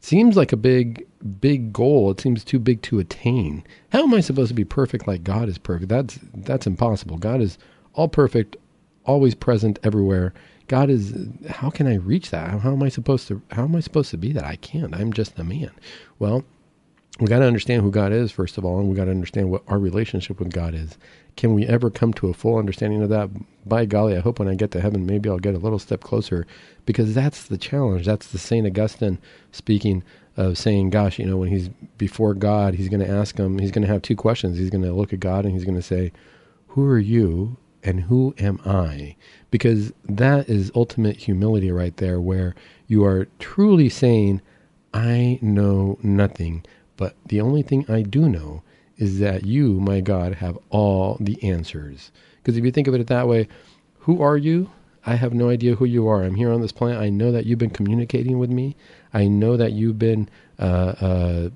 Seems 0.00 0.36
like 0.36 0.52
a 0.52 0.56
big, 0.56 1.06
big 1.40 1.72
goal. 1.72 2.10
It 2.12 2.20
seems 2.20 2.44
too 2.44 2.60
big 2.60 2.82
to 2.82 3.00
attain. 3.00 3.64
How 3.90 4.04
am 4.04 4.14
I 4.14 4.20
supposed 4.20 4.50
to 4.50 4.54
be 4.54 4.64
perfect 4.64 5.08
like 5.08 5.24
God 5.24 5.48
is 5.48 5.58
perfect? 5.58 5.88
That's 5.88 6.18
that's 6.34 6.66
impossible. 6.66 7.16
God 7.16 7.40
is 7.40 7.58
all 7.94 8.08
perfect, 8.08 8.56
always 9.04 9.34
present 9.34 9.80
everywhere 9.82 10.32
God 10.68 10.90
is 10.90 11.14
how 11.48 11.70
can 11.70 11.86
I 11.86 11.96
reach 11.96 12.30
that? 12.30 12.60
How 12.60 12.72
am 12.72 12.82
I 12.82 12.88
supposed 12.88 13.28
to 13.28 13.40
how 13.52 13.64
am 13.64 13.76
I 13.76 13.80
supposed 13.80 14.10
to 14.10 14.16
be 14.16 14.32
that? 14.32 14.44
I 14.44 14.56
can't. 14.56 14.94
I'm 14.94 15.12
just 15.12 15.38
a 15.38 15.44
man. 15.44 15.70
Well, 16.18 16.44
we 17.18 17.28
got 17.28 17.38
to 17.38 17.46
understand 17.46 17.82
who 17.82 17.90
God 17.90 18.12
is 18.12 18.30
first 18.30 18.58
of 18.58 18.64
all, 18.64 18.78
and 18.78 18.88
we 18.88 18.96
got 18.96 19.06
to 19.06 19.10
understand 19.10 19.50
what 19.50 19.62
our 19.68 19.78
relationship 19.78 20.38
with 20.38 20.52
God 20.52 20.74
is. 20.74 20.98
Can 21.36 21.54
we 21.54 21.66
ever 21.66 21.90
come 21.90 22.12
to 22.14 22.28
a 22.28 22.34
full 22.34 22.58
understanding 22.58 23.02
of 23.02 23.08
that? 23.10 23.30
By 23.64 23.86
golly, 23.86 24.16
I 24.16 24.20
hope 24.20 24.38
when 24.38 24.48
I 24.48 24.54
get 24.54 24.70
to 24.72 24.80
heaven, 24.80 25.06
maybe 25.06 25.28
I'll 25.28 25.38
get 25.38 25.54
a 25.54 25.58
little 25.58 25.78
step 25.78 26.00
closer, 26.00 26.46
because 26.84 27.14
that's 27.14 27.44
the 27.44 27.58
challenge. 27.58 28.06
That's 28.06 28.28
the 28.28 28.38
Saint 28.38 28.66
Augustine 28.66 29.18
speaking 29.52 30.02
of 30.36 30.58
saying, 30.58 30.90
"Gosh, 30.90 31.18
you 31.18 31.26
know, 31.26 31.38
when 31.38 31.50
he's 31.50 31.68
before 31.96 32.34
God, 32.34 32.74
he's 32.74 32.88
going 32.88 33.04
to 33.04 33.10
ask 33.10 33.38
him. 33.38 33.58
He's 33.58 33.70
going 33.70 33.86
to 33.86 33.92
have 33.92 34.02
two 34.02 34.16
questions. 34.16 34.58
He's 34.58 34.70
going 34.70 34.84
to 34.84 34.92
look 34.92 35.12
at 35.12 35.20
God 35.20 35.44
and 35.44 35.54
he's 35.54 35.64
going 35.64 35.76
to 35.76 35.82
say, 35.82 36.12
"Who 36.68 36.84
are 36.86 36.98
you?" 36.98 37.56
And 37.86 38.00
who 38.00 38.34
am 38.38 38.60
I? 38.66 39.16
Because 39.50 39.92
that 40.04 40.48
is 40.48 40.72
ultimate 40.74 41.16
humility 41.16 41.70
right 41.70 41.96
there, 41.96 42.20
where 42.20 42.54
you 42.88 43.04
are 43.04 43.28
truly 43.38 43.88
saying, 43.88 44.42
I 44.92 45.38
know 45.40 45.98
nothing, 46.02 46.64
but 46.96 47.14
the 47.26 47.40
only 47.40 47.62
thing 47.62 47.84
I 47.88 48.02
do 48.02 48.28
know 48.28 48.62
is 48.98 49.20
that 49.20 49.44
you, 49.44 49.78
my 49.80 50.00
God, 50.00 50.34
have 50.36 50.58
all 50.70 51.16
the 51.20 51.42
answers. 51.42 52.10
Because 52.38 52.56
if 52.56 52.64
you 52.64 52.72
think 52.72 52.88
of 52.88 52.94
it 52.94 53.06
that 53.06 53.28
way, 53.28 53.48
who 54.00 54.20
are 54.22 54.36
you? 54.36 54.70
I 55.04 55.14
have 55.14 55.34
no 55.34 55.50
idea 55.50 55.76
who 55.76 55.84
you 55.84 56.08
are. 56.08 56.24
I'm 56.24 56.34
here 56.34 56.52
on 56.52 56.60
this 56.60 56.72
planet. 56.72 57.00
I 57.00 57.10
know 57.10 57.30
that 57.30 57.46
you've 57.46 57.58
been 57.58 57.70
communicating 57.70 58.38
with 58.38 58.50
me. 58.50 58.74
I 59.14 59.28
know 59.28 59.56
that 59.56 59.72
you've 59.72 59.98
been 59.98 60.28
uh, 60.58 60.94
uh, 61.00 61.50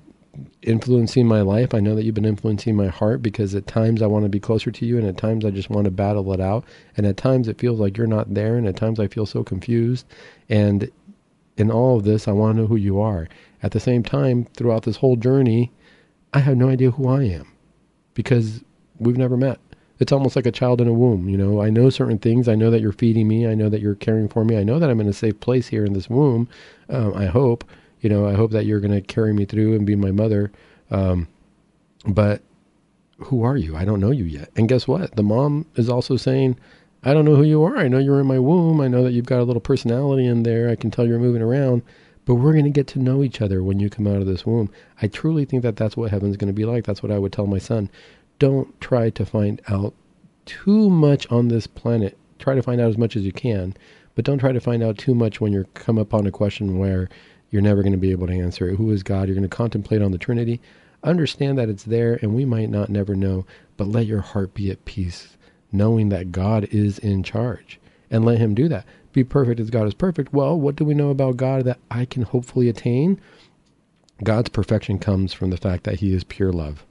influencing 0.61 1.27
my 1.27 1.41
life. 1.41 1.73
I 1.73 1.79
know 1.79 1.95
that 1.95 2.03
you've 2.03 2.15
been 2.15 2.25
influencing 2.25 2.75
my 2.75 2.87
heart 2.87 3.21
because 3.21 3.53
at 3.55 3.67
times 3.67 4.01
I 4.01 4.07
want 4.07 4.23
to 4.23 4.29
be 4.29 4.39
closer 4.39 4.71
to 4.71 4.85
you 4.85 4.97
and 4.97 5.05
at 5.05 5.17
times 5.17 5.43
I 5.43 5.51
just 5.51 5.69
want 5.69 5.85
to 5.85 5.91
battle 5.91 6.31
it 6.33 6.39
out. 6.39 6.63
And 6.95 7.05
at 7.05 7.17
times 7.17 7.47
it 7.47 7.59
feels 7.59 7.79
like 7.79 7.97
you're 7.97 8.07
not 8.07 8.33
there 8.33 8.55
and 8.55 8.67
at 8.67 8.75
times 8.75 8.99
I 8.99 9.07
feel 9.07 9.25
so 9.25 9.43
confused. 9.43 10.05
And 10.49 10.89
in 11.57 11.69
all 11.69 11.97
of 11.97 12.03
this, 12.03 12.27
I 12.27 12.31
want 12.31 12.55
to 12.55 12.61
know 12.61 12.67
who 12.67 12.75
you 12.77 12.99
are. 12.99 13.27
At 13.63 13.71
the 13.71 13.79
same 13.79 14.03
time, 14.03 14.47
throughout 14.55 14.83
this 14.83 14.97
whole 14.97 15.15
journey, 15.15 15.71
I 16.33 16.39
have 16.39 16.57
no 16.57 16.69
idea 16.69 16.91
who 16.91 17.07
I 17.07 17.23
am 17.23 17.51
because 18.13 18.63
we've 18.99 19.17
never 19.17 19.37
met. 19.37 19.59
It's 19.99 20.11
almost 20.11 20.35
like 20.35 20.47
a 20.47 20.51
child 20.51 20.81
in 20.81 20.87
a 20.87 20.93
womb. 20.93 21.29
You 21.29 21.37
know, 21.37 21.61
I 21.61 21.69
know 21.69 21.91
certain 21.91 22.17
things. 22.17 22.47
I 22.47 22.55
know 22.55 22.71
that 22.71 22.81
you're 22.81 22.91
feeding 22.91 23.27
me. 23.27 23.45
I 23.45 23.53
know 23.53 23.69
that 23.69 23.81
you're 23.81 23.95
caring 23.95 24.27
for 24.29 24.43
me. 24.43 24.57
I 24.57 24.63
know 24.63 24.79
that 24.79 24.89
I'm 24.89 24.99
in 24.99 25.07
a 25.07 25.13
safe 25.13 25.39
place 25.39 25.67
here 25.67 25.85
in 25.85 25.93
this 25.93 26.09
womb. 26.09 26.49
Um, 26.89 27.13
I 27.13 27.27
hope 27.27 27.63
you 28.01 28.09
know, 28.09 28.27
I 28.27 28.33
hope 28.33 28.51
that 28.51 28.65
you're 28.65 28.79
going 28.79 28.93
to 28.93 29.01
carry 29.01 29.33
me 29.33 29.45
through 29.45 29.75
and 29.75 29.85
be 29.85 29.95
my 29.95 30.11
mother. 30.11 30.51
Um, 30.89 31.27
but 32.05 32.41
who 33.17 33.43
are 33.43 33.55
you? 33.55 33.75
I 33.75 33.85
don't 33.85 33.99
know 33.99 34.11
you 34.11 34.23
yet. 34.23 34.49
And 34.55 34.67
guess 34.67 34.87
what? 34.87 35.15
The 35.15 35.23
mom 35.23 35.67
is 35.75 35.89
also 35.89 36.17
saying, 36.17 36.57
I 37.03 37.13
don't 37.13 37.25
know 37.25 37.35
who 37.35 37.43
you 37.43 37.63
are. 37.63 37.77
I 37.77 37.87
know 37.87 37.99
you're 37.99 38.19
in 38.19 38.27
my 38.27 38.39
womb. 38.39 38.81
I 38.81 38.87
know 38.87 39.03
that 39.03 39.11
you've 39.11 39.25
got 39.25 39.39
a 39.39 39.43
little 39.43 39.61
personality 39.61 40.25
in 40.25 40.43
there. 40.43 40.69
I 40.69 40.75
can 40.75 40.91
tell 40.91 41.07
you're 41.07 41.19
moving 41.19 41.41
around, 41.41 41.83
but 42.25 42.35
we're 42.35 42.53
going 42.53 42.65
to 42.65 42.71
get 42.71 42.87
to 42.87 42.99
know 42.99 43.23
each 43.23 43.41
other 43.41 43.63
when 43.63 43.79
you 43.79 43.89
come 43.89 44.07
out 44.07 44.17
of 44.17 44.27
this 44.27 44.45
womb. 44.45 44.71
I 45.01 45.07
truly 45.07 45.45
think 45.45 45.63
that 45.63 45.75
that's 45.75 45.97
what 45.97 46.11
heaven's 46.11 46.37
going 46.37 46.47
to 46.47 46.53
be 46.53 46.65
like. 46.65 46.85
That's 46.85 47.01
what 47.01 47.11
I 47.11 47.19
would 47.19 47.33
tell 47.33 47.47
my 47.47 47.57
son. 47.57 47.89
Don't 48.39 48.79
try 48.81 49.09
to 49.11 49.25
find 49.25 49.61
out 49.67 49.93
too 50.45 50.89
much 50.89 51.31
on 51.31 51.47
this 51.47 51.67
planet. 51.67 52.17
Try 52.39 52.55
to 52.55 52.63
find 52.63 52.81
out 52.81 52.89
as 52.89 52.97
much 52.97 53.15
as 53.15 53.23
you 53.23 53.31
can, 53.31 53.75
but 54.15 54.25
don't 54.25 54.39
try 54.39 54.51
to 54.51 54.59
find 54.59 54.83
out 54.83 54.97
too 54.97 55.13
much 55.13 55.39
when 55.39 55.53
you 55.53 55.65
come 55.75 55.97
upon 55.97 56.25
a 56.25 56.31
question 56.31 56.79
where 56.79 57.07
you're 57.51 57.61
never 57.61 57.83
going 57.83 57.91
to 57.91 57.97
be 57.97 58.11
able 58.11 58.27
to 58.27 58.33
answer 58.33 58.69
it. 58.69 58.77
Who 58.77 58.89
is 58.91 59.03
God? 59.03 59.27
You're 59.27 59.35
going 59.35 59.47
to 59.47 59.55
contemplate 59.55 60.01
on 60.01 60.11
the 60.11 60.17
Trinity. 60.17 60.61
Understand 61.03 61.57
that 61.57 61.69
it's 61.69 61.83
there 61.83 62.17
and 62.21 62.33
we 62.33 62.45
might 62.45 62.69
not 62.69 62.89
never 62.89 63.15
know, 63.15 63.45
but 63.77 63.87
let 63.87 64.05
your 64.05 64.21
heart 64.21 64.53
be 64.53 64.71
at 64.71 64.85
peace, 64.85 65.35
knowing 65.71 66.09
that 66.09 66.31
God 66.31 66.65
is 66.71 66.97
in 66.97 67.23
charge 67.23 67.79
and 68.09 68.23
let 68.23 68.37
Him 68.37 68.55
do 68.55 68.67
that. 68.69 68.85
Be 69.11 69.23
perfect 69.23 69.59
as 69.59 69.69
God 69.69 69.87
is 69.87 69.93
perfect. 69.93 70.31
Well, 70.31 70.57
what 70.57 70.77
do 70.77 70.85
we 70.85 70.93
know 70.93 71.09
about 71.09 71.37
God 71.37 71.65
that 71.65 71.79
I 71.89 72.05
can 72.05 72.23
hopefully 72.23 72.69
attain? 72.69 73.19
God's 74.23 74.49
perfection 74.49 74.99
comes 74.99 75.33
from 75.33 75.49
the 75.49 75.57
fact 75.57 75.83
that 75.83 75.99
He 75.99 76.13
is 76.13 76.23
pure 76.23 76.53
love. 76.53 76.85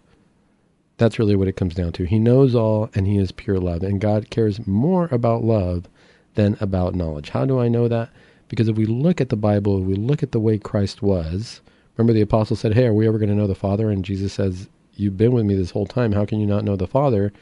That's 0.99 1.19
really 1.19 1.37
what 1.37 1.49
it 1.49 1.57
comes 1.57 1.75
down 1.75 1.93
to. 1.93 2.05
He 2.05 2.19
knows 2.19 2.55
all 2.55 2.91
and 2.95 3.07
He 3.07 3.17
is 3.17 3.33
pure 3.33 3.59
love. 3.59 3.83
And 3.83 4.01
God 4.01 4.29
cares 4.29 4.67
more 4.67 5.09
about 5.11 5.45
love 5.45 5.89
than 6.35 6.59
about 6.61 6.95
knowledge. 6.95 7.31
How 7.31 7.47
do 7.47 7.59
I 7.59 7.69
know 7.69 7.89
that? 7.89 8.11
Because 8.51 8.69
if 8.69 8.77
we 8.77 8.85
look 8.87 9.23
at 9.23 9.31
the 9.31 9.37
Bible, 9.37 9.81
if 9.81 9.87
we 9.87 9.95
look 9.95 10.23
at 10.23 10.33
the 10.33 10.41
way 10.41 10.59
Christ 10.59 11.03
was, 11.03 11.63
remember 11.97 12.13
the 12.13 12.21
apostle 12.21 12.57
said, 12.57 12.75
Hey, 12.75 12.87
are 12.87 12.93
we 12.95 13.09
ever 13.09 13.19
going 13.19 13.31
to 13.31 13.35
know 13.37 13.47
the 13.47 13.55
Father? 13.55 13.91
And 13.91 14.05
Jesus 14.05 14.35
says, 14.35 14.69
You've 14.97 15.17
been 15.17 15.33
with 15.33 15.47
me 15.47 15.55
this 15.55 15.71
whole 15.71 15.87
time. 15.87 16.13
How 16.13 16.27
can 16.27 16.41
you 16.41 16.47
not 16.47 16.65
know 16.65 16.77
the 16.77 16.87
Father? 16.89 17.33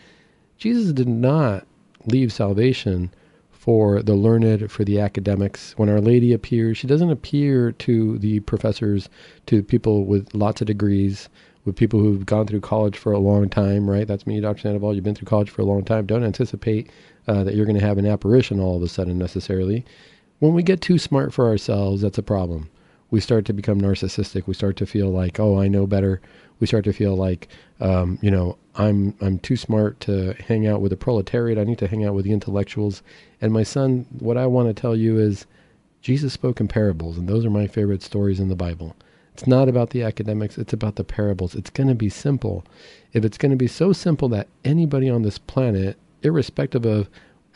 Jesus 0.58 0.92
did 0.92 1.08
not 1.08 1.66
leave 2.06 2.32
salvation 2.32 3.12
for 3.50 4.02
the 4.02 4.14
learned, 4.14 4.70
for 4.70 4.84
the 4.84 5.00
academics. 5.00 5.72
When 5.78 5.88
Our 5.88 6.00
Lady 6.00 6.32
appears, 6.32 6.78
she 6.78 6.86
doesn't 6.86 7.10
appear 7.10 7.72
to 7.72 8.18
the 8.18 8.40
professors, 8.40 9.08
to 9.46 9.62
people 9.62 10.04
with 10.06 10.34
lots 10.34 10.60
of 10.60 10.66
degrees. 10.68 11.28
with 11.64 11.76
people 11.76 12.00
who've 12.00 12.26
gone 12.26 12.46
through 12.46 12.60
college 12.60 12.96
for 12.96 13.12
a 13.12 13.18
long 13.18 13.48
time, 13.48 13.88
right? 13.90 14.06
That's 14.08 14.26
me, 14.26 14.40
Dr. 14.40 14.62
Sandoval. 14.62 14.94
You've 14.94 15.04
been 15.04 15.14
through 15.14 15.26
college 15.26 15.50
for 15.50 15.62
a 15.62 15.66
long 15.66 15.84
time. 15.84 16.06
Don't 16.06 16.24
anticipate 16.24 16.90
uh, 17.26 17.44
that 17.44 17.54
you're 17.54 17.66
going 17.66 17.78
to 17.78 17.86
have 17.86 17.98
an 17.98 18.06
apparition 18.06 18.60
all 18.60 18.76
of 18.76 18.82
a 18.82 18.88
sudden 18.88 19.18
necessarily. 19.18 19.84
When 20.38 20.54
we 20.54 20.62
get 20.62 20.80
too 20.80 20.98
smart 20.98 21.34
for 21.34 21.46
ourselves, 21.46 22.02
that's 22.02 22.18
a 22.18 22.22
problem. 22.22 22.70
We 23.10 23.20
start 23.20 23.44
to 23.46 23.52
become 23.52 23.80
narcissistic. 23.80 24.46
We 24.46 24.54
start 24.54 24.76
to 24.76 24.86
feel 24.86 25.08
like, 25.08 25.40
oh, 25.40 25.58
I 25.58 25.66
know 25.66 25.86
better. 25.86 26.20
We 26.60 26.66
start 26.66 26.84
to 26.84 26.92
feel 26.92 27.16
like, 27.16 27.48
um, 27.80 28.18
you 28.22 28.30
know, 28.30 28.56
I'm 28.76 29.14
I'm 29.20 29.38
too 29.38 29.56
smart 29.56 29.98
to 30.00 30.34
hang 30.34 30.66
out 30.66 30.80
with 30.80 30.90
the 30.90 30.96
proletariat. 30.96 31.58
I 31.58 31.64
need 31.64 31.78
to 31.78 31.88
hang 31.88 32.04
out 32.04 32.14
with 32.14 32.24
the 32.24 32.32
intellectuals. 32.32 33.02
And 33.40 33.52
my 33.52 33.62
son, 33.62 34.06
what 34.18 34.36
I 34.36 34.46
want 34.46 34.68
to 34.68 34.80
tell 34.80 34.94
you 34.94 35.18
is, 35.18 35.46
Jesus 36.02 36.32
spoke 36.32 36.60
in 36.60 36.68
parables, 36.68 37.18
and 37.18 37.28
those 37.28 37.44
are 37.44 37.50
my 37.50 37.66
favorite 37.66 38.02
stories 38.02 38.38
in 38.38 38.48
the 38.48 38.54
Bible. 38.54 38.94
It's 39.32 39.46
not 39.46 39.68
about 39.68 39.90
the 39.90 40.02
academics, 40.02 40.58
it's 40.58 40.72
about 40.72 40.96
the 40.96 41.04
parables. 41.04 41.54
It's 41.54 41.70
going 41.70 41.88
to 41.88 41.94
be 41.94 42.08
simple. 42.08 42.64
If 43.12 43.24
it's 43.24 43.38
going 43.38 43.50
to 43.50 43.56
be 43.56 43.68
so 43.68 43.92
simple 43.92 44.28
that 44.30 44.48
anybody 44.64 45.08
on 45.08 45.22
this 45.22 45.38
planet, 45.38 45.96
irrespective 46.22 46.84
of 46.84 47.08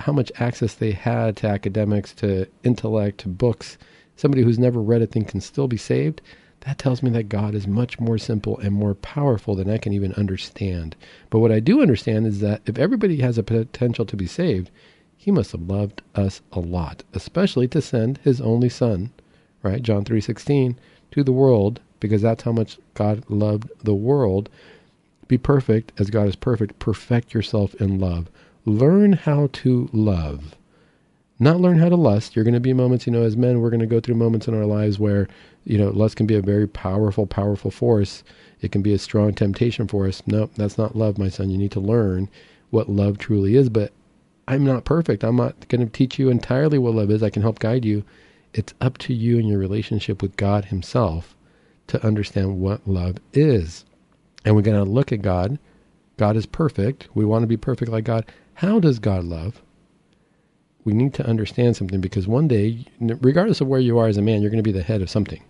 how 0.02 0.12
much 0.12 0.32
access 0.36 0.74
they 0.74 0.92
had 0.92 1.36
to 1.36 1.46
academics, 1.46 2.12
to 2.14 2.46
intellect, 2.64 3.18
to 3.18 3.28
books, 3.28 3.78
somebody 4.16 4.42
who's 4.42 4.58
never 4.58 4.80
read 4.80 5.02
a 5.02 5.06
thing 5.06 5.24
can 5.24 5.40
still 5.40 5.68
be 5.68 5.76
saved, 5.76 6.20
that 6.60 6.78
tells 6.78 7.02
me 7.02 7.10
that 7.10 7.28
God 7.28 7.54
is 7.54 7.66
much 7.66 7.98
more 7.98 8.18
simple 8.18 8.58
and 8.58 8.72
more 8.72 8.94
powerful 8.94 9.54
than 9.54 9.70
I 9.70 9.78
can 9.78 9.92
even 9.92 10.12
understand. 10.14 10.94
But 11.30 11.40
what 11.40 11.52
I 11.52 11.60
do 11.60 11.82
understand 11.82 12.26
is 12.26 12.40
that 12.40 12.62
if 12.66 12.78
everybody 12.78 13.16
has 13.20 13.38
a 13.38 13.42
potential 13.42 14.04
to 14.06 14.16
be 14.16 14.26
saved, 14.26 14.70
he 15.16 15.30
must 15.30 15.52
have 15.52 15.62
loved 15.62 16.02
us 16.14 16.40
a 16.52 16.60
lot, 16.60 17.04
especially 17.14 17.68
to 17.68 17.80
send 17.80 18.18
his 18.18 18.40
only 18.40 18.68
son, 18.68 19.10
right? 19.62 19.82
John 19.82 20.04
3:16 20.04 20.76
to 21.12 21.22
the 21.22 21.32
world 21.32 21.80
because 22.00 22.22
that's 22.22 22.42
how 22.42 22.52
much 22.52 22.78
God 22.94 23.24
loved 23.28 23.70
the 23.84 23.94
world. 23.94 24.48
Be 25.28 25.38
perfect 25.38 25.92
as 25.98 26.10
God 26.10 26.26
is 26.26 26.36
perfect. 26.36 26.78
Perfect 26.80 27.34
yourself 27.34 27.74
in 27.76 28.00
love. 28.00 28.28
Learn 28.64 29.12
how 29.12 29.48
to 29.52 29.88
love. 29.92 30.56
Not 31.38 31.60
learn 31.60 31.78
how 31.78 31.88
to 31.88 31.96
lust. 31.96 32.36
You're 32.36 32.44
going 32.44 32.54
to 32.54 32.60
be 32.60 32.72
moments, 32.72 33.06
you 33.06 33.12
know, 33.12 33.22
as 33.22 33.36
men, 33.36 33.60
we're 33.60 33.70
going 33.70 33.80
to 33.80 33.86
go 33.86 34.00
through 34.00 34.14
moments 34.14 34.46
in 34.46 34.54
our 34.54 34.66
lives 34.66 34.98
where, 34.98 35.26
you 35.64 35.76
know, 35.76 35.88
lust 35.90 36.16
can 36.16 36.26
be 36.26 36.36
a 36.36 36.42
very 36.42 36.68
powerful, 36.68 37.26
powerful 37.26 37.70
force. 37.70 38.22
It 38.60 38.70
can 38.70 38.82
be 38.82 38.92
a 38.92 38.98
strong 38.98 39.34
temptation 39.34 39.88
for 39.88 40.06
us. 40.06 40.22
No, 40.26 40.50
that's 40.56 40.78
not 40.78 40.94
love, 40.94 41.18
my 41.18 41.28
son. 41.28 41.50
You 41.50 41.58
need 41.58 41.72
to 41.72 41.80
learn 41.80 42.28
what 42.70 42.88
love 42.88 43.18
truly 43.18 43.56
is. 43.56 43.68
But 43.68 43.92
I'm 44.46 44.64
not 44.64 44.84
perfect. 44.84 45.24
I'm 45.24 45.36
not 45.36 45.68
going 45.68 45.84
to 45.84 45.90
teach 45.92 46.18
you 46.18 46.30
entirely 46.30 46.78
what 46.78 46.94
love 46.94 47.10
is. 47.10 47.22
I 47.22 47.30
can 47.30 47.42
help 47.42 47.58
guide 47.58 47.84
you 47.84 48.04
it's 48.54 48.74
up 48.80 48.98
to 48.98 49.14
you 49.14 49.38
and 49.38 49.48
your 49.48 49.58
relationship 49.58 50.20
with 50.20 50.36
God 50.36 50.66
Himself 50.66 51.34
to 51.86 52.04
understand 52.04 52.60
what 52.60 52.86
love 52.86 53.16
is. 53.32 53.84
And 54.44 54.54
we're 54.54 54.62
going 54.62 54.82
to 54.82 54.90
look 54.90 55.12
at 55.12 55.22
God. 55.22 55.58
God 56.16 56.36
is 56.36 56.46
perfect. 56.46 57.08
We 57.14 57.24
want 57.24 57.42
to 57.42 57.46
be 57.46 57.56
perfect 57.56 57.90
like 57.90 58.04
God. 58.04 58.26
How 58.54 58.78
does 58.78 58.98
God 58.98 59.24
love? 59.24 59.62
We 60.84 60.92
need 60.92 61.14
to 61.14 61.26
understand 61.26 61.76
something 61.76 62.00
because 62.00 62.26
one 62.26 62.48
day, 62.48 62.86
regardless 63.00 63.60
of 63.60 63.68
where 63.68 63.80
you 63.80 63.98
are 63.98 64.08
as 64.08 64.16
a 64.16 64.22
man, 64.22 64.42
you're 64.42 64.50
going 64.50 64.62
to 64.62 64.68
be 64.68 64.76
the 64.76 64.82
head 64.82 65.02
of 65.02 65.10
something. 65.10 65.42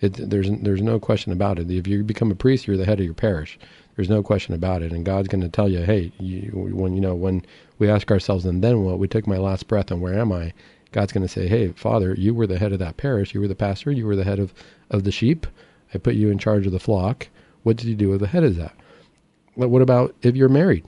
It, 0.00 0.14
there's 0.30 0.50
there's 0.50 0.82
no 0.82 0.98
question 0.98 1.30
about 1.32 1.58
it. 1.58 1.70
If 1.70 1.86
you 1.86 2.02
become 2.02 2.30
a 2.30 2.34
priest, 2.34 2.66
you're 2.66 2.76
the 2.76 2.86
head 2.86 2.98
of 2.98 3.04
your 3.04 3.14
parish. 3.14 3.58
There's 3.96 4.08
no 4.08 4.22
question 4.22 4.54
about 4.54 4.82
it. 4.82 4.92
And 4.92 5.04
God's 5.04 5.28
going 5.28 5.42
to 5.42 5.48
tell 5.48 5.68
you, 5.68 5.82
hey, 5.82 6.10
you, 6.18 6.50
when 6.72 6.94
you 6.94 7.00
know 7.00 7.14
when 7.14 7.44
we 7.78 7.88
ask 7.88 8.10
ourselves, 8.10 8.46
and 8.46 8.64
then 8.64 8.82
what? 8.82 8.98
We 8.98 9.08
took 9.08 9.26
my 9.26 9.36
last 9.36 9.68
breath, 9.68 9.90
and 9.90 10.00
where 10.00 10.18
am 10.18 10.32
I? 10.32 10.52
God's 10.92 11.12
going 11.12 11.26
to 11.26 11.32
say, 11.32 11.46
hey, 11.46 11.68
Father, 11.72 12.14
you 12.14 12.34
were 12.34 12.46
the 12.46 12.58
head 12.58 12.72
of 12.72 12.78
that 12.80 12.96
parish. 12.96 13.34
You 13.34 13.40
were 13.40 13.48
the 13.48 13.54
pastor. 13.54 13.92
You 13.92 14.06
were 14.06 14.16
the 14.16 14.24
head 14.24 14.38
of, 14.38 14.52
of 14.90 15.04
the 15.04 15.12
sheep. 15.12 15.46
I 15.94 15.98
put 15.98 16.14
you 16.14 16.30
in 16.30 16.38
charge 16.38 16.66
of 16.66 16.72
the 16.72 16.80
flock. 16.80 17.28
What 17.62 17.76
did 17.76 17.86
you 17.86 17.94
do 17.94 18.08
with 18.08 18.20
the 18.20 18.26
head 18.26 18.42
of 18.42 18.56
that? 18.56 18.74
What 19.54 19.82
about 19.82 20.14
if 20.22 20.34
you're 20.34 20.48
married? 20.48 20.84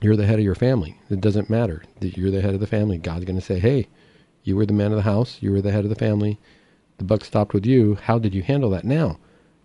You're 0.00 0.16
the 0.16 0.26
head 0.26 0.38
of 0.38 0.44
your 0.44 0.54
family. 0.54 1.00
It 1.10 1.20
doesn't 1.20 1.50
matter. 1.50 1.82
That 2.00 2.16
you're 2.16 2.30
the 2.30 2.40
head 2.40 2.54
of 2.54 2.60
the 2.60 2.66
family. 2.66 2.98
God's 2.98 3.24
going 3.24 3.38
to 3.38 3.44
say, 3.44 3.58
hey, 3.58 3.88
you 4.44 4.56
were 4.56 4.66
the 4.66 4.72
man 4.72 4.92
of 4.92 4.96
the 4.96 5.02
house. 5.02 5.38
You 5.40 5.52
were 5.52 5.60
the 5.60 5.72
head 5.72 5.84
of 5.84 5.90
the 5.90 5.96
family. 5.96 6.38
The 6.98 7.04
buck 7.04 7.24
stopped 7.24 7.52
with 7.52 7.66
you. 7.66 7.96
How 7.96 8.18
did 8.18 8.34
you 8.34 8.42
handle 8.42 8.70
that? 8.70 8.84
Now, 8.84 9.18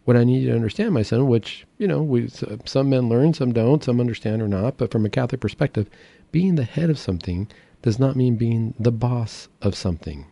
what 0.05 0.17
I 0.17 0.23
need 0.23 0.41
you 0.41 0.49
to 0.49 0.55
understand, 0.55 0.93
my 0.93 1.03
son, 1.03 1.27
which, 1.27 1.65
you 1.77 1.87
know, 1.87 2.01
we, 2.01 2.29
some 2.65 2.89
men 2.89 3.09
learn, 3.09 3.33
some 3.33 3.53
don't, 3.53 3.83
some 3.83 3.99
understand 3.99 4.41
or 4.41 4.47
not, 4.47 4.77
but 4.77 4.91
from 4.91 5.05
a 5.05 5.09
Catholic 5.09 5.39
perspective, 5.39 5.89
being 6.31 6.55
the 6.55 6.63
head 6.63 6.89
of 6.89 6.99
something 6.99 7.47
does 7.81 7.99
not 7.99 8.15
mean 8.15 8.35
being 8.35 8.73
the 8.79 8.91
boss 8.91 9.47
of 9.61 9.75
something. 9.75 10.25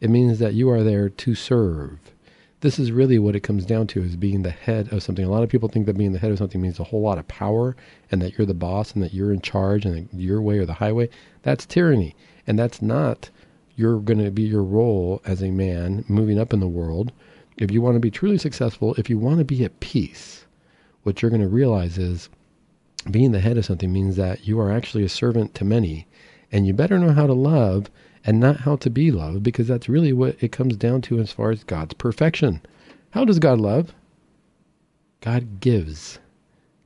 It 0.00 0.10
means 0.10 0.38
that 0.40 0.54
you 0.54 0.68
are 0.68 0.82
there 0.82 1.08
to 1.08 1.34
serve. 1.34 2.13
This 2.64 2.78
is 2.78 2.90
really 2.92 3.18
what 3.18 3.36
it 3.36 3.40
comes 3.40 3.66
down 3.66 3.88
to 3.88 4.02
is 4.02 4.16
being 4.16 4.40
the 4.40 4.50
head 4.50 4.90
of 4.90 5.02
something. 5.02 5.22
A 5.22 5.28
lot 5.28 5.42
of 5.42 5.50
people 5.50 5.68
think 5.68 5.84
that 5.84 5.98
being 5.98 6.12
the 6.12 6.18
head 6.18 6.30
of 6.30 6.38
something 6.38 6.62
means 6.62 6.80
a 6.80 6.84
whole 6.84 7.02
lot 7.02 7.18
of 7.18 7.28
power 7.28 7.76
and 8.10 8.22
that 8.22 8.38
you're 8.38 8.46
the 8.46 8.54
boss 8.54 8.94
and 8.94 9.02
that 9.02 9.12
you're 9.12 9.34
in 9.34 9.42
charge 9.42 9.84
and 9.84 10.08
that 10.08 10.18
your 10.18 10.40
way 10.40 10.56
or 10.56 10.64
the 10.64 10.72
highway. 10.72 11.10
That's 11.42 11.66
tyranny. 11.66 12.16
And 12.46 12.58
that's 12.58 12.80
not 12.80 13.28
you're 13.76 14.00
going 14.00 14.24
to 14.24 14.30
be 14.30 14.44
your 14.44 14.62
role 14.62 15.20
as 15.26 15.42
a 15.42 15.50
man 15.50 16.06
moving 16.08 16.38
up 16.38 16.54
in 16.54 16.60
the 16.60 16.66
world. 16.66 17.12
If 17.58 17.70
you 17.70 17.82
want 17.82 17.96
to 17.96 18.00
be 18.00 18.10
truly 18.10 18.38
successful, 18.38 18.94
if 18.94 19.10
you 19.10 19.18
want 19.18 19.40
to 19.40 19.44
be 19.44 19.62
at 19.62 19.80
peace, 19.80 20.46
what 21.02 21.20
you're 21.20 21.30
going 21.30 21.42
to 21.42 21.48
realize 21.48 21.98
is 21.98 22.30
being 23.10 23.32
the 23.32 23.40
head 23.40 23.58
of 23.58 23.66
something 23.66 23.92
means 23.92 24.16
that 24.16 24.48
you 24.48 24.58
are 24.58 24.72
actually 24.72 25.04
a 25.04 25.10
servant 25.10 25.54
to 25.56 25.66
many 25.66 26.06
and 26.50 26.66
you 26.66 26.72
better 26.72 26.98
know 26.98 27.12
how 27.12 27.26
to 27.26 27.34
love 27.34 27.90
and 28.24 28.40
not 28.40 28.60
how 28.60 28.76
to 28.76 28.90
be 28.90 29.10
loved 29.10 29.42
because 29.42 29.68
that's 29.68 29.88
really 29.88 30.12
what 30.12 30.42
it 30.42 30.52
comes 30.52 30.76
down 30.76 31.02
to 31.02 31.18
as 31.20 31.30
far 31.30 31.50
as 31.50 31.64
God's 31.64 31.94
perfection. 31.94 32.60
How 33.10 33.24
does 33.24 33.38
God 33.38 33.60
love? 33.60 33.94
God 35.20 35.60
gives. 35.60 36.18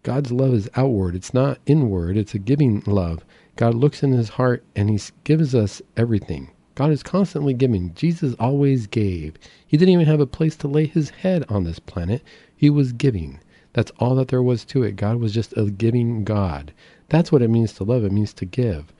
God's 0.02 0.32
love 0.32 0.54
is 0.54 0.70
outward, 0.74 1.14
it's 1.14 1.34
not 1.34 1.58
inward, 1.66 2.16
it's 2.16 2.34
a 2.34 2.38
giving 2.38 2.82
love. 2.86 3.24
God 3.56 3.74
looks 3.74 4.02
in 4.02 4.12
his 4.12 4.28
heart 4.28 4.62
and 4.76 4.88
he 4.88 5.00
gives 5.24 5.54
us 5.54 5.82
everything. 5.96 6.50
God 6.76 6.92
is 6.92 7.02
constantly 7.02 7.54
giving. 7.54 7.92
Jesus 7.94 8.36
always 8.38 8.86
gave. 8.86 9.34
He 9.66 9.76
didn't 9.76 9.92
even 9.92 10.06
have 10.06 10.20
a 10.20 10.26
place 10.26 10.54
to 10.58 10.68
lay 10.68 10.86
his 10.86 11.10
head 11.10 11.44
on 11.48 11.64
this 11.64 11.80
planet. 11.80 12.22
He 12.56 12.70
was 12.70 12.92
giving. 12.92 13.40
That's 13.72 13.90
all 13.98 14.14
that 14.14 14.28
there 14.28 14.42
was 14.42 14.64
to 14.66 14.84
it. 14.84 14.94
God 14.94 15.16
was 15.16 15.34
just 15.34 15.56
a 15.56 15.70
giving 15.70 16.22
God. 16.22 16.72
That's 17.08 17.32
what 17.32 17.42
it 17.42 17.48
means 17.48 17.72
to 17.74 17.84
love. 17.84 18.04
It 18.04 18.12
means 18.12 18.32
to 18.34 18.44
give 18.44 18.92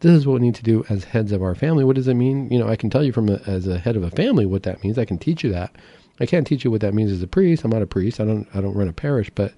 this 0.00 0.12
is 0.12 0.26
what 0.26 0.34
we 0.40 0.46
need 0.46 0.54
to 0.56 0.62
do 0.62 0.84
as 0.88 1.04
heads 1.04 1.32
of 1.32 1.42
our 1.42 1.54
family. 1.54 1.84
What 1.84 1.96
does 1.96 2.08
it 2.08 2.14
mean? 2.14 2.50
You 2.50 2.58
know, 2.58 2.68
I 2.68 2.76
can 2.76 2.90
tell 2.90 3.02
you 3.02 3.12
from 3.12 3.28
a, 3.28 3.40
as 3.46 3.66
a 3.66 3.78
head 3.78 3.96
of 3.96 4.02
a 4.02 4.10
family 4.10 4.44
what 4.44 4.62
that 4.64 4.82
means. 4.84 4.98
I 4.98 5.04
can 5.04 5.18
teach 5.18 5.42
you 5.42 5.50
that. 5.52 5.74
I 6.20 6.26
can't 6.26 6.46
teach 6.46 6.64
you 6.64 6.70
what 6.70 6.80
that 6.82 6.94
means 6.94 7.12
as 7.12 7.22
a 7.22 7.26
priest. 7.26 7.64
I'm 7.64 7.70
not 7.70 7.82
a 7.82 7.86
priest. 7.86 8.20
I 8.20 8.24
don't. 8.24 8.46
I 8.54 8.60
don't 8.60 8.74
run 8.74 8.88
a 8.88 8.92
parish. 8.92 9.30
But 9.34 9.54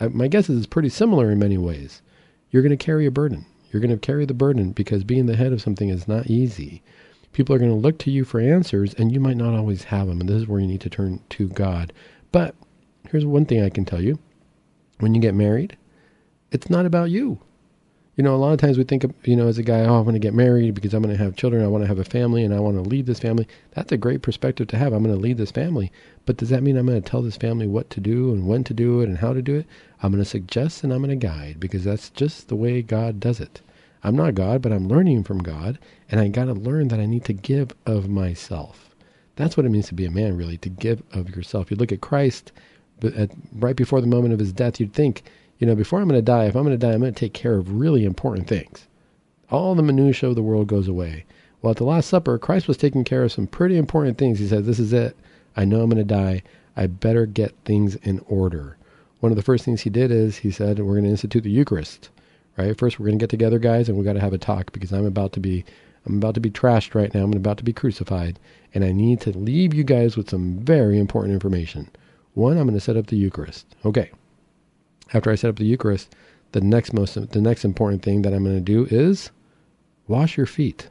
I, 0.00 0.08
my 0.08 0.28
guess 0.28 0.48
is 0.48 0.58
it's 0.58 0.66
pretty 0.66 0.88
similar 0.88 1.30
in 1.30 1.38
many 1.38 1.58
ways. 1.58 2.02
You're 2.50 2.62
going 2.62 2.76
to 2.76 2.84
carry 2.84 3.06
a 3.06 3.10
burden. 3.10 3.46
You're 3.70 3.80
going 3.80 3.90
to 3.90 3.96
carry 3.96 4.26
the 4.26 4.34
burden 4.34 4.72
because 4.72 5.04
being 5.04 5.26
the 5.26 5.36
head 5.36 5.52
of 5.52 5.62
something 5.62 5.88
is 5.88 6.08
not 6.08 6.26
easy. 6.26 6.82
People 7.32 7.54
are 7.54 7.58
going 7.58 7.70
to 7.70 7.76
look 7.76 7.98
to 8.00 8.10
you 8.10 8.24
for 8.24 8.40
answers, 8.40 8.92
and 8.94 9.10
you 9.10 9.20
might 9.20 9.38
not 9.38 9.54
always 9.54 9.84
have 9.84 10.06
them. 10.06 10.20
And 10.20 10.28
this 10.28 10.42
is 10.42 10.48
where 10.48 10.60
you 10.60 10.66
need 10.66 10.82
to 10.82 10.90
turn 10.90 11.20
to 11.30 11.48
God. 11.48 11.92
But 12.30 12.54
here's 13.10 13.24
one 13.24 13.46
thing 13.46 13.62
I 13.62 13.70
can 13.70 13.84
tell 13.84 14.02
you: 14.02 14.18
when 15.00 15.14
you 15.14 15.20
get 15.20 15.34
married, 15.34 15.76
it's 16.50 16.68
not 16.68 16.86
about 16.86 17.10
you 17.10 17.40
you 18.16 18.22
know, 18.22 18.34
a 18.34 18.36
lot 18.36 18.52
of 18.52 18.58
times 18.58 18.76
we 18.76 18.84
think, 18.84 19.04
of, 19.04 19.14
you 19.24 19.36
know, 19.36 19.48
as 19.48 19.56
a 19.56 19.62
guy, 19.62 19.80
oh, 19.80 19.96
I'm 19.96 20.04
going 20.04 20.14
to 20.14 20.18
get 20.18 20.34
married 20.34 20.74
because 20.74 20.92
I'm 20.92 21.02
going 21.02 21.16
to 21.16 21.22
have 21.22 21.34
children. 21.34 21.64
I 21.64 21.68
want 21.68 21.82
to 21.84 21.88
have 21.88 21.98
a 21.98 22.04
family 22.04 22.44
and 22.44 22.54
I 22.54 22.60
want 22.60 22.76
to 22.76 22.88
lead 22.88 23.06
this 23.06 23.20
family. 23.20 23.48
That's 23.70 23.90
a 23.90 23.96
great 23.96 24.20
perspective 24.20 24.68
to 24.68 24.76
have. 24.76 24.92
I'm 24.92 25.02
going 25.02 25.14
to 25.14 25.20
lead 25.20 25.38
this 25.38 25.50
family. 25.50 25.90
But 26.26 26.36
does 26.36 26.50
that 26.50 26.62
mean 26.62 26.76
I'm 26.76 26.86
going 26.86 27.00
to 27.00 27.08
tell 27.08 27.22
this 27.22 27.38
family 27.38 27.66
what 27.66 27.88
to 27.90 28.00
do 28.00 28.32
and 28.32 28.46
when 28.46 28.64
to 28.64 28.74
do 28.74 29.00
it 29.00 29.08
and 29.08 29.18
how 29.18 29.32
to 29.32 29.40
do 29.40 29.56
it? 29.56 29.66
I'm 30.02 30.12
going 30.12 30.22
to 30.22 30.28
suggest 30.28 30.84
and 30.84 30.92
I'm 30.92 31.02
going 31.02 31.18
to 31.18 31.26
guide 31.26 31.58
because 31.58 31.84
that's 31.84 32.10
just 32.10 32.48
the 32.48 32.56
way 32.56 32.82
God 32.82 33.18
does 33.18 33.40
it. 33.40 33.62
I'm 34.04 34.16
not 34.16 34.34
God, 34.34 34.60
but 34.60 34.72
I'm 34.72 34.88
learning 34.88 35.24
from 35.24 35.38
God. 35.38 35.78
And 36.10 36.20
I 36.20 36.28
got 36.28 36.46
to 36.46 36.52
learn 36.52 36.88
that 36.88 37.00
I 37.00 37.06
need 37.06 37.24
to 37.24 37.32
give 37.32 37.72
of 37.86 38.10
myself. 38.10 38.94
That's 39.36 39.56
what 39.56 39.64
it 39.64 39.70
means 39.70 39.88
to 39.88 39.94
be 39.94 40.04
a 40.04 40.10
man, 40.10 40.36
really, 40.36 40.58
to 40.58 40.68
give 40.68 41.02
of 41.12 41.34
yourself. 41.34 41.70
You 41.70 41.78
look 41.78 41.92
at 41.92 42.02
Christ, 42.02 42.52
but 43.00 43.14
at, 43.14 43.30
right 43.54 43.74
before 43.74 44.02
the 44.02 44.06
moment 44.06 44.34
of 44.34 44.40
his 44.40 44.52
death, 44.52 44.78
you'd 44.78 44.92
think, 44.92 45.22
you 45.62 45.66
know, 45.66 45.76
before 45.76 46.00
I'm 46.00 46.08
going 46.08 46.18
to 46.18 46.22
die, 46.22 46.46
if 46.46 46.56
I'm 46.56 46.64
going 46.64 46.76
to 46.76 46.86
die, 46.86 46.92
I'm 46.92 46.98
going 46.98 47.14
to 47.14 47.20
take 47.20 47.34
care 47.34 47.54
of 47.54 47.78
really 47.78 48.04
important 48.04 48.48
things. 48.48 48.88
All 49.48 49.76
the 49.76 49.82
minutiae 49.84 50.28
of 50.28 50.34
the 50.34 50.42
world 50.42 50.66
goes 50.66 50.88
away. 50.88 51.24
Well, 51.60 51.70
at 51.70 51.76
the 51.76 51.84
Last 51.84 52.08
Supper, 52.08 52.36
Christ 52.36 52.66
was 52.66 52.76
taking 52.76 53.04
care 53.04 53.22
of 53.22 53.30
some 53.30 53.46
pretty 53.46 53.76
important 53.76 54.18
things. 54.18 54.40
He 54.40 54.48
said, 54.48 54.64
This 54.64 54.80
is 54.80 54.92
it. 54.92 55.16
I 55.56 55.64
know 55.64 55.80
I'm 55.80 55.88
going 55.88 55.98
to 55.98 56.14
die. 56.14 56.42
I 56.76 56.88
better 56.88 57.26
get 57.26 57.54
things 57.64 57.94
in 57.94 58.24
order. 58.26 58.76
One 59.20 59.30
of 59.30 59.36
the 59.36 59.42
first 59.44 59.64
things 59.64 59.82
he 59.82 59.88
did 59.88 60.10
is 60.10 60.38
he 60.38 60.50
said, 60.50 60.80
We're 60.80 60.94
going 60.94 61.04
to 61.04 61.10
institute 61.10 61.44
the 61.44 61.50
Eucharist. 61.52 62.10
Right? 62.56 62.76
First, 62.76 62.98
we're 62.98 63.06
going 63.06 63.20
to 63.20 63.22
get 63.22 63.30
together, 63.30 63.60
guys, 63.60 63.88
and 63.88 63.96
we 63.96 64.04
got 64.04 64.14
to 64.14 64.20
have 64.20 64.32
a 64.32 64.38
talk 64.38 64.72
because 64.72 64.92
I'm 64.92 65.06
about 65.06 65.32
to 65.34 65.40
be. 65.40 65.64
I'm 66.04 66.16
about 66.16 66.34
to 66.34 66.40
be 66.40 66.50
trashed 66.50 66.96
right 66.96 67.14
now. 67.14 67.22
I'm 67.22 67.32
about 67.34 67.58
to 67.58 67.64
be 67.64 67.72
crucified. 67.72 68.40
And 68.74 68.82
I 68.82 68.90
need 68.90 69.20
to 69.20 69.30
leave 69.30 69.74
you 69.74 69.84
guys 69.84 70.16
with 70.16 70.28
some 70.28 70.58
very 70.58 70.98
important 70.98 71.34
information. 71.34 71.88
One, 72.34 72.58
I'm 72.58 72.66
going 72.66 72.74
to 72.74 72.80
set 72.80 72.96
up 72.96 73.06
the 73.06 73.16
Eucharist. 73.16 73.76
Okay 73.84 74.10
after 75.12 75.30
I 75.30 75.34
set 75.34 75.50
up 75.50 75.56
the 75.56 75.64
Eucharist, 75.64 76.14
the 76.52 76.60
next 76.60 76.92
most 76.92 77.14
the 77.14 77.40
next 77.40 77.64
important 77.64 78.02
thing 78.02 78.22
that 78.22 78.32
I'm 78.32 78.44
going 78.44 78.56
to 78.56 78.60
do 78.60 78.86
is 78.90 79.30
wash 80.06 80.36
your 80.36 80.46
feet. 80.46 80.88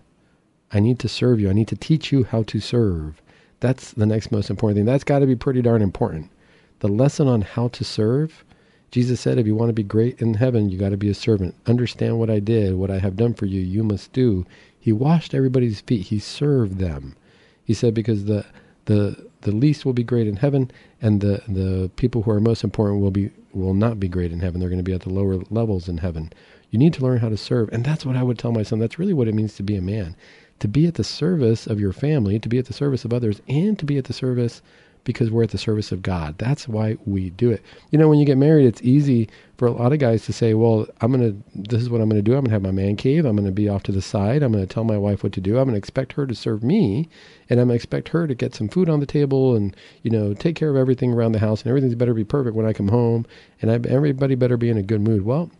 I 0.71 0.79
need 0.79 0.99
to 0.99 1.09
serve 1.09 1.39
you. 1.39 1.49
I 1.49 1.53
need 1.53 1.67
to 1.67 1.75
teach 1.75 2.11
you 2.11 2.23
how 2.23 2.43
to 2.43 2.59
serve. 2.59 3.21
That's 3.59 3.91
the 3.91 4.05
next 4.05 4.31
most 4.31 4.49
important 4.49 4.77
thing. 4.77 4.85
That's 4.85 5.03
got 5.03 5.19
to 5.19 5.27
be 5.27 5.35
pretty 5.35 5.61
darn 5.61 5.81
important. 5.81 6.31
The 6.79 6.87
lesson 6.87 7.27
on 7.27 7.41
how 7.41 7.67
to 7.69 7.83
serve 7.83 8.43
Jesus 8.91 9.21
said, 9.21 9.37
if 9.37 9.47
you 9.47 9.55
want 9.55 9.69
to 9.69 9.73
be 9.73 9.83
great 9.83 10.21
in 10.21 10.33
heaven, 10.33 10.69
you 10.69 10.77
got 10.77 10.89
to 10.89 10.97
be 10.97 11.09
a 11.09 11.13
servant. 11.13 11.55
Understand 11.65 12.19
what 12.19 12.29
I 12.29 12.39
did, 12.39 12.75
what 12.75 12.91
I 12.91 12.99
have 12.99 13.15
done 13.15 13.33
for 13.33 13.45
you, 13.45 13.61
you 13.61 13.83
must 13.83 14.11
do. 14.11 14.45
He 14.77 14.91
washed 14.91 15.33
everybody's 15.33 15.79
feet. 15.79 16.07
He 16.07 16.19
served 16.19 16.77
them. 16.77 17.15
He 17.63 17.73
said, 17.73 17.93
because 17.93 18.25
the 18.25 18.45
the 18.85 19.29
the 19.41 19.51
least 19.51 19.85
will 19.85 19.93
be 19.93 20.03
great 20.03 20.27
in 20.27 20.35
heaven, 20.35 20.71
and 21.01 21.21
the 21.21 21.41
the 21.47 21.89
people 21.95 22.23
who 22.23 22.31
are 22.31 22.41
most 22.41 22.65
important 22.65 22.99
will 22.99 23.11
be 23.11 23.31
will 23.53 23.73
not 23.73 23.99
be 23.99 24.07
great 24.07 24.31
in 24.31 24.39
heaven. 24.39 24.59
They're 24.59 24.69
going 24.69 24.79
to 24.79 24.83
be 24.83 24.93
at 24.93 25.01
the 25.01 25.13
lower 25.13 25.41
levels 25.49 25.87
in 25.87 25.97
heaven. 25.99 26.31
You 26.69 26.79
need 26.79 26.93
to 26.93 27.03
learn 27.03 27.19
how 27.19 27.29
to 27.29 27.37
serve, 27.37 27.69
and 27.71 27.83
that's 27.83 28.05
what 28.05 28.15
I 28.15 28.23
would 28.23 28.39
tell 28.39 28.51
my 28.51 28.63
son. 28.63 28.79
That's 28.79 28.99
really 28.99 29.13
what 29.13 29.27
it 29.27 29.35
means 29.35 29.55
to 29.55 29.63
be 29.63 29.75
a 29.75 29.81
man, 29.81 30.15
to 30.59 30.67
be 30.67 30.87
at 30.87 30.95
the 30.95 31.03
service 31.03 31.67
of 31.67 31.79
your 31.79 31.93
family, 31.93 32.39
to 32.39 32.49
be 32.49 32.57
at 32.57 32.65
the 32.65 32.73
service 32.73 33.03
of 33.03 33.13
others, 33.13 33.41
and 33.47 33.77
to 33.79 33.85
be 33.85 33.97
at 33.97 34.05
the 34.05 34.13
service 34.13 34.61
because 35.03 35.31
we're 35.31 35.43
at 35.43 35.49
the 35.49 35.57
service 35.57 35.91
of 35.91 36.01
God. 36.01 36.37
That's 36.37 36.67
why 36.67 36.97
we 37.05 37.31
do 37.31 37.49
it. 37.51 37.63
You 37.89 37.97
know, 37.97 38.07
when 38.07 38.19
you 38.19 38.25
get 38.25 38.37
married, 38.37 38.65
it's 38.65 38.81
easy 38.81 39.29
for 39.57 39.67
a 39.67 39.71
lot 39.71 39.93
of 39.93 39.99
guys 39.99 40.25
to 40.25 40.33
say, 40.33 40.53
well, 40.53 40.87
I'm 41.01 41.11
going 41.11 41.31
to, 41.31 41.59
this 41.69 41.81
is 41.81 41.89
what 41.89 42.01
I'm 42.01 42.09
going 42.09 42.23
to 42.23 42.29
do. 42.29 42.33
I'm 42.33 42.41
going 42.41 42.49
to 42.49 42.51
have 42.51 42.61
my 42.61 42.71
man 42.71 42.95
cave. 42.95 43.25
I'm 43.25 43.35
going 43.35 43.45
to 43.45 43.51
be 43.51 43.69
off 43.69 43.83
to 43.83 43.91
the 43.91 44.01
side. 44.01 44.43
I'm 44.43 44.51
going 44.51 44.65
to 44.65 44.71
tell 44.71 44.83
my 44.83 44.97
wife 44.97 45.23
what 45.23 45.33
to 45.33 45.41
do. 45.41 45.57
I'm 45.57 45.65
going 45.65 45.73
to 45.73 45.77
expect 45.77 46.13
her 46.13 46.27
to 46.27 46.35
serve 46.35 46.63
me 46.63 47.09
and 47.49 47.59
I'm 47.59 47.67
going 47.67 47.77
to 47.77 47.83
expect 47.83 48.09
her 48.09 48.27
to 48.27 48.35
get 48.35 48.55
some 48.55 48.69
food 48.69 48.89
on 48.89 48.99
the 48.99 49.05
table 49.05 49.55
and, 49.55 49.75
you 50.03 50.11
know, 50.11 50.33
take 50.33 50.55
care 50.55 50.69
of 50.69 50.75
everything 50.75 51.13
around 51.13 51.31
the 51.31 51.39
house 51.39 51.61
and 51.61 51.69
everything's 51.69 51.95
better 51.95 52.13
be 52.13 52.23
perfect 52.23 52.55
when 52.55 52.65
I 52.65 52.73
come 52.73 52.89
home 52.89 53.25
and 53.61 53.71
I, 53.71 53.75
everybody 53.89 54.35
better 54.35 54.57
be 54.57 54.69
in 54.69 54.77
a 54.77 54.83
good 54.83 55.01
mood. 55.01 55.23
Well, 55.23 55.51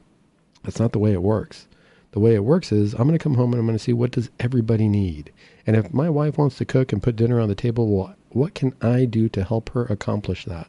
that's 0.64 0.80
not 0.80 0.92
the 0.92 1.00
way 1.00 1.14
it 1.14 1.24
works. 1.24 1.68
The 2.12 2.20
way 2.20 2.36
it 2.36 2.44
works 2.44 2.72
is 2.72 2.94
I'm 2.94 3.08
going 3.08 3.18
to 3.18 3.24
come 3.24 3.36
home 3.36 3.54
and 3.54 3.60
I'm 3.60 3.66
going 3.66 3.78
to 3.78 3.84
see 3.84 3.94
what 3.94 4.12
does 4.12 4.30
everybody 4.40 4.88
need. 4.90 5.32
And 5.66 5.76
if 5.76 5.94
my 5.94 6.10
wife 6.10 6.38
wants 6.38 6.58
to 6.58 6.66
cook 6.66 6.92
and 6.92 7.02
put 7.02 7.16
dinner 7.16 7.40
on 7.40 7.48
the 7.48 7.56
table, 7.56 7.88
well, 7.88 8.16
what 8.30 8.54
can 8.54 8.74
I 8.82 9.06
do 9.06 9.30
to 9.30 9.44
help 9.44 9.70
her 9.70 9.86
accomplish 9.86 10.46
that? 10.46 10.68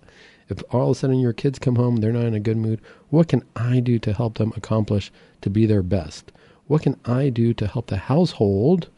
If 0.49 0.62
all 0.70 0.90
of 0.90 0.97
a 0.97 1.01
sudden 1.01 1.18
your 1.18 1.32
kids 1.32 1.59
come 1.59 1.76
home, 1.76 1.97
they're 1.97 2.12
not 2.12 2.26
in 2.26 2.34
a 2.34 2.40
good 2.40 2.57
mood, 2.57 2.80
what 3.11 3.28
can 3.28 3.43
I 3.57 3.80
do 3.80 3.99
to 4.01 4.12
help 4.12 4.38
them 4.38 4.53
accomplish 4.57 5.11
to 5.40 5.51
be 5.51 5.66
their 5.66 5.82
best? 5.82 6.30
What 6.66 6.82
can 6.82 6.99
I 7.05 7.28
do 7.28 7.55
to 7.55 7.66
help 7.66 7.86
the 7.86 7.97
household 7.97 8.88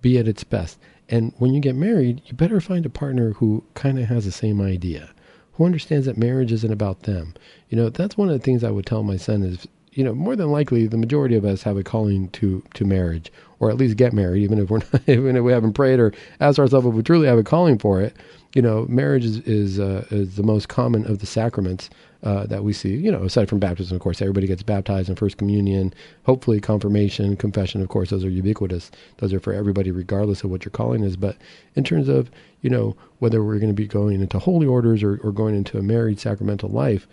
be 0.00 0.18
at 0.18 0.28
its 0.28 0.44
best? 0.44 0.78
And 1.08 1.32
when 1.38 1.54
you 1.54 1.60
get 1.60 1.74
married, 1.74 2.22
you 2.26 2.34
better 2.34 2.60
find 2.60 2.84
a 2.84 2.90
partner 2.90 3.32
who 3.32 3.64
kind 3.74 3.98
of 3.98 4.06
has 4.08 4.24
the 4.24 4.32
same 4.32 4.60
idea, 4.60 5.10
who 5.52 5.64
understands 5.64 6.06
that 6.06 6.18
marriage 6.18 6.52
isn't 6.52 6.72
about 6.72 7.04
them. 7.04 7.34
You 7.68 7.76
know, 7.76 7.88
that's 7.88 8.16
one 8.16 8.28
of 8.28 8.34
the 8.34 8.44
things 8.44 8.64
I 8.64 8.70
would 8.70 8.86
tell 8.86 9.02
my 9.02 9.16
son 9.16 9.42
is 9.42 9.68
you 9.94 10.02
know, 10.02 10.14
more 10.14 10.34
than 10.34 10.50
likely, 10.50 10.86
the 10.86 10.96
majority 10.96 11.36
of 11.36 11.44
us 11.44 11.62
have 11.62 11.76
a 11.76 11.84
calling 11.84 12.28
to 12.30 12.62
to 12.74 12.84
marriage, 12.84 13.32
or 13.60 13.70
at 13.70 13.76
least 13.76 13.96
get 13.96 14.12
married, 14.12 14.42
even 14.42 14.58
if 14.58 14.68
we're 14.68 14.78
not, 14.92 15.08
even 15.08 15.36
if 15.36 15.44
we 15.44 15.52
haven't 15.52 15.74
prayed 15.74 16.00
or 16.00 16.12
asked 16.40 16.58
ourselves 16.58 16.86
if 16.86 16.94
we 16.94 17.02
truly 17.02 17.26
have 17.28 17.38
a 17.38 17.44
calling 17.44 17.78
for 17.78 18.00
it. 18.00 18.14
You 18.54 18.62
know, 18.62 18.86
marriage 18.88 19.24
is 19.24 19.38
is, 19.40 19.80
uh, 19.80 20.04
is 20.10 20.36
the 20.36 20.42
most 20.42 20.68
common 20.68 21.06
of 21.06 21.20
the 21.20 21.26
sacraments 21.26 21.90
uh, 22.22 22.46
that 22.46 22.64
we 22.64 22.72
see. 22.72 22.94
You 22.96 23.12
know, 23.12 23.22
aside 23.22 23.48
from 23.48 23.58
baptism, 23.58 23.94
of 23.94 24.00
course, 24.00 24.20
everybody 24.20 24.46
gets 24.46 24.62
baptized 24.62 25.08
in 25.08 25.16
First 25.16 25.38
Communion. 25.38 25.94
Hopefully, 26.24 26.60
confirmation, 26.60 27.36
confession, 27.36 27.80
of 27.80 27.88
course, 27.88 28.10
those 28.10 28.24
are 28.24 28.30
ubiquitous. 28.30 28.90
Those 29.18 29.32
are 29.32 29.40
for 29.40 29.52
everybody, 29.52 29.90
regardless 29.90 30.42
of 30.42 30.50
what 30.50 30.64
your 30.64 30.70
calling 30.70 31.02
is. 31.04 31.16
But 31.16 31.36
in 31.76 31.84
terms 31.84 32.08
of 32.08 32.30
you 32.62 32.70
know 32.70 32.96
whether 33.20 33.44
we're 33.44 33.58
going 33.58 33.68
to 33.68 33.74
be 33.74 33.86
going 33.86 34.20
into 34.20 34.38
holy 34.38 34.66
orders 34.66 35.02
or, 35.02 35.20
or 35.22 35.30
going 35.32 35.54
into 35.54 35.78
a 35.78 35.82
married 35.82 36.18
sacramental 36.18 36.68
life 36.68 37.06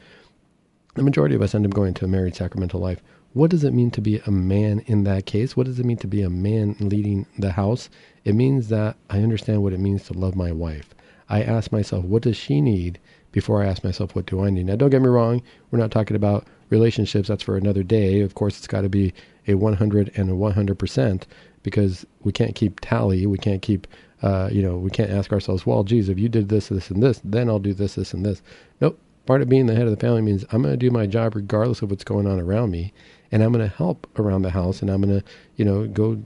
the 0.95 1.03
majority 1.03 1.35
of 1.35 1.41
us 1.41 1.55
end 1.55 1.65
up 1.65 1.73
going 1.73 1.93
to 1.95 2.05
a 2.05 2.07
married 2.07 2.35
sacramental 2.35 2.79
life. 2.79 3.01
What 3.33 3.49
does 3.49 3.63
it 3.63 3.73
mean 3.73 3.91
to 3.91 4.01
be 4.01 4.19
a 4.25 4.31
man 4.31 4.79
in 4.87 5.05
that 5.05 5.25
case? 5.25 5.55
What 5.55 5.65
does 5.65 5.79
it 5.79 5.85
mean 5.85 5.97
to 5.97 6.07
be 6.07 6.21
a 6.21 6.29
man 6.29 6.75
leading 6.79 7.25
the 7.39 7.53
house? 7.53 7.89
It 8.25 8.35
means 8.35 8.67
that 8.67 8.97
I 9.09 9.19
understand 9.19 9.63
what 9.63 9.71
it 9.71 9.79
means 9.79 10.03
to 10.05 10.13
love 10.13 10.35
my 10.35 10.51
wife. 10.51 10.93
I 11.29 11.41
ask 11.41 11.71
myself, 11.71 12.03
what 12.03 12.23
does 12.23 12.35
she 12.35 12.59
need 12.59 12.99
before 13.31 13.63
I 13.63 13.67
ask 13.67 13.85
myself, 13.85 14.15
what 14.15 14.25
do 14.25 14.43
I 14.43 14.49
need? 14.49 14.65
Now, 14.65 14.75
don't 14.75 14.89
get 14.89 15.01
me 15.01 15.07
wrong. 15.07 15.41
We're 15.69 15.79
not 15.79 15.91
talking 15.91 16.17
about 16.17 16.45
relationships. 16.69 17.29
That's 17.29 17.43
for 17.43 17.55
another 17.55 17.83
day. 17.83 18.19
Of 18.19 18.35
course, 18.35 18.57
it's 18.57 18.67
got 18.67 18.81
to 18.81 18.89
be 18.89 19.13
a 19.47 19.53
100 19.53 20.11
and 20.15 20.29
a 20.29 20.33
100% 20.33 21.23
because 21.63 22.05
we 22.23 22.33
can't 22.33 22.53
keep 22.53 22.81
tally. 22.81 23.25
We 23.25 23.37
can't 23.37 23.61
keep, 23.61 23.87
uh, 24.21 24.49
you 24.51 24.61
know, 24.61 24.75
we 24.75 24.89
can't 24.89 25.09
ask 25.09 25.31
ourselves, 25.31 25.65
well, 25.65 25.85
geez, 25.85 26.09
if 26.09 26.19
you 26.19 26.27
did 26.27 26.49
this, 26.49 26.67
this, 26.67 26.91
and 26.91 27.01
this, 27.01 27.21
then 27.23 27.47
I'll 27.47 27.59
do 27.59 27.73
this, 27.73 27.95
this, 27.95 28.13
and 28.13 28.25
this. 28.25 28.41
Nope 28.81 28.99
part 29.25 29.41
of 29.41 29.49
being 29.49 29.65
the 29.65 29.75
head 29.75 29.85
of 29.85 29.91
the 29.91 29.97
family 29.97 30.21
means 30.21 30.45
I'm 30.51 30.61
going 30.61 30.73
to 30.73 30.77
do 30.77 30.91
my 30.91 31.05
job 31.05 31.35
regardless 31.35 31.81
of 31.81 31.89
what's 31.89 32.03
going 32.03 32.27
on 32.27 32.39
around 32.39 32.71
me, 32.71 32.93
and 33.31 33.43
I'm 33.43 33.51
going 33.51 33.67
to 33.67 33.75
help 33.75 34.07
around 34.19 34.41
the 34.41 34.49
house, 34.49 34.81
and 34.81 34.89
I'm 34.89 35.01
going 35.01 35.19
to, 35.19 35.25
you 35.55 35.65
know, 35.65 35.87
go 35.87 36.21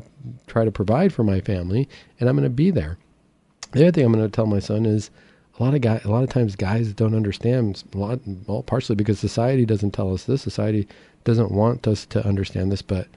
try 0.48 0.66
to 0.66 0.72
provide 0.72 1.14
for 1.14 1.24
my 1.24 1.42
family, 1.42 1.88
and 2.20 2.30
I'm 2.30 2.36
going 2.36 2.44
to 2.44 2.50
be 2.50 2.72
there. 2.72 2.98
The 3.72 3.84
other 3.84 3.92
thing 3.92 4.06
I'm 4.06 4.14
going 4.14 4.26
to 4.26 4.32
tell 4.32 4.46
my 4.46 4.60
son 4.60 4.86
is 4.86 5.12
a 5.60 5.64
lot 5.64 5.74
of 5.74 5.82
guys, 5.82 6.04
a 6.04 6.10
lot 6.10 6.24
of 6.24 6.30
times 6.30 6.56
guys 6.56 6.94
don't 6.94 7.16
understand 7.16 7.84
a 7.94 7.98
lot, 7.98 8.20
well, 8.48 8.64
partially 8.64 8.96
because 8.96 9.20
society 9.20 9.66
doesn't 9.66 9.92
tell 9.92 10.14
us 10.14 10.24
this. 10.24 10.42
Society 10.42 10.88
doesn't 11.24 11.52
want 11.52 11.88
us 11.88 12.06
to 12.08 12.26
understand 12.26 12.72
this, 12.72 12.82
but 12.82 13.08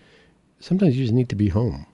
sometimes 0.61 0.97
you 0.97 1.05
just 1.05 1.15
need 1.15 1.29
to 1.29 1.37
be 1.37 1.49
home. 1.49 1.87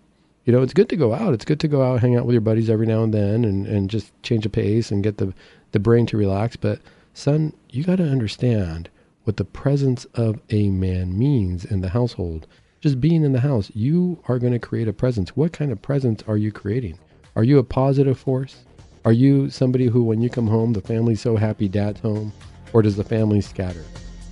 You 0.44 0.52
know, 0.52 0.62
it's 0.62 0.74
good 0.74 0.90
to 0.90 0.96
go 0.96 1.14
out. 1.14 1.32
It's 1.32 1.44
good 1.44 1.60
to 1.60 1.68
go 1.68 1.82
out, 1.82 2.00
hang 2.00 2.16
out 2.16 2.26
with 2.26 2.34
your 2.34 2.42
buddies 2.42 2.68
every 2.68 2.86
now 2.86 3.02
and 3.02 3.14
then, 3.14 3.44
and, 3.44 3.66
and 3.66 3.88
just 3.88 4.12
change 4.22 4.44
the 4.44 4.50
pace 4.50 4.90
and 4.90 5.02
get 5.02 5.16
the 5.16 5.32
the 5.72 5.80
brain 5.80 6.06
to 6.06 6.16
relax. 6.16 6.54
But 6.56 6.80
Son, 7.16 7.52
you 7.70 7.84
got 7.84 7.96
to 7.96 8.10
understand 8.10 8.90
what 9.22 9.36
the 9.36 9.44
presence 9.44 10.04
of 10.14 10.40
a 10.50 10.68
man 10.68 11.16
means 11.16 11.64
in 11.64 11.80
the 11.80 11.90
household. 11.90 12.48
Just 12.80 13.00
being 13.00 13.22
in 13.22 13.32
the 13.32 13.40
house, 13.40 13.70
you 13.72 14.20
are 14.26 14.40
going 14.40 14.52
to 14.52 14.58
create 14.58 14.88
a 14.88 14.92
presence. 14.92 15.36
What 15.36 15.52
kind 15.52 15.70
of 15.70 15.80
presence 15.80 16.24
are 16.26 16.36
you 16.36 16.50
creating? 16.50 16.98
Are 17.36 17.44
you 17.44 17.58
a 17.58 17.64
positive 17.64 18.18
force? 18.18 18.64
Are 19.04 19.12
you 19.12 19.48
somebody 19.48 19.86
who, 19.86 20.02
when 20.02 20.20
you 20.20 20.28
come 20.28 20.48
home, 20.48 20.72
the 20.72 20.80
family's 20.80 21.20
so 21.20 21.36
happy 21.36 21.68
dad's 21.68 22.00
home? 22.00 22.32
Or 22.72 22.82
does 22.82 22.96
the 22.96 23.04
family 23.04 23.40
scatter? 23.40 23.84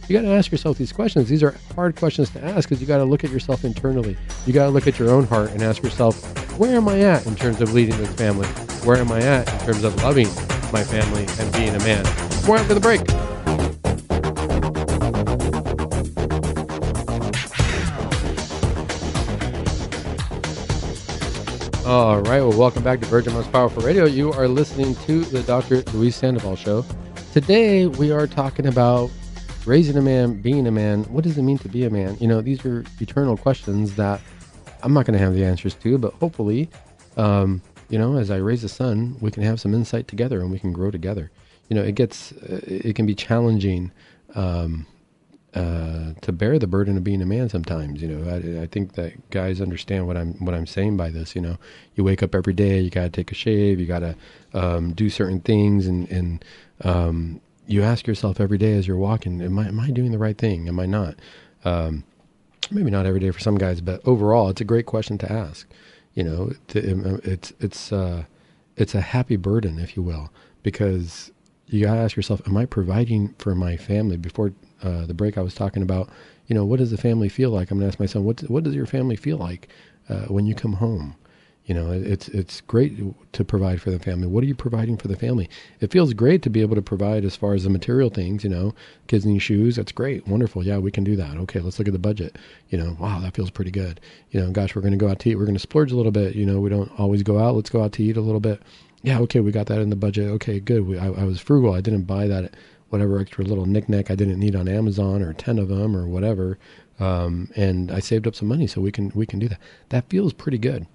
You 0.08 0.18
got 0.18 0.22
to 0.22 0.34
ask 0.34 0.50
yourself 0.50 0.78
these 0.78 0.92
questions. 0.92 1.28
These 1.28 1.44
are 1.44 1.54
hard 1.76 1.94
questions 1.94 2.28
to 2.30 2.44
ask 2.44 2.68
because 2.68 2.80
you 2.80 2.88
got 2.88 2.98
to 2.98 3.04
look 3.04 3.22
at 3.22 3.30
yourself 3.30 3.64
internally. 3.64 4.16
You 4.46 4.52
got 4.52 4.64
to 4.64 4.70
look 4.70 4.88
at 4.88 4.98
your 4.98 5.10
own 5.10 5.24
heart 5.24 5.50
and 5.52 5.62
ask 5.62 5.82
yourself, 5.82 6.20
where 6.58 6.76
am 6.76 6.88
I 6.88 7.00
at 7.00 7.24
in 7.26 7.36
terms 7.36 7.60
of 7.60 7.72
leading 7.72 7.96
this 7.98 8.12
family? 8.14 8.48
Where 8.84 8.96
am 8.96 9.12
I 9.12 9.20
at 9.22 9.50
in 9.52 9.58
terms 9.60 9.84
of 9.84 9.94
loving 10.02 10.26
my 10.72 10.82
family 10.82 11.26
and 11.38 11.52
being 11.52 11.74
a 11.74 11.78
man? 11.78 12.04
More 12.46 12.56
after 12.56 12.74
the 12.74 12.80
break. 12.80 13.00
All 21.86 22.20
right. 22.22 22.40
Well, 22.40 22.58
welcome 22.58 22.82
back 22.82 23.00
to 23.00 23.06
Virgin 23.06 23.34
Most 23.34 23.52
Powerful 23.52 23.82
Radio. 23.82 24.06
You 24.06 24.32
are 24.32 24.48
listening 24.48 24.96
to 25.06 25.24
the 25.26 25.42
Dr. 25.44 25.82
Luis 25.92 26.16
Sandoval 26.16 26.56
Show. 26.56 26.84
Today, 27.32 27.86
we 27.86 28.10
are 28.10 28.26
talking 28.26 28.66
about 28.66 29.10
raising 29.66 29.96
a 29.96 30.02
man, 30.02 30.40
being 30.40 30.66
a 30.66 30.70
man. 30.70 31.04
What 31.04 31.24
does 31.24 31.38
it 31.38 31.42
mean 31.42 31.58
to 31.58 31.68
be 31.68 31.84
a 31.84 31.90
man? 31.90 32.16
You 32.20 32.28
know, 32.28 32.40
these 32.40 32.64
are 32.64 32.84
eternal 33.00 33.36
questions 33.36 33.94
that 33.96 34.20
I'm 34.82 34.92
not 34.92 35.06
going 35.06 35.18
to 35.18 35.24
have 35.24 35.34
the 35.34 35.44
answers 35.44 35.74
to, 35.76 35.98
but 35.98 36.14
hopefully, 36.14 36.68
um, 37.16 37.62
you 37.88 37.98
know, 37.98 38.16
as 38.16 38.30
I 38.30 38.36
raise 38.36 38.64
a 38.64 38.68
son, 38.68 39.16
we 39.20 39.30
can 39.30 39.42
have 39.42 39.60
some 39.60 39.74
insight 39.74 40.08
together 40.08 40.40
and 40.40 40.50
we 40.50 40.58
can 40.58 40.72
grow 40.72 40.90
together 40.90 41.30
you 41.72 41.76
know, 41.76 41.84
it 41.84 41.94
gets, 41.94 42.32
uh, 42.32 42.60
it 42.66 42.94
can 42.96 43.06
be 43.06 43.14
challenging 43.14 43.92
um, 44.34 44.86
uh, 45.54 46.12
to 46.20 46.30
bear 46.30 46.58
the 46.58 46.66
burden 46.66 46.98
of 46.98 47.04
being 47.04 47.22
a 47.22 47.26
man 47.26 47.48
sometimes. 47.48 48.02
You 48.02 48.08
know, 48.08 48.30
I, 48.30 48.64
I, 48.64 48.66
think 48.66 48.92
that 48.96 49.30
guys 49.30 49.58
understand 49.58 50.06
what 50.06 50.18
I'm 50.18 50.34
what 50.44 50.54
I'm 50.54 50.66
saying 50.66 50.98
by 50.98 51.08
this. 51.08 51.34
You 51.34 51.40
know, 51.40 51.56
you 51.94 52.04
wake 52.04 52.22
up 52.22 52.34
every 52.34 52.52
day, 52.52 52.80
you 52.80 52.90
got 52.90 53.04
to 53.04 53.08
take 53.08 53.32
a 53.32 53.34
shave, 53.34 53.80
you 53.80 53.86
got 53.86 54.00
to 54.00 54.16
um, 54.52 54.92
do 54.92 55.08
certain 55.08 55.40
things, 55.40 55.86
and 55.86 56.10
and 56.10 56.44
um, 56.82 57.40
you 57.66 57.82
ask 57.82 58.06
yourself 58.06 58.40
every 58.40 58.58
day 58.58 58.76
as 58.76 58.86
you're 58.86 58.96
walking, 58.96 59.40
am 59.40 59.58
I 59.58 59.68
am 59.68 59.80
I 59.80 59.90
doing 59.90 60.12
the 60.12 60.18
right 60.18 60.36
thing? 60.36 60.68
Am 60.68 60.78
I 60.80 60.86
not? 60.86 61.16
Um, 61.64 62.04
maybe 62.70 62.90
not 62.90 63.06
every 63.06 63.20
day 63.20 63.30
for 63.30 63.40
some 63.40 63.58
guys, 63.58 63.80
but 63.80 64.00
overall, 64.04 64.48
it's 64.48 64.60
a 64.60 64.64
great 64.64 64.86
question 64.86 65.18
to 65.18 65.32
ask. 65.32 65.66
You 66.14 66.24
know, 66.24 66.52
to, 66.68 67.20
it's 67.24 67.52
it's 67.60 67.92
uh, 67.92 68.24
it's 68.76 68.94
a 68.94 69.00
happy 69.00 69.36
burden, 69.36 69.78
if 69.78 69.96
you 69.96 70.02
will, 70.02 70.30
because 70.62 71.30
you 71.66 71.86
got 71.86 71.94
to 71.94 72.00
ask 72.00 72.16
yourself, 72.16 72.42
am 72.46 72.56
I 72.56 72.66
providing 72.66 73.34
for 73.38 73.54
my 73.54 73.76
family? 73.76 74.16
Before 74.16 74.52
uh, 74.82 75.06
the 75.06 75.14
break, 75.14 75.38
I 75.38 75.40
was 75.40 75.54
talking 75.54 75.82
about, 75.82 76.10
you 76.46 76.54
know, 76.54 76.64
what 76.64 76.78
does 76.78 76.90
the 76.90 76.98
family 76.98 77.28
feel 77.28 77.50
like? 77.50 77.70
I'm 77.70 77.78
going 77.78 77.88
to 77.88 77.92
ask 77.92 78.00
my 78.00 78.06
son, 78.06 78.24
what, 78.24 78.40
what 78.42 78.64
does 78.64 78.74
your 78.74 78.86
family 78.86 79.16
feel 79.16 79.38
like 79.38 79.68
uh, 80.08 80.26
when 80.26 80.44
you 80.44 80.54
come 80.54 80.74
home? 80.74 81.16
You 81.66 81.74
know, 81.74 81.92
it's 81.92 82.28
it's 82.28 82.60
great 82.60 82.98
to 83.32 83.44
provide 83.44 83.80
for 83.80 83.90
the 83.90 83.98
family. 83.98 84.26
What 84.26 84.42
are 84.42 84.48
you 84.48 84.54
providing 84.54 84.96
for 84.96 85.06
the 85.08 85.16
family? 85.16 85.48
It 85.80 85.92
feels 85.92 86.12
great 86.12 86.42
to 86.42 86.50
be 86.50 86.60
able 86.60 86.74
to 86.74 86.82
provide 86.82 87.24
as 87.24 87.36
far 87.36 87.54
as 87.54 87.64
the 87.64 87.70
material 87.70 88.10
things. 88.10 88.42
You 88.42 88.50
know, 88.50 88.74
kids 89.06 89.24
need 89.24 89.38
shoes. 89.38 89.76
That's 89.76 89.92
great, 89.92 90.26
wonderful. 90.26 90.64
Yeah, 90.64 90.78
we 90.78 90.90
can 90.90 91.04
do 91.04 91.14
that. 91.16 91.36
Okay, 91.36 91.60
let's 91.60 91.78
look 91.78 91.88
at 91.88 91.94
the 91.94 92.00
budget. 92.00 92.36
You 92.70 92.78
know, 92.78 92.96
wow, 92.98 93.20
that 93.20 93.34
feels 93.34 93.50
pretty 93.50 93.70
good. 93.70 94.00
You 94.30 94.40
know, 94.40 94.50
gosh, 94.50 94.74
we're 94.74 94.82
going 94.82 94.92
to 94.92 94.98
go 94.98 95.08
out 95.08 95.20
to 95.20 95.30
eat. 95.30 95.36
We're 95.36 95.44
going 95.44 95.54
to 95.54 95.60
splurge 95.60 95.92
a 95.92 95.96
little 95.96 96.12
bit. 96.12 96.34
You 96.34 96.46
know, 96.46 96.60
we 96.60 96.70
don't 96.70 96.90
always 96.98 97.22
go 97.22 97.38
out. 97.38 97.54
Let's 97.54 97.70
go 97.70 97.82
out 97.82 97.92
to 97.92 98.02
eat 98.02 98.16
a 98.16 98.20
little 98.20 98.40
bit 98.40 98.60
yeah, 99.02 99.18
okay, 99.18 99.40
we 99.40 99.50
got 99.50 99.66
that 99.66 99.80
in 99.80 99.90
the 99.90 99.96
budget. 99.96 100.28
Okay, 100.28 100.60
good. 100.60 100.86
We, 100.86 100.98
I, 100.98 101.06
I 101.08 101.24
was 101.24 101.40
frugal. 101.40 101.74
I 101.74 101.80
didn't 101.80 102.04
buy 102.04 102.28
that 102.28 102.54
whatever 102.88 103.18
extra 103.18 103.44
little 103.44 103.66
knickknack 103.66 104.10
I 104.10 104.14
didn't 104.14 104.38
need 104.38 104.54
on 104.54 104.68
Amazon 104.68 105.22
or 105.22 105.32
ten 105.32 105.58
of 105.58 105.68
them 105.68 105.96
or 105.96 106.06
whatever. 106.06 106.58
Um, 107.00 107.50
and 107.56 107.90
I 107.90 108.00
saved 108.00 108.26
up 108.26 108.34
some 108.34 108.48
money 108.48 108.66
so 108.66 108.80
we 108.80 108.92
can 108.92 109.10
we 109.14 109.26
can 109.26 109.38
do 109.38 109.48
that. 109.48 109.58
That 109.88 110.08
feels 110.08 110.32
pretty 110.32 110.58
good. 110.58 110.86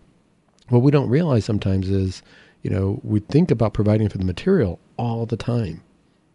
What 0.70 0.82
we 0.82 0.92
don't 0.92 1.10
realize 1.10 1.46
sometimes 1.46 1.90
is, 1.90 2.22
you 2.62 2.70
know, 2.70 3.00
we 3.04 3.20
think 3.22 3.52
about 3.52 3.74
providing 3.74 4.10
for 4.10 4.18
the 4.18 4.26
material 4.26 4.80
all 4.98 5.26
the 5.26 5.38
time. 5.38 5.82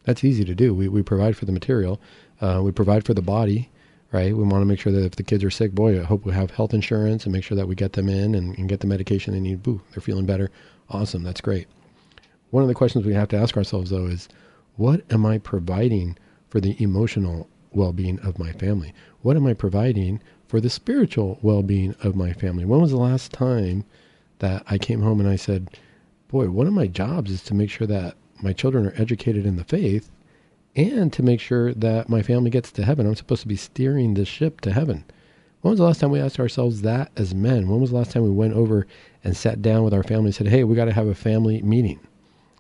That's 0.05 0.25
easy 0.25 0.45
to 0.45 0.55
do. 0.55 0.75
We, 0.75 0.89
we 0.89 1.03
provide 1.03 1.37
for 1.37 1.45
the 1.45 1.53
material, 1.53 2.01
uh, 2.41 2.61
we 2.63 2.73
provide 2.73 3.05
for 3.05 3.15
the 3.15 3.23
body, 3.23 3.71
right? 4.11 4.37
We 4.37 4.43
want 4.43 4.63
to 4.63 4.67
make 4.67 4.81
sure 4.81 4.93
that 4.93 5.05
if 5.05 5.17
the 5.17 5.23
kids 5.23 5.45
are 5.45 5.51
sick, 5.51 5.73
boy, 5.73 6.01
I 6.01 6.05
hope 6.05 6.25
we 6.25 6.33
have 6.33 6.51
health 6.51 6.75
insurance 6.75 7.25
and 7.25 7.33
make 7.33 7.45
sure 7.45 7.57
that 7.57 7.69
we 7.69 7.75
get 7.75 7.93
them 7.93 8.09
in 8.09 8.35
and, 8.35 8.57
and 8.59 8.69
get 8.69 8.81
the 8.81 8.87
medication 8.87 9.33
they 9.33 9.41
need. 9.41 9.63
Boo, 9.63 9.81
they're 9.91 10.03
feeling 10.03 10.27
better. 10.27 10.51
Awesome, 10.91 11.23
that's 11.23 11.41
great. 11.41 11.67
One 12.51 12.63
of 12.63 12.69
the 12.69 12.75
questions 12.75 13.05
we 13.05 13.15
have 13.15 13.29
to 13.29 13.39
ask 13.39 13.57
ourselves, 13.57 13.91
though, 13.91 14.07
is 14.07 14.29
what 14.77 15.03
am 15.11 15.25
I 15.25 15.39
providing 15.39 16.17
for 16.49 16.61
the 16.61 16.77
emotional 16.83 17.49
well 17.73 17.93
being 17.93 18.19
of 18.21 18.39
my 18.39 18.53
family? 18.53 18.93
What 19.23 19.37
am 19.37 19.47
I 19.47 19.55
providing 19.55 20.21
for 20.49 20.61
the 20.61 20.71
spiritual 20.71 21.39
well 21.43 21.63
being 21.63 21.95
of 22.03 22.17
my 22.17 22.33
family? 22.33 22.65
When 22.65 22.81
was 22.81 22.91
the 22.91 22.97
last 22.99 23.33
time 23.33 23.85
that 24.43 24.65
I 24.69 24.77
came 24.77 25.01
home 25.01 25.21
and 25.21 25.29
I 25.29 25.37
said, 25.37 25.71
boy, 26.29 26.51
one 26.51 26.67
of 26.67 26.75
my 26.75 26.87
jobs 26.87 27.31
is 27.31 27.43
to 27.45 27.55
make 27.55 27.71
sure 27.71 27.87
that 27.87 28.17
my 28.43 28.53
children 28.53 28.87
are 28.87 28.95
educated 28.97 29.47
in 29.47 29.57
the 29.57 29.65
faith 29.65 30.11
and 30.75 31.13
to 31.13 31.23
make 31.23 31.41
sure 31.41 31.73
that 31.75 32.09
my 32.09 32.23
family 32.23 32.51
gets 32.51 32.73
to 32.73 32.85
heaven. 32.85 33.07
I'm 33.07 33.15
supposed 33.15 33.43
to 33.43 33.49
be 33.49 33.57
steering 33.57 34.15
the 34.15 34.25
ship 34.25 34.61
to 34.63 34.73
heaven. 34.73 35.05
When 35.61 35.71
was 35.71 35.79
the 35.79 35.85
last 35.85 36.01
time 36.01 36.11
we 36.11 36.21
asked 36.21 36.41
ourselves 36.41 36.83
that 36.83 37.13
as 37.17 37.35
men? 37.35 37.69
When 37.69 37.81
was 37.81 37.91
the 37.91 37.97
last 37.97 38.11
time 38.11 38.25
we 38.25 38.31
went 38.31 38.55
over 38.55 38.87
and 39.23 39.37
sat 39.37 39.63
down 39.63 39.85
with 39.85 39.95
our 39.95 40.03
family 40.03 40.27
and 40.27 40.35
said, 40.35 40.49
hey, 40.49 40.65
we 40.65 40.75
got 40.75 40.87
to 40.87 40.93
have 40.93 41.07
a 41.07 41.15
family 41.15 41.63
meeting? 41.63 42.01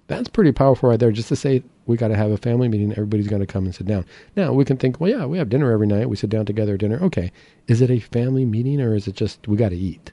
That's 0.06 0.28
pretty 0.28 0.52
powerful 0.52 0.90
right 0.90 1.00
there, 1.00 1.10
just 1.10 1.28
to 1.28 1.36
say 1.36 1.64
we 1.86 1.96
got 1.96 2.08
to 2.08 2.16
have 2.16 2.30
a 2.30 2.36
family 2.36 2.68
meeting. 2.68 2.92
Everybody's 2.92 3.28
going 3.28 3.40
to 3.40 3.46
come 3.46 3.64
and 3.64 3.74
sit 3.74 3.86
down. 3.88 4.04
Now, 4.36 4.52
we 4.52 4.64
can 4.64 4.76
think, 4.76 5.00
well, 5.00 5.10
yeah, 5.10 5.24
we 5.24 5.38
have 5.38 5.48
dinner 5.48 5.72
every 5.72 5.86
night. 5.88 6.08
We 6.08 6.16
sit 6.16 6.30
down 6.30 6.46
together 6.46 6.74
at 6.74 6.80
dinner. 6.80 7.00
Okay. 7.02 7.32
Is 7.66 7.80
it 7.80 7.90
a 7.90 7.98
family 7.98 8.44
meeting 8.44 8.80
or 8.80 8.94
is 8.94 9.08
it 9.08 9.16
just 9.16 9.48
we 9.48 9.56
got 9.56 9.70
to 9.70 9.76
eat? 9.76 10.11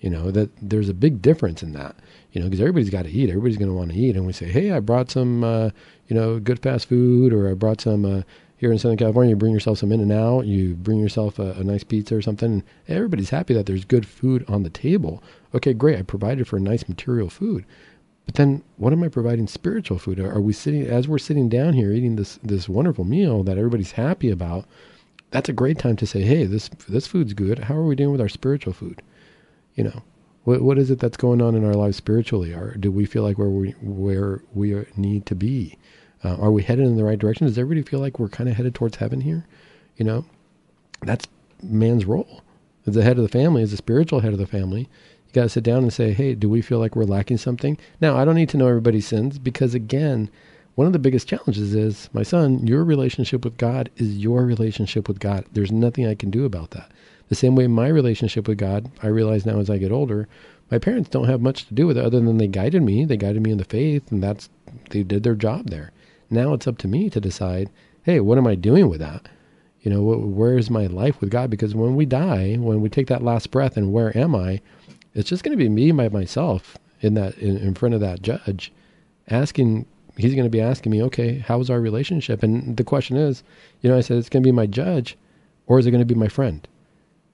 You 0.00 0.10
know, 0.10 0.30
that 0.30 0.50
there's 0.62 0.88
a 0.88 0.94
big 0.94 1.20
difference 1.20 1.62
in 1.62 1.72
that, 1.72 1.94
you 2.32 2.40
know, 2.40 2.46
because 2.46 2.60
everybody's 2.60 2.90
got 2.90 3.04
to 3.04 3.10
eat. 3.10 3.28
Everybody's 3.28 3.58
going 3.58 3.70
to 3.70 3.76
want 3.76 3.92
to 3.92 3.98
eat. 3.98 4.16
And 4.16 4.26
we 4.26 4.32
say, 4.32 4.46
hey, 4.46 4.72
I 4.72 4.80
brought 4.80 5.10
some, 5.10 5.44
uh, 5.44 5.70
you 6.08 6.16
know, 6.16 6.40
good 6.40 6.62
fast 6.62 6.88
food 6.88 7.34
or 7.34 7.50
I 7.50 7.54
brought 7.54 7.82
some, 7.82 8.04
uh, 8.06 8.22
here 8.60 8.70
in 8.70 8.78
Southern 8.78 8.98
California, 8.98 9.30
you 9.30 9.36
bring 9.36 9.54
yourself 9.54 9.78
some 9.78 9.90
In 9.90 10.00
and 10.00 10.12
Out, 10.12 10.44
you 10.44 10.74
bring 10.74 10.98
yourself 11.00 11.38
a, 11.38 11.52
a, 11.52 11.64
nice 11.64 11.82
pizza 11.82 12.14
or 12.14 12.20
something. 12.20 12.52
And 12.52 12.62
everybody's 12.88 13.30
happy 13.30 13.54
that 13.54 13.64
there's 13.64 13.86
good 13.86 14.06
food 14.06 14.44
on 14.48 14.64
the 14.64 14.70
table. 14.70 15.22
Okay, 15.54 15.72
great. 15.72 15.98
I 15.98 16.02
provided 16.02 16.46
for 16.46 16.58
a 16.58 16.60
nice 16.60 16.86
material 16.86 17.30
food. 17.30 17.64
But 18.26 18.34
then 18.34 18.62
what 18.76 18.92
am 18.92 19.02
I 19.02 19.08
providing 19.08 19.46
spiritual 19.46 19.98
food? 19.98 20.20
Are, 20.20 20.30
are 20.30 20.42
we 20.42 20.52
sitting, 20.52 20.86
as 20.86 21.08
we're 21.08 21.16
sitting 21.16 21.48
down 21.48 21.72
here 21.72 21.90
eating 21.90 22.16
this, 22.16 22.38
this 22.42 22.68
wonderful 22.68 23.04
meal 23.04 23.42
that 23.44 23.56
everybody's 23.56 23.92
happy 23.92 24.30
about? 24.30 24.66
That's 25.30 25.48
a 25.48 25.54
great 25.54 25.78
time 25.78 25.96
to 25.96 26.06
say, 26.06 26.20
hey, 26.20 26.44
this, 26.44 26.68
this 26.86 27.06
food's 27.06 27.32
good. 27.32 27.60
How 27.60 27.76
are 27.76 27.86
we 27.86 27.96
doing 27.96 28.12
with 28.12 28.20
our 28.20 28.28
spiritual 28.28 28.74
food? 28.74 29.00
You 29.80 29.84
know, 29.84 30.02
what 30.44 30.60
what 30.60 30.76
is 30.76 30.90
it 30.90 30.98
that's 30.98 31.16
going 31.16 31.40
on 31.40 31.54
in 31.54 31.64
our 31.64 31.72
lives 31.72 31.96
spiritually? 31.96 32.52
Or 32.52 32.76
do 32.76 32.92
we 32.92 33.06
feel 33.06 33.22
like 33.22 33.38
where 33.38 33.48
we 33.48 33.70
where 33.80 34.42
we 34.52 34.84
need 34.94 35.24
to 35.24 35.34
be? 35.34 35.78
Uh, 36.22 36.36
are 36.36 36.50
we 36.50 36.62
headed 36.62 36.84
in 36.84 36.98
the 36.98 37.04
right 37.04 37.18
direction? 37.18 37.46
Does 37.46 37.56
everybody 37.56 37.80
feel 37.88 37.98
like 37.98 38.18
we're 38.18 38.28
kind 38.28 38.50
of 38.50 38.56
headed 38.56 38.74
towards 38.74 38.98
heaven 38.98 39.22
here? 39.22 39.46
You 39.96 40.04
know, 40.04 40.26
that's 41.00 41.26
man's 41.62 42.04
role 42.04 42.42
as 42.86 42.92
the 42.92 43.02
head 43.02 43.16
of 43.16 43.22
the 43.22 43.30
family, 43.30 43.62
as 43.62 43.70
the 43.70 43.78
spiritual 43.78 44.20
head 44.20 44.34
of 44.34 44.38
the 44.38 44.46
family. 44.46 44.80
You 44.80 45.32
got 45.32 45.44
to 45.44 45.48
sit 45.48 45.64
down 45.64 45.78
and 45.78 45.92
say, 45.94 46.12
hey, 46.12 46.34
do 46.34 46.50
we 46.50 46.60
feel 46.60 46.78
like 46.78 46.94
we're 46.94 47.04
lacking 47.04 47.38
something? 47.38 47.78
Now, 48.02 48.18
I 48.18 48.26
don't 48.26 48.34
need 48.34 48.50
to 48.50 48.58
know 48.58 48.68
everybody's 48.68 49.06
sins 49.06 49.38
because, 49.38 49.74
again, 49.74 50.28
one 50.74 50.86
of 50.86 50.92
the 50.92 50.98
biggest 50.98 51.26
challenges 51.26 51.74
is, 51.74 52.10
my 52.12 52.22
son, 52.22 52.66
your 52.66 52.84
relationship 52.84 53.46
with 53.46 53.56
God 53.56 53.88
is 53.96 54.18
your 54.18 54.44
relationship 54.44 55.08
with 55.08 55.20
God. 55.20 55.46
There's 55.52 55.72
nothing 55.72 56.06
I 56.06 56.14
can 56.14 56.30
do 56.30 56.44
about 56.44 56.72
that. 56.72 56.90
The 57.30 57.36
same 57.36 57.54
way 57.54 57.68
my 57.68 57.88
relationship 57.88 58.46
with 58.46 58.58
God, 58.58 58.90
I 59.02 59.06
realize 59.06 59.46
now 59.46 59.60
as 59.60 59.70
I 59.70 59.78
get 59.78 59.92
older, 59.92 60.28
my 60.70 60.78
parents 60.78 61.08
don't 61.08 61.28
have 61.28 61.40
much 61.40 61.66
to 61.66 61.74
do 61.74 61.86
with 61.86 61.96
it 61.96 62.04
other 62.04 62.20
than 62.20 62.38
they 62.38 62.48
guided 62.48 62.82
me. 62.82 63.04
They 63.04 63.16
guided 63.16 63.42
me 63.42 63.52
in 63.52 63.58
the 63.58 63.64
faith, 63.64 64.10
and 64.10 64.22
that's 64.22 64.50
they 64.90 65.04
did 65.04 65.22
their 65.22 65.36
job 65.36 65.70
there. 65.70 65.92
Now 66.28 66.52
it's 66.54 66.66
up 66.66 66.76
to 66.78 66.88
me 66.88 67.08
to 67.08 67.20
decide, 67.20 67.70
hey, 68.02 68.20
what 68.20 68.36
am 68.36 68.46
I 68.46 68.56
doing 68.56 68.88
with 68.88 69.00
that? 69.00 69.28
You 69.80 69.90
know, 69.90 70.02
where 70.02 70.58
is 70.58 70.70
my 70.70 70.86
life 70.86 71.20
with 71.20 71.30
God? 71.30 71.50
Because 71.50 71.74
when 71.74 71.94
we 71.96 72.04
die, 72.04 72.56
when 72.56 72.80
we 72.80 72.88
take 72.88 73.06
that 73.06 73.22
last 73.22 73.50
breath, 73.50 73.76
and 73.76 73.92
where 73.92 74.16
am 74.18 74.34
I? 74.34 74.60
It's 75.14 75.30
just 75.30 75.42
going 75.44 75.56
to 75.56 75.64
be 75.64 75.68
me 75.68 75.92
by 75.92 76.08
myself 76.08 76.76
in 77.00 77.14
that 77.14 77.38
in, 77.38 77.56
in 77.56 77.74
front 77.74 77.94
of 77.94 78.00
that 78.00 78.22
judge, 78.22 78.72
asking. 79.28 79.86
He's 80.16 80.34
going 80.34 80.44
to 80.44 80.50
be 80.50 80.60
asking 80.60 80.92
me, 80.92 81.02
okay, 81.04 81.38
how 81.38 81.60
is 81.60 81.70
our 81.70 81.80
relationship? 81.80 82.42
And 82.42 82.76
the 82.76 82.84
question 82.84 83.16
is, 83.16 83.42
you 83.80 83.88
know, 83.88 83.96
I 83.96 84.00
said 84.00 84.18
it's 84.18 84.28
going 84.28 84.42
to 84.42 84.46
be 84.46 84.52
my 84.52 84.66
judge, 84.66 85.16
or 85.66 85.78
is 85.78 85.86
it 85.86 85.92
going 85.92 86.02
to 86.02 86.14
be 86.14 86.18
my 86.18 86.28
friend? 86.28 86.66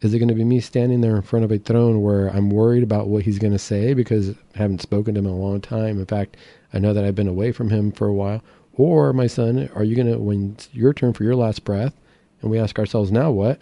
Is 0.07 0.15
it 0.15 0.21
going 0.21 0.29
to 0.29 0.35
be 0.35 0.45
me 0.45 0.61
standing 0.61 1.01
there 1.01 1.17
in 1.17 1.23
front 1.23 1.45
of 1.45 1.51
a 1.51 1.59
throne 1.59 2.01
where 2.01 2.29
I'm 2.29 2.49
worried 2.49 2.85
about 2.85 3.09
what 3.09 3.25
he's 3.25 3.41
going 3.41 3.53
to 3.53 3.59
say 3.59 3.93
because 3.93 4.31
I 4.31 4.59
haven't 4.59 4.81
spoken 4.81 5.15
to 5.15 5.19
him 5.19 5.27
in 5.27 5.33
a 5.33 5.37
long 5.37 5.61
time? 5.61 5.99
In 5.99 6.07
fact, 6.07 6.37
I 6.73 6.79
know 6.79 6.95
that 6.95 7.05
I've 7.05 7.17
been 7.17 7.27
away 7.27 7.51
from 7.51 7.71
him 7.71 7.91
for 7.91 8.07
a 8.07 8.15
while. 8.15 8.41
Or, 8.75 9.13
my 9.13 9.27
son, 9.27 9.69
are 9.75 9.83
you 9.83 9.97
going 9.97 10.07
to, 10.07 10.19
when 10.19 10.53
it's 10.53 10.69
your 10.73 10.95
turn 10.95 11.13
for 11.13 11.25
your 11.25 11.35
last 11.35 11.65
breath, 11.65 11.93
and 12.41 12.53
we 12.53 12.59
ask 12.59 12.79
ourselves, 12.79 13.11
now 13.11 13.33
what? 13.33 13.59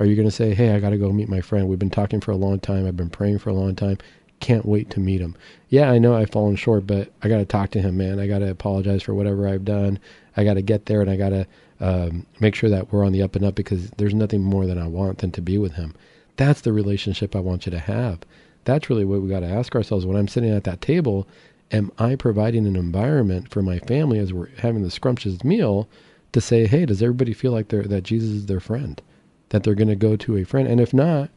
Are 0.00 0.04
you 0.04 0.16
going 0.16 0.26
to 0.26 0.34
say, 0.34 0.52
hey, 0.52 0.74
I 0.74 0.80
got 0.80 0.90
to 0.90 0.98
go 0.98 1.12
meet 1.12 1.28
my 1.28 1.40
friend? 1.40 1.68
We've 1.68 1.78
been 1.78 1.90
talking 1.90 2.20
for 2.20 2.32
a 2.32 2.36
long 2.36 2.58
time. 2.58 2.88
I've 2.88 2.96
been 2.96 3.08
praying 3.08 3.38
for 3.38 3.50
a 3.50 3.54
long 3.54 3.76
time. 3.76 3.98
Can't 4.40 4.66
wait 4.66 4.90
to 4.90 5.00
meet 5.00 5.20
him. 5.20 5.36
Yeah, 5.68 5.92
I 5.92 5.98
know 5.98 6.16
I've 6.16 6.30
fallen 6.30 6.56
short, 6.56 6.88
but 6.88 7.12
I 7.22 7.28
got 7.28 7.38
to 7.38 7.44
talk 7.44 7.70
to 7.70 7.80
him, 7.80 7.96
man. 7.96 8.18
I 8.18 8.26
got 8.26 8.40
to 8.40 8.50
apologize 8.50 9.04
for 9.04 9.14
whatever 9.14 9.46
I've 9.46 9.64
done. 9.64 10.00
I 10.36 10.42
got 10.42 10.54
to 10.54 10.62
get 10.62 10.86
there 10.86 11.02
and 11.02 11.10
I 11.10 11.16
got 11.16 11.28
to 11.28 11.46
um, 11.80 12.26
make 12.40 12.54
sure 12.54 12.70
that 12.70 12.92
we're 12.92 13.04
on 13.04 13.12
the 13.12 13.22
up 13.22 13.36
and 13.36 13.44
up 13.44 13.54
because 13.54 13.90
there's 13.92 14.14
nothing 14.14 14.42
more 14.42 14.66
than 14.66 14.78
I 14.78 14.86
want 14.86 15.18
than 15.18 15.32
to 15.32 15.42
be 15.42 15.58
with 15.58 15.72
him. 15.72 15.94
That's 16.36 16.60
the 16.60 16.72
relationship 16.72 17.34
I 17.34 17.40
want 17.40 17.66
you 17.66 17.70
to 17.70 17.78
have. 17.78 18.20
That's 18.64 18.88
really 18.88 19.04
what 19.04 19.20
we 19.20 19.28
got 19.28 19.40
to 19.40 19.48
ask 19.48 19.74
ourselves 19.74 20.06
when 20.06 20.16
I'm 20.16 20.28
sitting 20.28 20.50
at 20.50 20.64
that 20.64 20.80
table. 20.80 21.28
Am 21.70 21.90
I 21.98 22.14
providing 22.16 22.66
an 22.66 22.76
environment 22.76 23.50
for 23.50 23.62
my 23.62 23.78
family 23.80 24.18
as 24.18 24.32
we're 24.32 24.48
having 24.58 24.82
the 24.82 24.90
scrumptious 24.90 25.42
meal 25.44 25.88
to 26.32 26.40
say, 26.40 26.66
hey, 26.66 26.86
does 26.86 27.02
everybody 27.02 27.32
feel 27.32 27.52
like 27.52 27.68
they're, 27.68 27.84
that 27.84 28.02
Jesus 28.02 28.30
is 28.30 28.46
their 28.46 28.60
friend? 28.60 29.00
That 29.50 29.62
they're 29.62 29.74
going 29.74 29.88
to 29.88 29.96
go 29.96 30.16
to 30.16 30.36
a 30.36 30.44
friend? 30.44 30.68
And 30.68 30.80
if 30.80 30.94
not, 30.94 31.30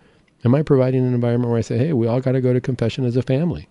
am 0.45 0.55
I 0.55 0.61
providing 0.61 1.05
an 1.05 1.13
environment 1.13 1.49
where 1.49 1.59
I 1.59 1.61
say, 1.61 1.77
hey, 1.77 1.93
we 1.93 2.07
all 2.07 2.21
got 2.21 2.33
to 2.33 2.41
go 2.41 2.53
to 2.53 2.61
confession 2.61 3.05
as 3.05 3.17
a 3.17 3.21
family? 3.21 3.67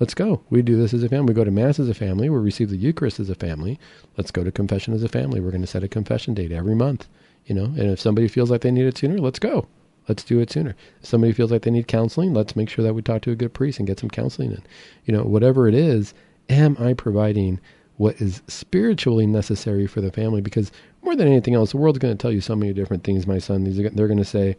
Let's 0.00 0.14
go. 0.14 0.42
We 0.50 0.62
do 0.62 0.76
this 0.76 0.92
as 0.92 1.02
a 1.04 1.08
family. 1.08 1.26
We 1.26 1.34
go 1.34 1.44
to 1.44 1.50
Mass 1.50 1.78
as 1.78 1.88
a 1.88 1.94
family. 1.94 2.28
We 2.28 2.38
receive 2.38 2.70
the 2.70 2.76
Eucharist 2.76 3.20
as 3.20 3.30
a 3.30 3.34
family. 3.34 3.78
Let's 4.16 4.32
go 4.32 4.42
to 4.42 4.50
confession 4.50 4.92
as 4.92 5.04
a 5.04 5.08
family. 5.08 5.40
We're 5.40 5.52
going 5.52 5.60
to 5.60 5.66
set 5.66 5.84
a 5.84 5.88
confession 5.88 6.34
date 6.34 6.50
every 6.50 6.74
month, 6.74 7.06
you 7.46 7.54
know. 7.54 7.64
And 7.64 7.90
if 7.90 8.00
somebody 8.00 8.26
feels 8.26 8.50
like 8.50 8.62
they 8.62 8.72
need 8.72 8.86
it 8.86 8.98
sooner, 8.98 9.18
let's 9.18 9.38
go. 9.38 9.68
Let's 10.08 10.24
do 10.24 10.40
it 10.40 10.50
sooner. 10.50 10.74
If 11.00 11.06
somebody 11.06 11.32
feels 11.32 11.52
like 11.52 11.62
they 11.62 11.70
need 11.70 11.88
counseling, 11.88 12.34
let's 12.34 12.56
make 12.56 12.68
sure 12.68 12.84
that 12.84 12.94
we 12.94 13.02
talk 13.02 13.22
to 13.22 13.30
a 13.30 13.36
good 13.36 13.54
priest 13.54 13.78
and 13.78 13.86
get 13.86 14.00
some 14.00 14.10
counseling 14.10 14.50
in. 14.50 14.62
You 15.04 15.14
know, 15.14 15.22
whatever 15.22 15.68
it 15.68 15.74
is, 15.74 16.12
am 16.48 16.76
I 16.78 16.92
providing 16.92 17.60
what 17.96 18.20
is 18.20 18.42
spiritually 18.48 19.26
necessary 19.26 19.86
for 19.86 20.00
the 20.00 20.10
family? 20.10 20.40
Because 20.40 20.72
more 21.02 21.14
than 21.14 21.28
anything 21.28 21.54
else, 21.54 21.70
the 21.70 21.76
world's 21.76 22.00
going 22.00 22.16
to 22.16 22.20
tell 22.20 22.32
you 22.32 22.40
so 22.40 22.56
many 22.56 22.72
different 22.72 23.04
things, 23.04 23.26
my 23.26 23.38
son. 23.38 23.64
These 23.64 23.78
are, 23.78 23.88
they're 23.90 24.08
going 24.08 24.18
to 24.18 24.24
say, 24.24 24.56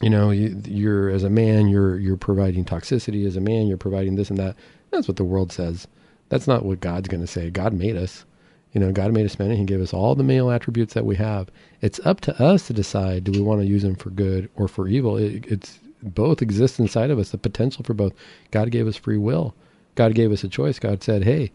you 0.00 0.10
know, 0.10 0.30
you, 0.30 0.90
are 0.90 1.10
as 1.10 1.24
a 1.24 1.30
man, 1.30 1.68
you're 1.68 1.98
you're 1.98 2.16
providing 2.16 2.64
toxicity. 2.64 3.26
As 3.26 3.36
a 3.36 3.40
man, 3.40 3.66
you're 3.66 3.76
providing 3.76 4.16
this 4.16 4.30
and 4.30 4.38
that. 4.38 4.56
That's 4.90 5.08
what 5.08 5.16
the 5.16 5.24
world 5.24 5.52
says. 5.52 5.86
That's 6.30 6.46
not 6.46 6.64
what 6.64 6.80
God's 6.80 7.08
going 7.08 7.20
to 7.20 7.26
say. 7.26 7.50
God 7.50 7.72
made 7.72 7.96
us. 7.96 8.24
You 8.72 8.80
know, 8.80 8.92
God 8.92 9.12
made 9.12 9.26
us 9.26 9.38
men 9.38 9.50
and 9.50 9.58
He 9.58 9.64
gave 9.64 9.80
us 9.80 9.92
all 9.92 10.14
the 10.14 10.22
male 10.22 10.50
attributes 10.50 10.94
that 10.94 11.04
we 11.04 11.16
have. 11.16 11.50
It's 11.80 12.00
up 12.04 12.20
to 12.22 12.42
us 12.42 12.66
to 12.68 12.72
decide: 12.72 13.24
do 13.24 13.32
we 13.32 13.40
want 13.40 13.60
to 13.60 13.66
use 13.66 13.82
them 13.82 13.96
for 13.96 14.10
good 14.10 14.48
or 14.56 14.68
for 14.68 14.88
evil? 14.88 15.16
It, 15.16 15.46
it's 15.46 15.78
both 16.02 16.40
exist 16.40 16.78
inside 16.80 17.10
of 17.10 17.18
us. 17.18 17.30
The 17.30 17.38
potential 17.38 17.84
for 17.84 17.94
both. 17.94 18.14
God 18.52 18.70
gave 18.70 18.86
us 18.86 18.96
free 18.96 19.18
will. 19.18 19.54
God 19.96 20.14
gave 20.14 20.32
us 20.32 20.44
a 20.44 20.48
choice. 20.48 20.78
God 20.78 21.02
said, 21.02 21.24
"Hey, 21.24 21.52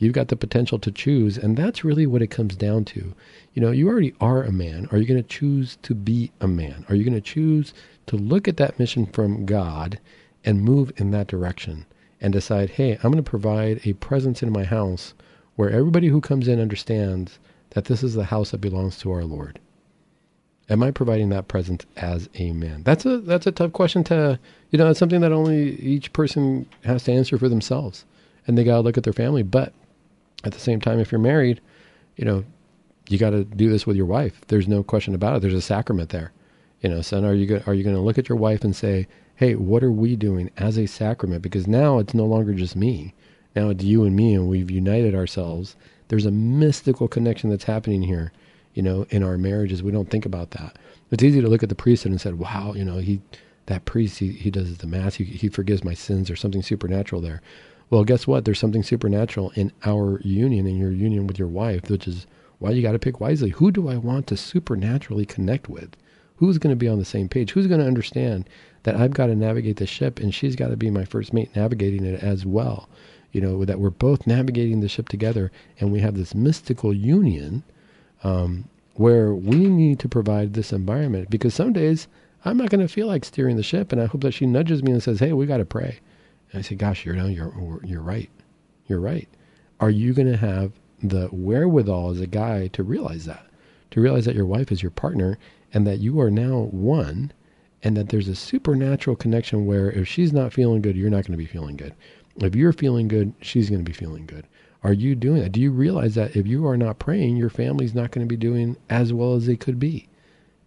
you've 0.00 0.12
got 0.12 0.26
the 0.28 0.36
potential 0.36 0.80
to 0.80 0.90
choose," 0.90 1.38
and 1.38 1.56
that's 1.56 1.84
really 1.84 2.06
what 2.06 2.22
it 2.22 2.26
comes 2.32 2.56
down 2.56 2.84
to. 2.86 3.14
You 3.54 3.62
know, 3.62 3.70
you 3.70 3.88
already 3.88 4.14
are 4.20 4.42
a 4.42 4.50
man. 4.50 4.88
Are 4.90 4.98
you 4.98 5.06
going 5.06 5.22
to 5.22 5.28
choose 5.28 5.78
to 5.82 5.94
be 5.94 6.32
a 6.40 6.48
man? 6.48 6.84
Are 6.88 6.96
you 6.96 7.04
going 7.04 7.14
to 7.14 7.20
choose 7.20 7.72
to 8.06 8.16
look 8.16 8.48
at 8.48 8.56
that 8.56 8.78
mission 8.78 9.06
from 9.06 9.46
God 9.46 10.00
and 10.44 10.62
move 10.62 10.92
in 10.96 11.12
that 11.12 11.28
direction 11.28 11.86
and 12.20 12.32
decide, 12.32 12.70
hey, 12.70 12.94
I'm 12.94 13.12
going 13.12 13.22
to 13.22 13.30
provide 13.30 13.80
a 13.84 13.92
presence 13.94 14.42
in 14.42 14.52
my 14.52 14.64
house 14.64 15.14
where 15.56 15.70
everybody 15.70 16.08
who 16.08 16.20
comes 16.20 16.48
in 16.48 16.60
understands 16.60 17.38
that 17.70 17.84
this 17.84 18.02
is 18.02 18.14
the 18.14 18.24
house 18.24 18.50
that 18.50 18.60
belongs 18.60 18.98
to 18.98 19.12
our 19.12 19.24
Lord? 19.24 19.60
Am 20.68 20.82
I 20.82 20.90
providing 20.90 21.30
that 21.30 21.48
presence 21.48 21.84
as 21.96 22.28
a 22.36 22.52
man? 22.52 22.84
That's 22.84 23.04
a 23.04 23.18
that's 23.18 23.46
a 23.46 23.52
tough 23.52 23.72
question 23.72 24.04
to 24.04 24.38
you 24.70 24.78
know, 24.78 24.88
it's 24.88 25.00
something 25.00 25.20
that 25.20 25.32
only 25.32 25.76
each 25.80 26.12
person 26.12 26.66
has 26.84 27.04
to 27.04 27.12
answer 27.12 27.38
for 27.38 27.48
themselves. 27.48 28.04
And 28.46 28.56
they 28.56 28.64
gotta 28.64 28.82
look 28.82 28.96
at 28.96 29.02
their 29.04 29.12
family. 29.12 29.42
But 29.42 29.72
at 30.44 30.52
the 30.52 30.60
same 30.60 30.80
time, 30.80 30.98
if 30.98 31.12
you're 31.12 31.20
married, 31.20 31.60
you 32.16 32.24
know, 32.24 32.44
you 33.08 33.18
got 33.18 33.30
to 33.30 33.44
do 33.44 33.68
this 33.68 33.86
with 33.86 33.96
your 33.96 34.06
wife. 34.06 34.40
There's 34.48 34.68
no 34.68 34.82
question 34.82 35.14
about 35.14 35.36
it. 35.36 35.42
There's 35.42 35.54
a 35.54 35.60
sacrament 35.60 36.10
there. 36.10 36.32
You 36.80 36.88
know, 36.88 37.02
son, 37.02 37.24
are 37.24 37.34
you 37.34 37.46
go- 37.46 37.62
are 37.66 37.74
you 37.74 37.82
going 37.82 37.96
to 37.96 38.02
look 38.02 38.18
at 38.18 38.28
your 38.28 38.38
wife 38.38 38.64
and 38.64 38.74
say, 38.74 39.06
"Hey, 39.34 39.54
what 39.54 39.82
are 39.82 39.92
we 39.92 40.16
doing 40.16 40.50
as 40.56 40.78
a 40.78 40.86
sacrament?" 40.86 41.42
Because 41.42 41.66
now 41.66 41.98
it's 41.98 42.14
no 42.14 42.24
longer 42.24 42.54
just 42.54 42.76
me. 42.76 43.14
Now 43.54 43.68
it's 43.70 43.84
you 43.84 44.04
and 44.04 44.14
me, 44.14 44.34
and 44.34 44.48
we've 44.48 44.70
united 44.70 45.14
ourselves. 45.14 45.76
There's 46.08 46.26
a 46.26 46.30
mystical 46.30 47.08
connection 47.08 47.50
that's 47.50 47.64
happening 47.64 48.02
here. 48.02 48.32
You 48.74 48.82
know, 48.82 49.06
in 49.10 49.22
our 49.22 49.36
marriages, 49.36 49.82
we 49.82 49.92
don't 49.92 50.08
think 50.08 50.24
about 50.24 50.52
that. 50.52 50.78
It's 51.10 51.24
easy 51.24 51.40
to 51.40 51.48
look 51.48 51.62
at 51.62 51.68
the 51.68 51.74
priesthood 51.74 52.12
and 52.12 52.20
say, 52.20 52.32
"Wow, 52.32 52.74
you 52.74 52.84
know, 52.84 52.98
he 52.98 53.20
that 53.66 53.84
priest 53.84 54.18
he, 54.18 54.30
he 54.32 54.50
does 54.50 54.78
the 54.78 54.86
mass, 54.86 55.16
he, 55.16 55.24
he 55.24 55.48
forgives 55.48 55.84
my 55.84 55.94
sins. 55.94 56.28
There's 56.28 56.40
something 56.40 56.62
supernatural 56.62 57.20
there." 57.20 57.42
Well, 57.90 58.04
guess 58.04 58.26
what? 58.26 58.44
There's 58.44 58.58
something 58.58 58.84
supernatural 58.84 59.50
in 59.56 59.72
our 59.84 60.20
union, 60.20 60.66
in 60.66 60.76
your 60.76 60.92
union 60.92 61.26
with 61.26 61.38
your 61.38 61.48
wife, 61.48 61.90
which 61.90 62.06
is 62.06 62.26
why 62.58 62.70
you 62.70 62.82
got 62.82 62.92
to 62.92 63.00
pick 63.00 63.20
wisely. 63.20 63.50
Who 63.50 63.72
do 63.72 63.88
I 63.88 63.96
want 63.96 64.28
to 64.28 64.36
supernaturally 64.36 65.26
connect 65.26 65.68
with? 65.68 65.96
Who's 66.36 66.58
going 66.58 66.72
to 66.72 66.76
be 66.76 66.88
on 66.88 66.98
the 66.98 67.04
same 67.04 67.28
page? 67.28 67.50
Who's 67.50 67.66
going 67.66 67.80
to 67.80 67.86
understand 67.86 68.48
that 68.84 68.94
I've 68.94 69.12
got 69.12 69.26
to 69.26 69.34
navigate 69.34 69.76
the 69.76 69.86
ship 69.86 70.20
and 70.20 70.32
she's 70.32 70.56
got 70.56 70.68
to 70.68 70.76
be 70.76 70.90
my 70.90 71.04
first 71.04 71.32
mate 71.32 71.54
navigating 71.56 72.04
it 72.04 72.22
as 72.22 72.46
well? 72.46 72.88
You 73.32 73.40
know, 73.40 73.64
that 73.64 73.80
we're 73.80 73.90
both 73.90 74.26
navigating 74.26 74.80
the 74.80 74.88
ship 74.88 75.08
together 75.08 75.50
and 75.80 75.90
we 75.90 76.00
have 76.00 76.14
this 76.14 76.34
mystical 76.34 76.94
union 76.94 77.64
um, 78.22 78.68
where 78.94 79.34
we 79.34 79.56
need 79.56 79.98
to 80.00 80.08
provide 80.08 80.54
this 80.54 80.72
environment 80.72 81.28
because 81.28 81.54
some 81.54 81.72
days 81.72 82.06
I'm 82.44 82.56
not 82.56 82.70
going 82.70 82.80
to 82.80 82.88
feel 82.88 83.06
like 83.06 83.24
steering 83.24 83.56
the 83.56 83.62
ship, 83.62 83.92
and 83.92 84.00
I 84.00 84.06
hope 84.06 84.22
that 84.22 84.32
she 84.32 84.46
nudges 84.46 84.82
me 84.82 84.92
and 84.92 85.02
says, 85.02 85.20
"Hey, 85.20 85.32
we 85.34 85.44
got 85.44 85.58
to 85.58 85.64
pray." 85.66 86.00
I 86.52 86.62
say, 86.62 86.74
"Gosh, 86.74 87.04
you're 87.04 87.14
no, 87.14 87.26
you're 87.26 87.80
you're 87.84 88.02
right. 88.02 88.30
You're 88.86 89.00
right. 89.00 89.28
Are 89.78 89.90
you 89.90 90.12
going 90.12 90.30
to 90.30 90.36
have 90.36 90.72
the 91.02 91.28
wherewithal 91.28 92.10
as 92.10 92.20
a 92.20 92.26
guy 92.26 92.66
to 92.68 92.82
realize 92.82 93.24
that, 93.24 93.46
to 93.92 94.00
realize 94.00 94.24
that 94.26 94.34
your 94.34 94.46
wife 94.46 94.70
is 94.70 94.82
your 94.82 94.90
partner, 94.90 95.38
and 95.72 95.86
that 95.86 96.00
you 96.00 96.20
are 96.20 96.30
now 96.30 96.68
one, 96.70 97.32
and 97.82 97.96
that 97.96 98.08
there's 98.10 98.28
a 98.28 98.34
supernatural 98.34 99.16
connection 99.16 99.64
where 99.66 99.90
if 99.90 100.06
she's 100.06 100.32
not 100.32 100.52
feeling 100.52 100.82
good, 100.82 100.96
you're 100.96 101.10
not 101.10 101.24
going 101.24 101.32
to 101.32 101.36
be 101.38 101.46
feeling 101.46 101.76
good. 101.76 101.94
If 102.36 102.54
you're 102.54 102.72
feeling 102.72 103.08
good, 103.08 103.32
she's 103.40 103.70
going 103.70 103.80
to 103.80 103.90
be 103.90 103.96
feeling 103.96 104.26
good. 104.26 104.46
Are 104.82 104.92
you 104.92 105.14
doing 105.14 105.42
that? 105.42 105.52
Do 105.52 105.60
you 105.60 105.70
realize 105.70 106.14
that 106.14 106.36
if 106.36 106.46
you 106.46 106.66
are 106.66 106.76
not 106.76 106.98
praying, 106.98 107.36
your 107.36 107.50
family's 107.50 107.94
not 107.94 108.10
going 108.10 108.26
to 108.26 108.30
be 108.30 108.36
doing 108.36 108.76
as 108.88 109.12
well 109.12 109.34
as 109.34 109.46
they 109.46 109.56
could 109.56 109.78
be? 109.78 110.08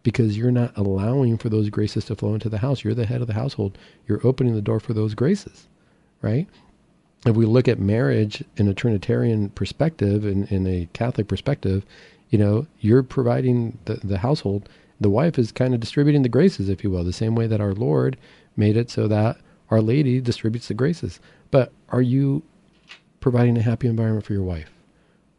Because 0.04 0.38
you're 0.38 0.52
not 0.52 0.78
allowing 0.78 1.38
for 1.38 1.50
those 1.50 1.70
graces 1.70 2.06
to 2.06 2.16
flow 2.16 2.34
into 2.34 2.50
the 2.50 2.60
house. 2.60 2.84
You're 2.84 2.94
the 2.94 3.06
head 3.06 3.22
of 3.22 3.28
the 3.28 3.34
household. 3.34 3.78
You're 4.08 4.26
opening 4.26 4.54
the 4.54 4.62
door 4.62 4.80
for 4.80 4.94
those 4.94 5.16
graces, 5.16 5.68
right? 6.24 6.48
If 7.26 7.36
we 7.36 7.46
look 7.46 7.68
at 7.68 7.80
marriage 7.80 8.44
in 8.58 8.68
a 8.68 8.74
Trinitarian 8.74 9.50
perspective, 9.50 10.26
in, 10.26 10.46
in 10.48 10.66
a 10.66 10.90
Catholic 10.94 11.28
perspective, 11.28 11.86
you 12.32 12.40
know, 12.40 12.66
you're 12.80 13.04
providing 13.04 13.78
the, 13.86 13.96
the 14.04 14.18
household. 14.18 14.68
The 15.00 15.10
wife 15.10 15.38
is 15.38 15.52
kind 15.52 15.74
of 15.74 15.80
distributing 15.80 16.24
the 16.24 16.30
graces, 16.30 16.70
if 16.70 16.84
you 16.84 16.90
will, 16.90 17.04
the 17.04 17.14
same 17.14 17.36
way 17.36 17.46
that 17.46 17.62
our 17.62 17.74
Lord 17.74 18.18
made 18.58 18.76
it 18.76 18.90
so 18.90 19.08
that 19.08 19.38
Our 19.70 19.82
Lady 19.82 20.20
distributes 20.20 20.68
the 20.68 20.74
graces. 20.74 21.20
But 21.52 21.72
are 21.90 22.02
you 22.02 22.44
providing 23.20 23.58
a 23.58 23.62
happy 23.62 23.88
environment 23.88 24.26
for 24.26 24.34
your 24.34 24.44
wife? 24.44 24.72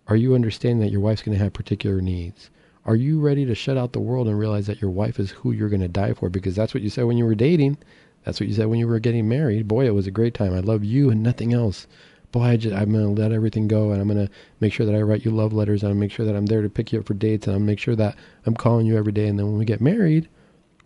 Are 0.07 0.16
you 0.16 0.35
understanding 0.35 0.80
that 0.80 0.93
your 0.93 1.01
wife's 1.01 1.22
going 1.22 1.37
to 1.37 1.43
have 1.43 1.53
particular 1.53 2.01
needs? 2.01 2.51
Are 2.87 2.97
you 2.97 3.20
ready 3.20 3.47
to 3.47 3.55
shut 3.55 3.78
out 3.78 3.93
the 3.93 4.01
world 4.01 4.28
and 4.28 4.39
realize 4.39 4.66
that 4.66 4.80
your 4.80 4.91
wife 4.91 5.18
is 5.18 5.30
who 5.30 5.53
you're 5.53 5.70
going 5.70 5.80
to 5.80 5.89
die 5.89 6.12
for? 6.12 6.28
Because 6.28 6.55
that's 6.55 6.74
what 6.74 6.82
you 6.82 6.91
said 6.91 7.05
when 7.05 7.16
you 7.16 7.24
were 7.24 7.35
dating. 7.35 7.78
That's 8.24 8.40
what 8.40 8.48
you 8.48 8.54
said 8.54 8.66
when 8.66 8.78
you 8.78 8.88
were 8.88 8.98
getting 8.98 9.28
married. 9.28 9.68
Boy, 9.68 9.86
it 9.86 9.94
was 9.94 10.06
a 10.06 10.10
great 10.10 10.34
time. 10.34 10.54
I 10.54 10.60
love 10.60 10.82
you 10.82 11.10
and 11.10 11.22
nothing 11.22 11.52
else. 11.52 11.86
Boy, 12.32 12.42
I 12.42 12.56
just, 12.56 12.74
I'm 12.74 12.92
going 12.92 13.14
to 13.14 13.22
let 13.22 13.32
everything 13.32 13.68
go 13.68 13.92
and 13.92 14.00
I'm 14.00 14.08
going 14.08 14.26
to 14.26 14.32
make 14.60 14.72
sure 14.72 14.86
that 14.86 14.94
I 14.94 15.02
write 15.02 15.24
you 15.24 15.30
love 15.30 15.52
letters 15.52 15.82
and 15.82 15.92
I'm 15.92 15.98
make 15.98 16.10
sure 16.10 16.26
that 16.26 16.34
I'm 16.34 16.46
there 16.46 16.62
to 16.62 16.68
pick 16.68 16.92
you 16.92 16.98
up 16.98 17.06
for 17.06 17.14
dates 17.14 17.46
and 17.46 17.54
I'm 17.54 17.66
make 17.66 17.78
sure 17.78 17.94
that 17.96 18.16
I'm 18.46 18.54
calling 18.54 18.86
you 18.86 18.96
every 18.96 19.12
day. 19.12 19.28
And 19.28 19.38
then 19.38 19.46
when 19.46 19.58
we 19.58 19.64
get 19.64 19.80
married, 19.80 20.28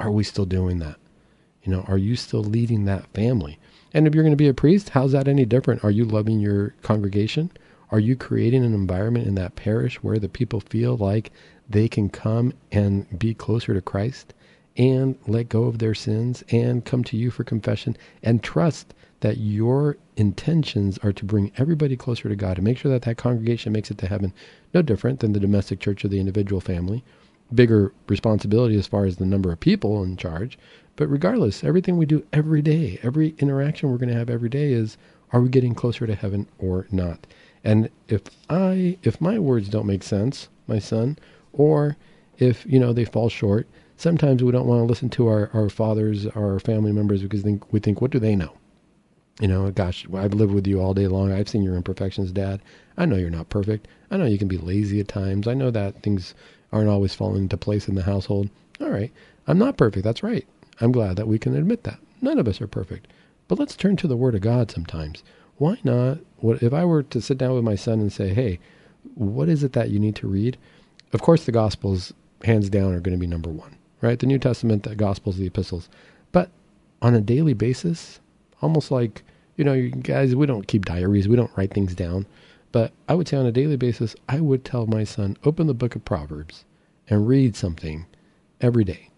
are 0.01 0.11
we 0.11 0.25
still 0.25 0.45
doing 0.45 0.79
that? 0.81 0.97
You 1.63 1.73
know, 1.73 1.85
are 1.89 1.99
you 1.99 2.17
still 2.17 2.43
leading 2.43 2.85
that 2.85 3.07
family? 3.15 3.59
And 3.95 4.07
if 4.07 4.15
you're 4.15 4.25
going 4.25 4.33
to 4.33 4.37
be 4.37 4.49
a 4.49 4.55
priest, 4.55 4.91
how's 4.91 5.13
that 5.13 5.29
any 5.29 5.45
different? 5.45 5.83
Are 5.85 5.91
you 5.91 6.05
loving 6.05 6.41
your 6.41 6.75
congregation? 6.83 7.51
Are 7.91 8.01
you 8.01 8.17
creating 8.17 8.65
an 8.65 8.75
environment 8.75 9.27
in 9.27 9.35
that 9.37 9.57
parish 9.57 10.03
where 10.03 10.19
the 10.19 10.29
people 10.29 10.61
feel 10.61 10.97
like 10.97 11.33
they 11.69 11.89
can 11.89 12.11
come 12.11 12.53
and 12.71 13.19
be 13.19 13.33
closer 13.33 13.73
to 13.73 13.81
Christ 13.81 14.35
and 14.79 15.19
let 15.27 15.49
go 15.49 15.65
of 15.65 15.79
their 15.79 15.95
sins 15.95 16.45
and 16.51 16.85
come 16.85 17.03
to 17.05 17.17
you 17.17 17.31
for 17.31 17.45
confession 17.45 17.97
and 18.23 18.43
trust 18.43 18.95
that 19.21 19.39
your 19.39 19.97
intentions 20.17 20.99
are 20.99 21.13
to 21.13 21.25
bring 21.25 21.51
everybody 21.57 21.97
closer 21.97 22.29
to 22.29 22.37
God 22.37 22.57
and 22.57 22.65
make 22.65 22.79
sure 22.79 22.91
that 22.93 23.03
that 23.03 23.17
congregation 23.17 23.73
makes 23.73 23.91
it 23.91 23.99
to 23.99 24.07
heaven. 24.07 24.33
No 24.73 24.81
different 24.81 25.19
than 25.21 25.33
the 25.33 25.41
domestic 25.41 25.81
church 25.81 26.05
or 26.05 26.09
the 26.09 26.21
individual 26.21 26.61
family. 26.61 27.03
Bigger 27.53 27.93
responsibility 28.07 28.77
as 28.77 28.87
far 28.87 29.05
as 29.05 29.17
the 29.17 29.27
number 29.27 29.51
of 29.51 29.59
people 29.59 30.03
in 30.05 30.17
charge. 30.17 30.57
But 30.95 31.09
regardless, 31.09 31.65
everything 31.65 31.97
we 31.97 32.07
do 32.07 32.25
every 32.33 32.63
day, 32.63 33.01
every 33.03 33.35
interaction 33.39 33.91
we're 33.91 33.99
going 33.99 34.11
to 34.11 34.19
have 34.19 34.31
every 34.31 34.49
day 34.49 34.73
is 34.73 34.97
are 35.33 35.41
we 35.41 35.49
getting 35.49 35.75
closer 35.75 36.07
to 36.07 36.15
heaven 36.15 36.47
or 36.59 36.87
not? 36.91 37.27
And 37.65 37.91
if 38.09 38.23
I 38.49 38.99
if 39.03 39.21
my 39.21 39.39
words 39.39 39.69
don't 39.69 39.87
make 39.87 40.03
sense, 40.03 40.49
my 40.69 40.79
son, 40.79 41.19
or 41.53 41.97
if, 42.39 42.65
you 42.67 42.79
know, 42.79 42.93
they 42.93 43.05
fall 43.05 43.29
short, 43.29 43.67
sometimes 43.99 44.43
we 44.43 44.53
don't 44.53 44.67
want 44.67 44.81
to 44.81 44.85
listen 44.85 45.11
to 45.11 45.29
our, 45.29 45.51
our 45.53 45.69
fathers, 45.69 46.27
our 46.29 46.59
family 46.59 46.93
members 46.93 47.23
because 47.23 47.43
think, 47.43 47.71
we 47.73 47.81
think, 47.81 48.01
what 48.01 48.11
do 48.11 48.19
they 48.19 48.35
know? 48.35 48.55
You 49.41 49.49
know, 49.49 49.71
gosh, 49.71 50.07
I've 50.15 50.35
lived 50.35 50.53
with 50.53 50.67
you 50.67 50.81
all 50.81 50.95
day 50.95 51.07
long. 51.07 51.31
I've 51.31 51.49
seen 51.49 51.63
your 51.63 51.77
imperfections, 51.77 52.33
Dad. 52.33 52.61
I 52.97 53.05
know 53.05 53.17
you're 53.17 53.31
not 53.31 53.51
perfect. 53.51 53.87
I 54.11 54.17
know 54.17 54.25
you 54.25 54.39
can 54.39 54.49
be 54.49 54.59
lazy 54.59 54.99
at 55.01 55.09
times. 55.09 55.47
I 55.47 55.55
know 55.55 55.71
that 55.71 56.03
things 56.03 56.35
aren't 56.73 56.89
always 56.89 57.15
falling 57.15 57.43
into 57.43 57.57
place 57.57 57.87
in 57.87 57.95
the 57.95 58.03
household. 58.03 58.49
All 58.81 58.91
right. 58.91 59.13
I'm 59.47 59.59
not 59.59 59.77
perfect. 59.77 60.05
That's 60.05 60.23
right. 60.23 60.47
I'm 60.81 60.93
glad 60.93 61.17
that 61.17 61.29
we 61.29 61.39
can 61.39 61.55
admit 61.55 61.85
that. 61.85 61.99
None 62.21 62.39
of 62.39 62.49
us 62.49 62.61
are 62.61 62.67
perfect. 62.67 63.07
But 63.47 63.59
let's 63.59 63.77
turn 63.77 63.97
to 63.97 64.07
the 64.07 64.17
Word 64.17 64.35
of 64.35 64.43
God 64.43 64.71
sometimes. 64.71 65.23
Why 65.57 65.79
not? 65.83 66.19
What 66.37 66.63
if 66.63 66.73
I 66.73 66.85
were 66.85 67.03
to 67.05 67.21
sit 67.21 67.39
down 67.39 67.55
with 67.55 67.65
my 67.65 67.75
son 67.75 68.01
and 68.01 68.13
say, 68.13 68.35
"Hey, 68.35 68.61
what 69.15 69.49
is 69.49 69.65
it 69.65 69.73
that 69.73 69.91
you 69.91 69.99
need 69.99 70.15
to 70.17 70.29
read?" 70.29 70.57
Of 71.13 71.23
course, 71.23 71.45
the 71.45 71.53
Gospels, 71.53 72.13
hands 72.45 72.69
down, 72.69 72.93
are 72.93 73.01
going 73.01 73.17
to 73.17 73.21
be 73.21 73.27
number 73.27 73.51
one, 73.51 73.77
right? 74.01 74.19
The 74.19 74.27
New 74.27 74.39
Testament, 74.39 74.83
the 74.83 74.95
Gospels, 74.95 75.37
the 75.37 75.47
Epistles. 75.47 75.89
But 76.33 76.51
on 77.03 77.15
a 77.15 77.21
daily 77.21 77.55
basis, 77.55 78.21
almost 78.63 78.91
like 78.91 79.23
you 79.57 79.65
know, 79.65 79.73
you 79.73 79.91
guys, 79.91 80.37
we 80.37 80.47
don't 80.47 80.69
keep 80.69 80.85
diaries, 80.85 81.27
we 81.29 81.35
don't 81.35 81.51
write 81.57 81.75
things 81.75 81.95
down. 81.95 82.27
But 82.71 82.93
I 83.09 83.15
would 83.15 83.27
say 83.27 83.37
on 83.37 83.47
a 83.47 83.53
daily 83.53 83.77
basis, 83.77 84.15
I 84.29 84.41
would 84.41 84.65
tell 84.65 84.87
my 84.87 85.03
son, 85.03 85.37
open 85.43 85.67
the 85.67 85.75
book 85.75 85.97
of 85.97 86.05
Proverbs 86.05 86.65
and 87.09 87.27
read 87.27 87.57
something 87.57 88.07
every 88.61 88.85
day 88.85 89.09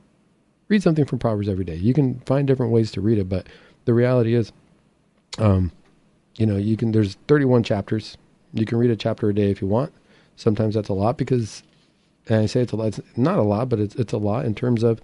read 0.70 0.82
something 0.82 1.04
from 1.04 1.18
Proverbs 1.18 1.48
every 1.48 1.64
day. 1.64 1.74
You 1.74 1.92
can 1.92 2.20
find 2.20 2.46
different 2.46 2.72
ways 2.72 2.90
to 2.92 3.02
read 3.02 3.18
it, 3.18 3.28
but 3.28 3.46
the 3.84 3.92
reality 3.92 4.34
is, 4.34 4.52
um, 5.36 5.72
you 6.36 6.46
know, 6.46 6.56
you 6.56 6.76
can. 6.78 6.92
There's 6.92 7.16
31 7.28 7.64
chapters. 7.64 8.16
You 8.54 8.64
can 8.64 8.78
read 8.78 8.90
a 8.90 8.96
chapter 8.96 9.28
a 9.28 9.34
day 9.34 9.50
if 9.50 9.60
you 9.60 9.68
want. 9.68 9.92
Sometimes 10.36 10.74
that's 10.74 10.88
a 10.88 10.94
lot 10.94 11.18
because, 11.18 11.62
and 12.30 12.40
I 12.40 12.46
say 12.46 12.60
it's 12.60 12.72
a 12.72 12.76
lot. 12.76 12.86
It's 12.86 13.00
not 13.16 13.38
a 13.38 13.42
lot, 13.42 13.68
but 13.68 13.80
it's 13.80 13.96
it's 13.96 14.12
a 14.12 14.18
lot 14.18 14.46
in 14.46 14.54
terms 14.54 14.82
of 14.82 15.00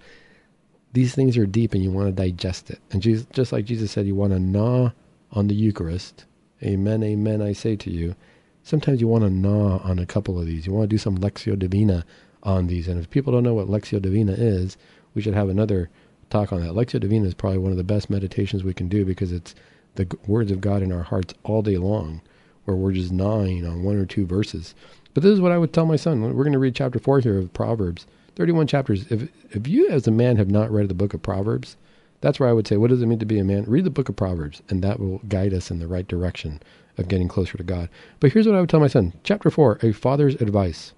these 0.93 1.13
things 1.13 1.37
are 1.37 1.45
deep 1.45 1.73
and 1.73 1.83
you 1.83 1.91
want 1.91 2.07
to 2.07 2.23
digest 2.23 2.69
it. 2.71 2.79
And 2.91 3.01
Jesus, 3.01 3.27
just 3.33 3.51
like 3.51 3.65
Jesus 3.65 3.91
said, 3.91 4.07
you 4.07 4.15
want 4.15 4.33
to 4.33 4.39
gnaw 4.39 4.91
on 5.31 5.47
the 5.47 5.53
Eucharist. 5.53 6.25
Amen, 6.63 7.03
amen. 7.03 7.41
I 7.41 7.53
say 7.53 7.75
to 7.75 7.91
you. 7.91 8.15
Sometimes 8.63 8.99
you 8.99 9.07
want 9.07 9.23
to 9.23 9.29
gnaw 9.29 9.77
on 9.83 9.99
a 9.99 10.05
couple 10.05 10.39
of 10.39 10.45
these. 10.45 10.65
You 10.65 10.73
want 10.73 10.89
to 10.89 10.93
do 10.93 10.97
some 10.97 11.17
Lectio 11.17 11.59
Divina 11.59 12.05
on 12.43 12.67
these. 12.67 12.87
And 12.87 12.99
if 12.99 13.09
people 13.09 13.31
don't 13.31 13.43
know 13.43 13.53
what 13.53 13.67
Lectio 13.67 14.01
Divina 14.01 14.33
is, 14.33 14.77
we 15.13 15.21
should 15.21 15.35
have 15.35 15.49
another 15.49 15.89
talk 16.29 16.51
on 16.51 16.61
that. 16.61 16.73
Lectio 16.73 16.99
Divina 16.99 17.27
is 17.27 17.33
probably 17.33 17.59
one 17.59 17.71
of 17.71 17.77
the 17.77 17.83
best 17.83 18.09
meditations 18.09 18.63
we 18.63 18.73
can 18.73 18.87
do 18.87 19.05
because 19.05 19.31
it's 19.31 19.53
the 19.95 20.07
words 20.27 20.51
of 20.51 20.61
God 20.61 20.81
in 20.81 20.91
our 20.91 21.03
hearts 21.03 21.33
all 21.43 21.61
day 21.61 21.77
long, 21.77 22.21
where 22.65 22.77
we're 22.77 22.93
just 22.93 23.11
gnawing 23.11 23.65
on 23.65 23.83
one 23.83 23.97
or 23.97 24.05
two 24.05 24.25
verses. 24.25 24.73
But 25.17 25.23
this 25.23 25.33
is 25.33 25.41
what 25.41 25.51
I 25.51 25.57
would 25.57 25.73
tell 25.73 25.87
my 25.87 25.95
son. 25.95 26.21
We're 26.21 26.43
going 26.43 26.53
to 26.53 26.59
read 26.59 26.75
chapter 26.75 26.99
four 26.99 27.19
here 27.21 27.39
of 27.39 27.51
Proverbs, 27.51 28.05
31 28.35 28.67
chapters. 28.67 29.11
If 29.11 29.27
if 29.49 29.67
you 29.67 29.89
as 29.89 30.05
a 30.05 30.11
man 30.11 30.37
have 30.37 30.51
not 30.51 30.69
read 30.69 30.89
the 30.89 30.93
book 30.93 31.15
of 31.15 31.23
Proverbs, 31.23 31.75
that's 32.21 32.39
where 32.39 32.47
I 32.47 32.53
would 32.53 32.67
say, 32.67 32.77
what 32.77 32.91
does 32.91 33.01
it 33.01 33.07
mean 33.07 33.17
to 33.17 33.25
be 33.25 33.39
a 33.39 33.43
man? 33.43 33.63
Read 33.63 33.83
the 33.83 33.89
book 33.89 34.09
of 34.09 34.15
Proverbs, 34.15 34.61
and 34.69 34.83
that 34.83 34.99
will 34.99 35.17
guide 35.27 35.55
us 35.55 35.71
in 35.71 35.79
the 35.79 35.87
right 35.87 36.07
direction 36.07 36.61
of 36.99 37.07
getting 37.07 37.27
closer 37.27 37.57
to 37.57 37.63
God. 37.63 37.89
But 38.19 38.31
here's 38.31 38.45
what 38.45 38.55
I 38.55 38.59
would 38.59 38.69
tell 38.69 38.79
my 38.79 38.85
son. 38.85 39.11
Chapter 39.23 39.49
4, 39.49 39.79
a 39.81 39.91
father's 39.91 40.35
advice. 40.35 40.93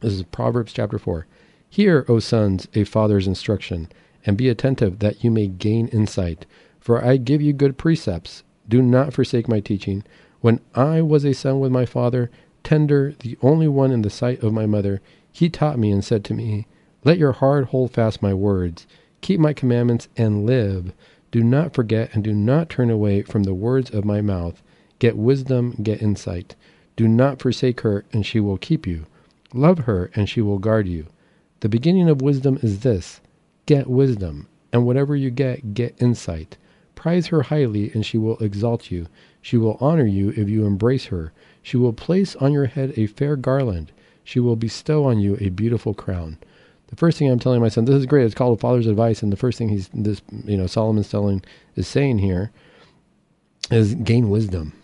This 0.00 0.14
is 0.14 0.24
Proverbs 0.24 0.72
chapter 0.72 0.98
4. 0.98 1.24
Hear, 1.70 2.04
O 2.08 2.18
sons, 2.18 2.66
a 2.74 2.82
father's 2.82 3.28
instruction, 3.28 3.88
and 4.24 4.36
be 4.36 4.48
attentive 4.48 4.98
that 4.98 5.22
you 5.22 5.30
may 5.30 5.46
gain 5.46 5.86
insight. 5.86 6.46
For 6.80 7.04
I 7.04 7.16
give 7.16 7.40
you 7.40 7.52
good 7.52 7.78
precepts. 7.78 8.42
Do 8.68 8.82
not 8.82 9.14
forsake 9.14 9.46
my 9.46 9.60
teaching. 9.60 10.02
When 10.40 10.58
I 10.74 11.00
was 11.00 11.24
a 11.24 11.32
son 11.32 11.60
with 11.60 11.70
my 11.70 11.86
father, 11.86 12.28
tender, 12.66 13.14
the 13.20 13.38
only 13.42 13.68
one 13.68 13.92
in 13.92 14.02
the 14.02 14.10
sight 14.10 14.42
of 14.42 14.52
my 14.52 14.66
mother, 14.66 15.00
he 15.30 15.48
taught 15.48 15.78
me 15.78 15.92
and 15.92 16.04
said 16.04 16.24
to 16.24 16.34
me, 16.34 16.66
Let 17.04 17.16
your 17.16 17.30
heart 17.30 17.66
hold 17.66 17.92
fast 17.92 18.20
my 18.20 18.34
words. 18.34 18.88
Keep 19.20 19.38
my 19.38 19.52
commandments 19.52 20.08
and 20.16 20.44
live. 20.44 20.92
Do 21.30 21.44
not 21.44 21.74
forget 21.74 22.12
and 22.12 22.24
do 22.24 22.34
not 22.34 22.68
turn 22.68 22.90
away 22.90 23.22
from 23.22 23.44
the 23.44 23.54
words 23.54 23.90
of 23.90 24.04
my 24.04 24.20
mouth. 24.20 24.64
Get 24.98 25.16
wisdom, 25.16 25.76
get 25.80 26.02
insight. 26.02 26.56
Do 26.96 27.06
not 27.06 27.40
forsake 27.40 27.82
her, 27.82 28.04
and 28.12 28.26
she 28.26 28.40
will 28.40 28.58
keep 28.58 28.84
you. 28.84 29.06
Love 29.54 29.80
her, 29.80 30.10
and 30.16 30.28
she 30.28 30.40
will 30.40 30.58
guard 30.58 30.88
you. 30.88 31.06
The 31.60 31.68
beginning 31.68 32.08
of 32.08 32.20
wisdom 32.20 32.58
is 32.64 32.80
this 32.80 33.20
get 33.66 33.86
wisdom, 33.86 34.48
and 34.72 34.84
whatever 34.84 35.14
you 35.14 35.30
get, 35.30 35.72
get 35.72 36.02
insight. 36.02 36.56
Prize 36.96 37.28
her 37.28 37.42
highly, 37.42 37.92
and 37.92 38.04
she 38.04 38.18
will 38.18 38.38
exalt 38.38 38.90
you. 38.90 39.06
She 39.40 39.56
will 39.56 39.78
honor 39.80 40.06
you 40.06 40.30
if 40.30 40.48
you 40.48 40.66
embrace 40.66 41.04
her. 41.06 41.32
She 41.66 41.76
will 41.76 41.92
place 41.92 42.36
on 42.36 42.52
your 42.52 42.66
head 42.66 42.92
a 42.96 43.08
fair 43.08 43.34
garland. 43.34 43.90
She 44.22 44.38
will 44.38 44.54
bestow 44.54 45.02
on 45.02 45.18
you 45.18 45.36
a 45.40 45.48
beautiful 45.48 45.94
crown. 45.94 46.38
The 46.86 46.94
first 46.94 47.18
thing 47.18 47.28
I'm 47.28 47.40
telling 47.40 47.60
my 47.60 47.70
son, 47.70 47.86
this 47.86 47.96
is 47.96 48.06
great. 48.06 48.24
It's 48.24 48.36
called 48.36 48.56
a 48.56 48.60
father's 48.60 48.86
advice, 48.86 49.20
and 49.20 49.32
the 49.32 49.36
first 49.36 49.58
thing 49.58 49.68
he's 49.68 49.90
this, 49.92 50.22
you 50.44 50.56
know, 50.56 50.68
Solomon's 50.68 51.10
telling 51.10 51.42
is 51.74 51.88
saying 51.88 52.18
here 52.18 52.52
is 53.68 53.96
gain 53.96 54.30
wisdom. 54.30 54.74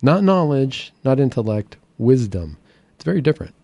Not 0.00 0.22
knowledge, 0.22 0.92
not 1.02 1.18
intellect, 1.18 1.78
wisdom. 1.98 2.58
It's 2.94 3.02
very 3.02 3.20
different. 3.20 3.56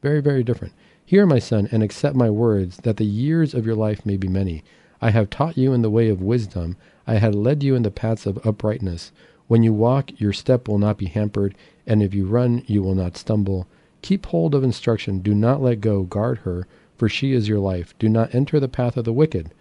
Very, 0.00 0.22
very 0.22 0.42
different. 0.42 0.72
Hear, 1.04 1.26
my 1.26 1.38
son, 1.38 1.68
and 1.70 1.82
accept 1.82 2.16
my 2.16 2.30
words, 2.30 2.78
that 2.78 2.96
the 2.96 3.04
years 3.04 3.52
of 3.52 3.66
your 3.66 3.76
life 3.76 4.06
may 4.06 4.16
be 4.16 4.26
many. 4.28 4.64
I 5.02 5.10
have 5.10 5.28
taught 5.28 5.58
you 5.58 5.74
in 5.74 5.82
the 5.82 5.90
way 5.90 6.08
of 6.08 6.22
wisdom. 6.22 6.78
I 7.06 7.16
have 7.16 7.34
led 7.34 7.62
you 7.62 7.74
in 7.74 7.82
the 7.82 7.90
paths 7.90 8.24
of 8.24 8.38
uprightness. 8.46 9.12
When 9.48 9.62
you 9.62 9.72
walk, 9.72 10.20
your 10.20 10.32
step 10.32 10.66
will 10.66 10.78
not 10.78 10.98
be 10.98 11.06
hampered, 11.06 11.54
and 11.86 12.02
if 12.02 12.12
you 12.14 12.26
run, 12.26 12.62
you 12.66 12.82
will 12.82 12.94
not 12.94 13.16
stumble. 13.16 13.66
Keep 14.02 14.26
hold 14.26 14.54
of 14.54 14.64
instruction. 14.64 15.20
Do 15.20 15.34
not 15.34 15.62
let 15.62 15.80
go. 15.80 16.02
Guard 16.02 16.38
her, 16.38 16.66
for 16.96 17.08
she 17.08 17.32
is 17.32 17.48
your 17.48 17.60
life. 17.60 17.94
Do 17.98 18.08
not 18.08 18.34
enter 18.34 18.58
the 18.58 18.68
path 18.68 18.96
of 18.96 19.04
the 19.04 19.12
wicked, 19.12 19.52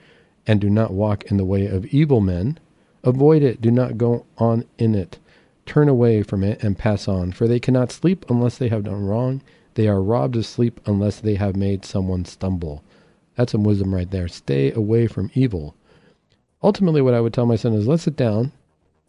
and 0.48 0.60
do 0.60 0.70
not 0.70 0.94
walk 0.94 1.24
in 1.26 1.38
the 1.38 1.46
way 1.46 1.68
of 1.68 1.86
evil 1.88 2.22
men. 2.22 2.60
Avoid 3.04 3.44
it. 3.44 3.62
Do 3.62 3.70
not 3.70 3.98
go 3.98 4.26
on 4.38 4.66
in 4.78 4.96
it. 4.96 5.20
Turn 5.66 5.90
away 5.90 6.24
from 6.24 6.44
it 6.44 6.64
and 6.64 6.78
pass 6.78 7.08
on, 7.08 7.32
for 7.32 7.48
they 7.48 7.60
cannot 7.60 7.92
sleep 7.92 8.26
unless 8.30 8.58
they 8.58 8.70
have 8.70 8.84
done 8.84 9.06
wrong. 9.06 9.42
They 9.76 9.88
are 9.88 10.02
robbed 10.02 10.36
of 10.36 10.46
sleep 10.46 10.80
unless 10.86 11.20
they 11.20 11.36
have 11.36 11.56
made 11.56 11.86
someone 11.86 12.26
stumble. 12.26 12.84
That's 13.36 13.52
some 13.52 13.64
wisdom 13.64 13.94
right 13.94 14.10
there. 14.10 14.28
Stay 14.28 14.72
away 14.72 15.08
from 15.08 15.32
evil. 15.34 15.76
Ultimately, 16.64 17.02
what 17.02 17.14
I 17.14 17.22
would 17.22 17.34
tell 17.34 17.46
my 17.46 17.56
son 17.56 17.74
is 17.74 17.88
let's 17.88 18.04
sit 18.04 18.16
down, 18.16 18.52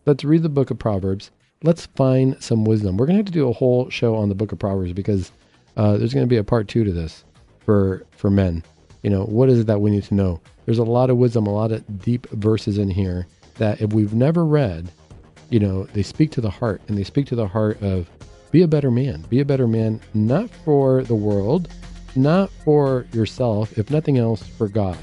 let's 0.07 0.25
read 0.25 0.43
the 0.43 0.49
book 0.49 0.71
of 0.71 0.79
Proverbs, 0.79 1.31
let's 1.63 1.87
find 1.87 2.41
some 2.43 2.65
wisdom. 2.65 2.97
We're 2.97 3.07
going 3.07 3.17
to 3.17 3.21
have 3.21 3.27
to 3.27 3.33
do 3.33 3.49
a 3.49 3.53
whole 3.53 3.91
show 3.91 4.15
on 4.15 4.29
the 4.29 4.35
book 4.35 4.53
of 4.53 4.59
Proverbs 4.59 4.93
because 4.93 5.33
uh, 5.77 5.97
there's 5.99 6.15
going 6.15 6.25
to 6.25 6.31
be 6.31 6.37
a 6.37 6.45
part 6.45 6.69
two 6.69 6.85
to 6.85 6.93
this 6.93 7.25
for 7.59 8.07
for 8.17 8.31
men. 8.31 8.63
You 9.03 9.11
know, 9.11 9.25
what 9.25 9.49
is 9.49 9.61
it 9.61 9.67
that 9.67 9.81
we 9.81 9.91
need 9.91 10.05
to 10.05 10.15
know? 10.15 10.41
There's 10.65 10.79
a 10.79 10.85
lot 10.85 11.11
of 11.11 11.17
wisdom, 11.17 11.47
a 11.47 11.53
lot 11.53 11.73
of 11.73 12.03
deep 12.03 12.29
verses 12.31 12.79
in 12.79 12.89
here 12.89 13.27
that 13.59 13.81
if 13.81 13.93
we've 13.93 14.15
never 14.15 14.45
read, 14.45 14.91
you 15.51 15.61
know, 15.61 15.85
they 15.85 16.03
speak 16.03 16.31
to 16.33 16.41
the 16.41 16.51
heart 16.51 16.81
and 16.89 16.97
they 16.97 17.05
speak 17.05 17.27
to 17.27 17.37
the 17.37 17.47
heart 17.47 17.81
of 17.83 18.09
be 18.51 18.63
a 18.63 18.69
better 18.69 18.91
man. 18.91 19.23
Be 19.29 19.41
a 19.41 19.45
better 19.45 19.67
man, 19.67 20.01
not 20.15 20.51
for 20.65 21.03
the 21.03 21.15
world, 21.15 21.69
not 22.15 22.51
for 22.65 23.07
yourself, 23.13 23.77
if 23.79 23.91
nothing 23.91 24.19
else, 24.19 24.43
for 24.43 24.69
God. 24.69 24.99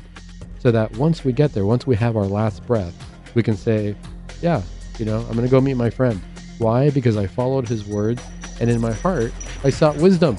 So 0.60 0.72
that 0.72 0.92
once 0.98 1.24
we 1.24 1.34
get 1.34 1.54
there, 1.54 1.66
once 1.66 1.86
we 1.86 1.96
have 1.98 2.16
our 2.16 2.26
last 2.26 2.66
breath, 2.66 2.96
we 3.36 3.44
can 3.44 3.56
say, 3.56 3.96
yeah, 4.42 4.62
you 5.00 5.06
know, 5.06 5.20
I'm 5.20 5.34
going 5.34 5.46
to 5.46 5.50
go 5.52 5.62
meet 5.62 5.76
my 5.76 5.90
friend. 5.90 6.22
Why? 6.58 6.90
Because 6.90 7.18
I 7.18 7.28
followed 7.28 7.68
his 7.68 7.86
words, 7.86 8.22
and 8.60 8.70
in 8.70 8.80
my 8.80 8.94
heart, 8.94 9.34
I 9.64 9.70
sought 9.70 9.98
wisdom. 9.98 10.38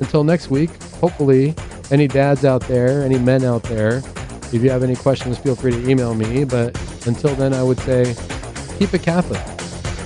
Until 0.00 0.24
next 0.24 0.50
week, 0.50 0.70
hopefully, 0.94 1.54
any 1.90 2.06
dads 2.06 2.44
out 2.44 2.62
there, 2.62 3.02
any 3.02 3.18
men 3.18 3.44
out 3.44 3.62
there, 3.64 4.02
if 4.52 4.62
you 4.62 4.70
have 4.70 4.82
any 4.82 4.96
questions, 4.96 5.38
feel 5.38 5.54
free 5.54 5.72
to 5.72 5.88
email 5.90 6.14
me. 6.14 6.44
But 6.44 6.76
until 7.06 7.34
then, 7.34 7.52
I 7.52 7.62
would 7.62 7.78
say 7.80 8.14
keep 8.78 8.94
it 8.94 9.02
Catholic. 9.02 9.44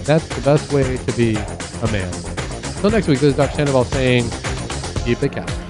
That's 0.04 0.26
the 0.28 0.40
best 0.42 0.72
way 0.72 0.96
to 0.96 1.12
be 1.12 1.36
a 1.36 1.92
man. 1.92 2.12
Until 2.74 2.90
next 2.90 3.06
week, 3.06 3.20
this 3.20 3.30
is 3.30 3.36
Dr. 3.36 3.54
Sandoval 3.54 3.84
saying, 3.84 4.24
keep 5.04 5.22
it 5.22 5.32
Catholic. 5.32 5.61